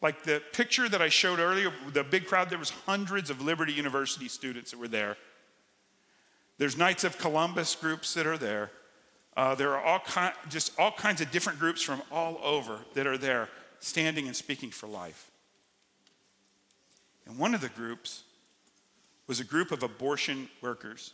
Like 0.00 0.22
the 0.22 0.42
picture 0.52 0.88
that 0.88 1.02
I 1.02 1.08
showed 1.08 1.40
earlier, 1.40 1.72
the 1.92 2.04
big 2.04 2.26
crowd, 2.26 2.50
there 2.50 2.58
was 2.58 2.70
hundreds 2.70 3.30
of 3.30 3.42
Liberty 3.42 3.72
University 3.72 4.28
students 4.28 4.70
that 4.70 4.78
were 4.78 4.88
there. 4.88 5.16
There's 6.58 6.76
Knights 6.76 7.04
of 7.04 7.18
Columbus 7.18 7.74
groups 7.74 8.14
that 8.14 8.26
are 8.26 8.38
there. 8.38 8.70
Uh, 9.36 9.54
there 9.54 9.72
are 9.72 9.80
all 9.80 10.00
kind, 10.00 10.34
just 10.48 10.72
all 10.78 10.90
kinds 10.92 11.20
of 11.20 11.30
different 11.30 11.58
groups 11.58 11.82
from 11.82 12.02
all 12.10 12.40
over 12.42 12.80
that 12.94 13.06
are 13.06 13.18
there 13.18 13.48
standing 13.80 14.26
and 14.26 14.34
speaking 14.34 14.70
for 14.70 14.88
life. 14.88 15.30
And 17.26 17.38
one 17.38 17.54
of 17.54 17.60
the 17.60 17.68
groups 17.68 18.24
was 19.26 19.38
a 19.38 19.44
group 19.44 19.70
of 19.70 19.82
abortion 19.82 20.48
workers. 20.60 21.12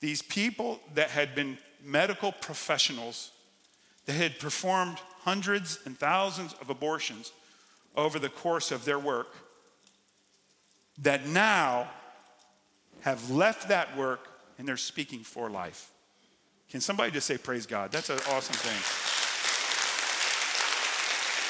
These 0.00 0.22
people 0.22 0.78
that 0.94 1.10
had 1.10 1.34
been 1.34 1.58
medical 1.82 2.30
professionals 2.30 3.30
that 4.06 4.14
had 4.14 4.38
performed 4.38 4.98
hundreds 5.20 5.78
and 5.84 5.98
thousands 5.98 6.54
of 6.60 6.70
abortions 6.70 7.32
over 7.96 8.18
the 8.18 8.28
course 8.28 8.70
of 8.70 8.84
their 8.84 8.98
work, 8.98 9.34
that 10.98 11.26
now 11.26 11.88
have 13.00 13.30
left 13.30 13.68
that 13.68 13.96
work 13.96 14.28
and 14.58 14.66
they're 14.66 14.76
speaking 14.76 15.20
for 15.20 15.50
life. 15.50 15.90
Can 16.70 16.80
somebody 16.80 17.10
just 17.12 17.26
say, 17.26 17.38
Praise 17.38 17.66
God? 17.66 17.92
That's 17.92 18.10
an 18.10 18.18
awesome 18.30 18.56
thing. 18.56 19.06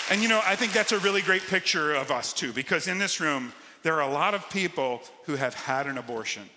And 0.09 0.23
you 0.23 0.29
know, 0.29 0.41
I 0.45 0.55
think 0.57 0.73
that's 0.73 0.93
a 0.93 0.99
really 0.99 1.23
great 1.23 1.43
picture 1.47 1.95
of 1.95 2.11
us 2.11 2.33
too, 2.33 2.53
because 2.53 2.87
in 2.87 2.99
this 2.99 3.21
room, 3.21 3.53
there 3.83 3.95
are 3.95 4.09
a 4.09 4.13
lot 4.13 4.35
of 4.35 4.49
people 4.51 5.03
who 5.25 5.37
have 5.37 5.55
had 5.55 5.87
an 5.87 5.99
abortion. 5.99 6.49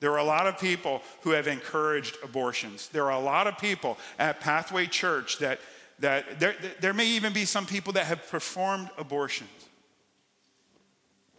There 0.00 0.12
are 0.12 0.18
a 0.18 0.24
lot 0.24 0.46
of 0.46 0.58
people 0.58 1.02
who 1.20 1.30
have 1.30 1.46
encouraged 1.46 2.16
abortions. 2.24 2.88
There 2.88 3.04
are 3.04 3.20
a 3.20 3.20
lot 3.20 3.46
of 3.46 3.58
people 3.58 3.98
at 4.18 4.40
Pathway 4.40 4.86
Church 4.86 5.38
that, 5.38 5.60
that 5.98 6.40
there, 6.40 6.54
there 6.80 6.94
may 6.94 7.06
even 7.06 7.34
be 7.34 7.44
some 7.44 7.66
people 7.66 7.92
that 7.92 8.06
have 8.06 8.26
performed 8.28 8.88
abortions. 8.96 9.50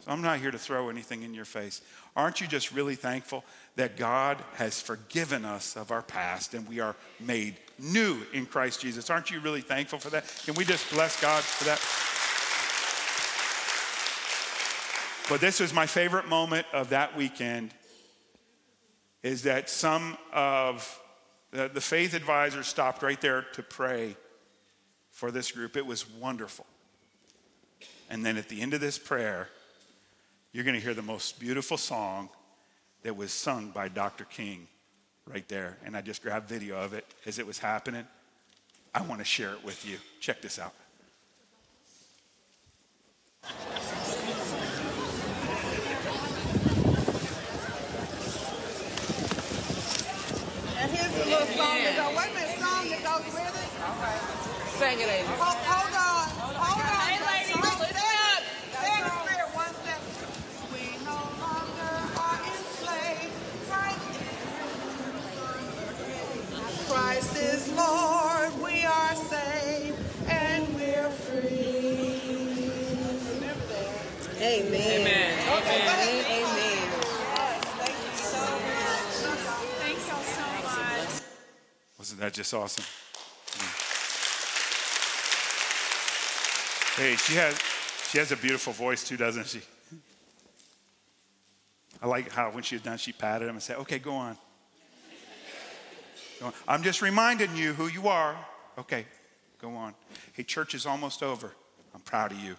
So 0.02 0.12
I'm 0.12 0.22
not 0.22 0.40
here 0.40 0.52
to 0.52 0.58
throw 0.58 0.90
anything 0.90 1.24
in 1.24 1.34
your 1.34 1.46
face. 1.46 1.82
Aren't 2.16 2.42
you 2.42 2.48
just 2.48 2.72
really 2.72 2.96
thankful 2.96 3.44
that 3.76 3.98
God 3.98 4.38
has 4.56 4.82
forgiven 4.82 5.46
us 5.46 5.76
of 5.76 5.92
our 5.92 6.02
past 6.02 6.54
and 6.54 6.68
we 6.68 6.80
are 6.80 6.96
made 7.20 7.56
new 7.80 8.18
in 8.34 8.46
Christ 8.46 8.82
Jesus? 8.82 9.10
Aren't 9.10 9.32
you 9.32 9.40
really 9.40 9.62
thankful 9.62 10.00
for 10.00 10.10
that? 10.10 10.26
Can 10.46 10.56
we 10.56 10.66
just 10.66 10.92
bless 10.92 11.20
God 11.22 11.44
for 11.44 11.66
that? 11.66 11.80
But 15.30 15.40
this 15.40 15.60
was 15.60 15.74
my 15.74 15.86
favorite 15.86 16.28
moment 16.28 16.66
of 16.74 16.90
that 16.90 17.16
weekend 17.16 17.72
is 19.24 19.44
that 19.44 19.70
some 19.70 20.18
of 20.34 21.00
the, 21.52 21.82
faith 21.82 22.14
advisors 22.14 22.68
stopped 22.68 23.04
right 23.04 23.20
there 23.22 23.46
to 23.54 23.64
pray 23.64 24.16
for 25.12 25.32
this 25.32 25.52
group. 25.52 25.76
It 25.78 25.86
was 25.86 26.10
wonderful. 26.10 26.66
And 28.10 28.26
then 28.26 28.38
at 28.38 28.50
the 28.50 28.62
end 28.62 28.74
of 28.74 28.82
this 28.82 28.98
prayer, 28.98 29.50
you're 30.52 30.64
going 30.64 30.76
to 30.76 30.82
hear 30.82 30.94
the 30.94 31.02
most 31.02 31.40
beautiful 31.40 31.78
song 31.78 32.30
that 33.04 33.16
was 33.16 33.32
sung 33.32 33.70
by 33.70 33.88
Dr. 33.88 34.26
King 34.26 34.68
right 35.28 35.48
there. 35.48 35.78
And 35.86 35.96
I 35.96 36.02
just 36.02 36.22
grabbed 36.22 36.50
video 36.50 36.78
of 36.78 36.94
it 36.94 37.06
as 37.26 37.40
it 37.40 37.48
was 37.48 37.60
happening. 37.60 38.06
I 38.94 39.02
want 39.02 39.20
to 39.20 39.26
share 39.26 39.54
it 39.54 39.64
with 39.64 39.88
you. 39.88 39.98
Check 40.20 40.42
this 40.42 40.60
out. 40.60 40.74
Little 51.62 51.78
song 51.78 51.84
that 51.84 51.96
goes, 51.98 52.18
wait 52.18 52.30
a 52.30 52.34
minute, 52.34 52.60
song 52.60 52.90
that 52.90 53.04
goes 53.04 53.26
with 53.34 53.56
it. 53.64 53.72
Okay. 53.92 54.18
Sing 54.80 55.00
it, 55.00 55.10
Amy. 55.10 55.28
Hold, 55.38 55.60
hold 55.70 55.94
on, 55.94 56.26
hold 56.58 56.82
on. 56.82 57.02
Hey, 57.06 57.20
ladies, 57.22 57.56
listen 57.56 57.96
up. 57.98 58.42
Stay 58.74 58.94
in 58.98 59.04
the 59.06 59.14
spirit 59.22 59.50
one 59.56 59.74
step. 59.82 60.02
We 60.74 60.84
no 61.06 61.18
longer 61.42 61.94
are 62.18 62.42
enslaved. 62.50 63.34
Christ 66.90 67.38
is 67.38 67.74
Lord. 67.74 68.21
Wasn't 82.22 82.36
that 82.36 82.40
just 82.40 82.54
awesome? 82.54 82.84
Hey, 86.96 87.16
she 87.16 87.34
has, 87.34 87.60
she 88.12 88.20
has 88.20 88.32
a 88.32 88.38
beautiful 88.38 88.74
voice 88.74 89.04
too, 89.04 89.18
doesn't 89.18 89.48
she? 89.48 89.62
I 92.00 92.06
like 92.06 92.32
how 92.32 92.52
when 92.52 92.62
she 92.62 92.76
was 92.76 92.84
done, 92.84 93.00
she 93.00 93.12
patted 93.12 93.46
him 93.46 93.56
and 93.56 93.64
said, 93.64 93.78
Okay, 93.78 93.98
go 93.98 94.14
on. 94.14 94.38
Go 96.40 96.46
on. 96.48 96.54
I'm 96.68 96.84
just 96.84 97.02
reminding 97.02 97.56
you 97.56 97.74
who 97.74 97.88
you 97.88 98.08
are. 98.08 98.38
Okay, 98.78 99.08
go 99.60 99.76
on. 99.76 99.96
Hey, 100.34 100.44
church 100.44 100.76
is 100.76 100.86
almost 100.86 101.24
over. 101.24 101.52
I'm 101.96 102.02
proud 102.02 102.34
of 102.34 102.40
you. 102.40 102.56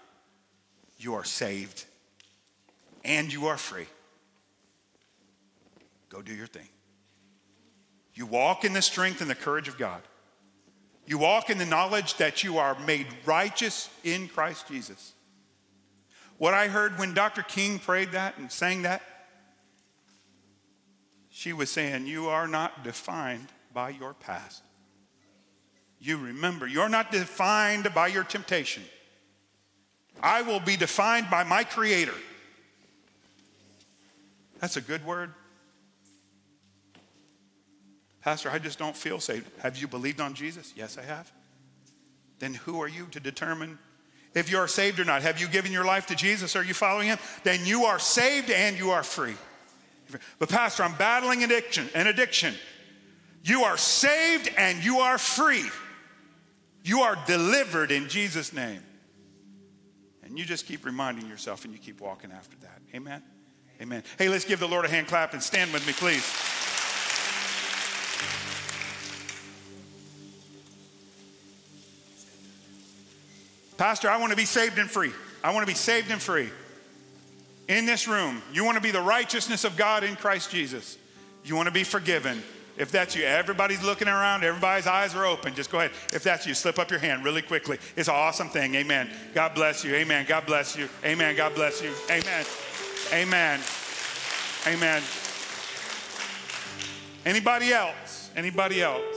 You 0.98 1.14
are 1.14 1.24
saved 1.24 1.84
and 3.04 3.32
you 3.32 3.46
are 3.46 3.58
free. 3.58 3.86
Go 6.08 6.20
do 6.20 6.34
your 6.34 6.48
thing. 6.48 6.66
You 8.14 8.26
walk 8.26 8.64
in 8.64 8.72
the 8.72 8.82
strength 8.82 9.20
and 9.20 9.30
the 9.30 9.34
courage 9.34 9.68
of 9.68 9.78
God. 9.78 10.02
You 11.06 11.18
walk 11.18 11.50
in 11.50 11.58
the 11.58 11.66
knowledge 11.66 12.16
that 12.16 12.44
you 12.44 12.58
are 12.58 12.78
made 12.80 13.06
righteous 13.24 13.88
in 14.04 14.28
Christ 14.28 14.68
Jesus. 14.68 15.14
What 16.38 16.54
I 16.54 16.68
heard 16.68 16.98
when 16.98 17.14
Dr. 17.14 17.42
King 17.42 17.78
prayed 17.78 18.12
that 18.12 18.38
and 18.38 18.50
sang 18.50 18.82
that, 18.82 19.02
she 21.30 21.52
was 21.52 21.70
saying, 21.70 22.06
You 22.06 22.28
are 22.28 22.46
not 22.46 22.84
defined 22.84 23.48
by 23.72 23.90
your 23.90 24.14
past. 24.14 24.62
You 25.98 26.18
remember, 26.18 26.66
you're 26.66 26.88
not 26.88 27.12
defined 27.12 27.92
by 27.94 28.08
your 28.08 28.24
temptation. 28.24 28.82
I 30.22 30.42
will 30.42 30.60
be 30.60 30.76
defined 30.76 31.30
by 31.30 31.44
my 31.44 31.64
Creator. 31.64 32.14
That's 34.60 34.76
a 34.76 34.80
good 34.80 35.04
word. 35.04 35.32
Pastor, 38.22 38.50
I 38.50 38.58
just 38.58 38.78
don't 38.78 38.96
feel 38.96 39.18
saved. 39.18 39.50
Have 39.60 39.76
you 39.76 39.88
believed 39.88 40.20
on 40.20 40.34
Jesus? 40.34 40.72
Yes, 40.76 40.96
I 40.96 41.02
have. 41.02 41.30
Then 42.38 42.54
who 42.54 42.80
are 42.80 42.88
you 42.88 43.06
to 43.10 43.20
determine 43.20 43.78
if 44.34 44.50
you 44.50 44.58
are 44.58 44.68
saved 44.68 45.00
or 45.00 45.04
not? 45.04 45.22
Have 45.22 45.40
you 45.40 45.48
given 45.48 45.72
your 45.72 45.84
life 45.84 46.06
to 46.06 46.14
Jesus? 46.14 46.54
Are 46.54 46.64
you 46.64 46.74
following 46.74 47.08
him? 47.08 47.18
Then 47.42 47.66
you 47.66 47.84
are 47.84 47.98
saved 47.98 48.50
and 48.50 48.78
you 48.78 48.90
are 48.90 49.02
free. 49.02 49.34
But, 50.38 50.48
Pastor, 50.48 50.82
I'm 50.82 50.94
battling 50.96 51.42
addiction, 51.42 51.88
an 51.94 52.06
addiction. 52.06 52.54
You 53.44 53.64
are 53.64 53.76
saved 53.76 54.50
and 54.56 54.84
you 54.84 54.98
are 54.98 55.18
free. 55.18 55.64
You 56.84 57.00
are 57.00 57.16
delivered 57.26 57.90
in 57.90 58.08
Jesus' 58.08 58.52
name. 58.52 58.82
And 60.22 60.38
you 60.38 60.44
just 60.44 60.66
keep 60.66 60.84
reminding 60.84 61.28
yourself 61.28 61.64
and 61.64 61.72
you 61.72 61.80
keep 61.80 62.00
walking 62.00 62.30
after 62.30 62.56
that. 62.60 62.80
Amen? 62.94 63.22
Amen. 63.80 64.04
Hey, 64.18 64.28
let's 64.28 64.44
give 64.44 64.60
the 64.60 64.68
Lord 64.68 64.84
a 64.84 64.88
hand 64.88 65.08
clap 65.08 65.32
and 65.32 65.42
stand 65.42 65.72
with 65.72 65.86
me, 65.86 65.92
please. 65.92 66.51
Pastor, 73.82 74.08
I 74.08 74.16
want 74.16 74.30
to 74.30 74.36
be 74.36 74.44
saved 74.44 74.78
and 74.78 74.88
free. 74.88 75.10
I 75.42 75.52
want 75.52 75.66
to 75.66 75.72
be 75.72 75.76
saved 75.76 76.12
and 76.12 76.22
free. 76.22 76.48
In 77.66 77.84
this 77.84 78.06
room, 78.06 78.40
you 78.52 78.64
want 78.64 78.76
to 78.76 78.80
be 78.80 78.92
the 78.92 79.00
righteousness 79.00 79.64
of 79.64 79.76
God 79.76 80.04
in 80.04 80.14
Christ 80.14 80.52
Jesus. 80.52 80.96
You 81.44 81.56
want 81.56 81.66
to 81.66 81.72
be 81.72 81.82
forgiven. 81.82 82.44
If 82.76 82.92
that's 82.92 83.16
you, 83.16 83.24
everybody's 83.24 83.82
looking 83.82 84.06
around, 84.06 84.44
everybody's 84.44 84.86
eyes 84.86 85.16
are 85.16 85.26
open. 85.26 85.52
Just 85.56 85.68
go 85.72 85.80
ahead. 85.80 85.90
If 86.12 86.22
that's 86.22 86.46
you, 86.46 86.54
slip 86.54 86.78
up 86.78 86.92
your 86.92 87.00
hand 87.00 87.24
really 87.24 87.42
quickly. 87.42 87.76
It's 87.96 88.06
an 88.06 88.14
awesome 88.14 88.48
thing. 88.50 88.76
Amen. 88.76 89.10
God 89.34 89.52
bless 89.52 89.84
you. 89.84 89.92
Amen. 89.96 90.26
God 90.28 90.46
bless 90.46 90.76
you. 90.76 90.88
Amen. 91.04 91.34
God 91.34 91.52
bless 91.56 91.82
you. 91.82 91.92
Amen. 92.08 92.46
Amen. 93.12 93.58
Amen. 94.68 95.02
Anybody 97.26 97.72
else? 97.72 98.30
Anybody 98.36 98.80
else? 98.80 99.16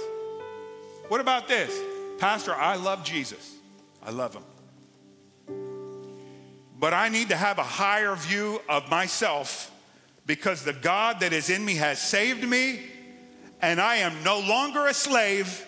What 1.07 1.21
about 1.21 1.47
this? 1.47 1.71
Pastor, 2.17 2.55
I 2.55 2.77
love 2.77 3.03
Jesus. 3.03 3.57
I 4.03 4.09
love 4.09 4.33
him. 4.33 4.41
But 6.85 6.93
I 6.93 7.09
need 7.09 7.29
to 7.29 7.35
have 7.35 7.57
a 7.57 7.63
higher 7.63 8.13
view 8.13 8.61
of 8.69 8.91
myself 8.91 9.71
because 10.27 10.63
the 10.63 10.71
God 10.71 11.21
that 11.21 11.33
is 11.33 11.49
in 11.49 11.65
me 11.65 11.77
has 11.77 11.99
saved 11.99 12.47
me, 12.47 12.79
and 13.59 13.81
I 13.81 13.95
am 13.95 14.13
no 14.23 14.39
longer 14.39 14.85
a 14.85 14.93
slave. 14.93 15.67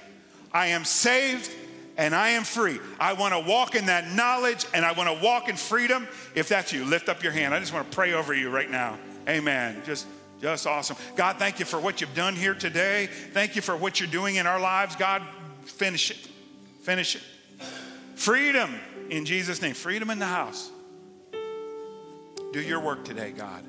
I 0.53 0.67
am 0.67 0.85
saved 0.85 1.49
and 1.97 2.13
I 2.13 2.29
am 2.29 2.43
free. 2.43 2.79
I 2.99 3.13
want 3.13 3.33
to 3.33 3.39
walk 3.39 3.73
in 3.73 3.87
that 3.87 4.11
knowledge 4.11 4.67
and 4.75 4.85
I 4.85 4.91
want 4.91 5.09
to 5.09 5.25
walk 5.25 5.49
in 5.49 5.55
freedom. 5.55 6.07
If 6.35 6.49
that's 6.49 6.71
you, 6.71 6.85
lift 6.85 7.09
up 7.09 7.23
your 7.23 7.31
hand. 7.31 7.51
I 7.51 7.59
just 7.61 7.73
want 7.73 7.89
to 7.89 7.95
pray 7.95 8.13
over 8.13 8.31
you 8.31 8.51
right 8.51 8.69
now. 8.69 8.99
Amen. 9.27 9.81
Just 9.87 10.05
just 10.39 10.67
awesome. 10.67 10.97
God, 11.15 11.37
thank 11.37 11.57
you 11.57 11.65
for 11.65 11.79
what 11.79 11.99
you've 11.99 12.13
done 12.13 12.35
here 12.35 12.53
today. 12.53 13.07
Thank 13.07 13.55
you 13.55 13.63
for 13.63 13.75
what 13.75 13.99
you're 13.99 14.07
doing 14.07 14.35
in 14.35 14.45
our 14.45 14.59
lives. 14.59 14.95
God, 14.95 15.23
finish 15.65 16.11
it. 16.11 16.29
Finish 16.83 17.15
it. 17.15 17.23
Freedom 18.13 18.71
in 19.09 19.25
Jesus' 19.25 19.63
name. 19.63 19.73
Freedom 19.73 20.11
in 20.11 20.19
the 20.19 20.27
house. 20.27 20.69
Do 22.51 22.61
your 22.61 22.79
work 22.79 23.03
today, 23.03 23.31
God. 23.31 23.63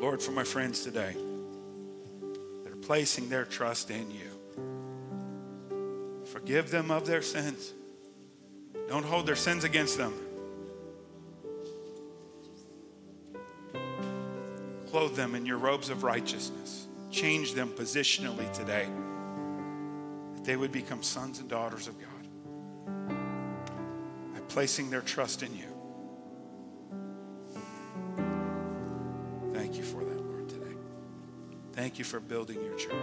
Lord, 0.00 0.22
for 0.22 0.32
my 0.32 0.44
friends 0.44 0.84
today 0.84 1.16
that 2.64 2.72
are 2.72 2.76
placing 2.82 3.30
their 3.30 3.46
trust 3.46 3.90
in 3.90 4.10
you, 4.10 4.30
forgive 6.26 6.70
them 6.70 6.90
of 6.90 7.06
their 7.06 7.22
sins. 7.22 7.72
Don't 8.88 9.04
hold 9.04 9.26
their 9.26 9.36
sins 9.36 9.64
against 9.64 9.96
them. 9.96 10.12
Clothe 14.90 15.16
them 15.16 15.34
in 15.34 15.46
your 15.46 15.58
robes 15.58 15.88
of 15.88 16.04
righteousness. 16.04 16.86
Change 17.10 17.54
them 17.54 17.70
positionally 17.70 18.52
today 18.52 18.86
that 20.34 20.44
they 20.44 20.56
would 20.56 20.72
become 20.72 21.02
sons 21.02 21.40
and 21.40 21.48
daughters 21.48 21.88
of 21.88 21.98
God 21.98 22.05
placing 24.56 24.88
their 24.88 25.02
trust 25.02 25.42
in 25.42 25.54
you. 25.54 25.66
Thank 29.52 29.76
you 29.76 29.82
for 29.82 30.02
that, 30.02 30.18
Lord, 30.18 30.48
today. 30.48 30.74
Thank 31.74 31.98
you 31.98 32.06
for 32.06 32.20
building 32.20 32.64
your 32.64 32.74
church. 32.74 32.94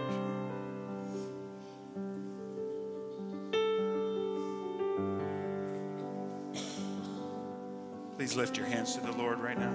Please 8.16 8.34
lift 8.34 8.56
your 8.56 8.66
hands 8.66 8.96
to 8.96 9.00
the 9.02 9.12
Lord 9.12 9.38
right 9.38 9.56
now. 9.56 9.72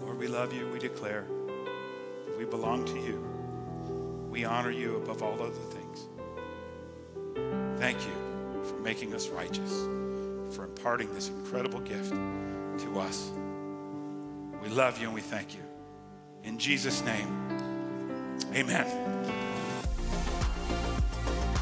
Lord, 0.00 0.16
we 0.16 0.28
love 0.28 0.54
you. 0.54 0.66
We 0.72 0.78
declare 0.78 1.26
that 2.24 2.38
we 2.38 2.46
belong 2.46 2.86
to 2.86 2.94
you. 2.94 4.28
We 4.30 4.46
honor 4.46 4.70
you 4.70 4.96
above 4.96 5.22
all 5.22 5.34
other 5.42 5.50
things. 5.50 6.08
Thank 7.78 8.00
you 8.06 8.19
making 8.90 9.14
us 9.14 9.28
righteous, 9.28 9.86
for 10.50 10.64
imparting 10.64 11.14
this 11.14 11.28
incredible 11.28 11.78
gift 11.78 12.10
to 12.10 12.98
us. 12.98 13.30
We 14.60 14.68
love 14.68 14.98
you 14.98 15.06
and 15.06 15.14
we 15.14 15.20
thank 15.20 15.54
you. 15.54 15.60
In 16.42 16.58
Jesus' 16.58 17.00
name, 17.04 17.28
amen. 18.52 18.84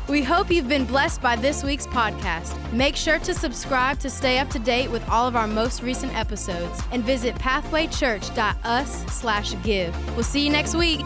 We 0.08 0.22
hope 0.22 0.50
you've 0.50 0.70
been 0.70 0.86
blessed 0.86 1.20
by 1.20 1.36
this 1.36 1.62
week's 1.62 1.86
podcast. 1.86 2.56
Make 2.72 2.96
sure 2.96 3.18
to 3.18 3.34
subscribe 3.34 3.98
to 3.98 4.08
stay 4.08 4.38
up 4.38 4.48
to 4.48 4.58
date 4.58 4.90
with 4.90 5.06
all 5.10 5.28
of 5.28 5.36
our 5.36 5.46
most 5.46 5.82
recent 5.82 6.16
episodes 6.16 6.80
and 6.92 7.04
visit 7.04 7.34
pathwaychurch.us/give. 7.34 10.14
We'll 10.14 10.24
see 10.24 10.40
you 10.40 10.50
next 10.50 10.74
week. 10.74 11.04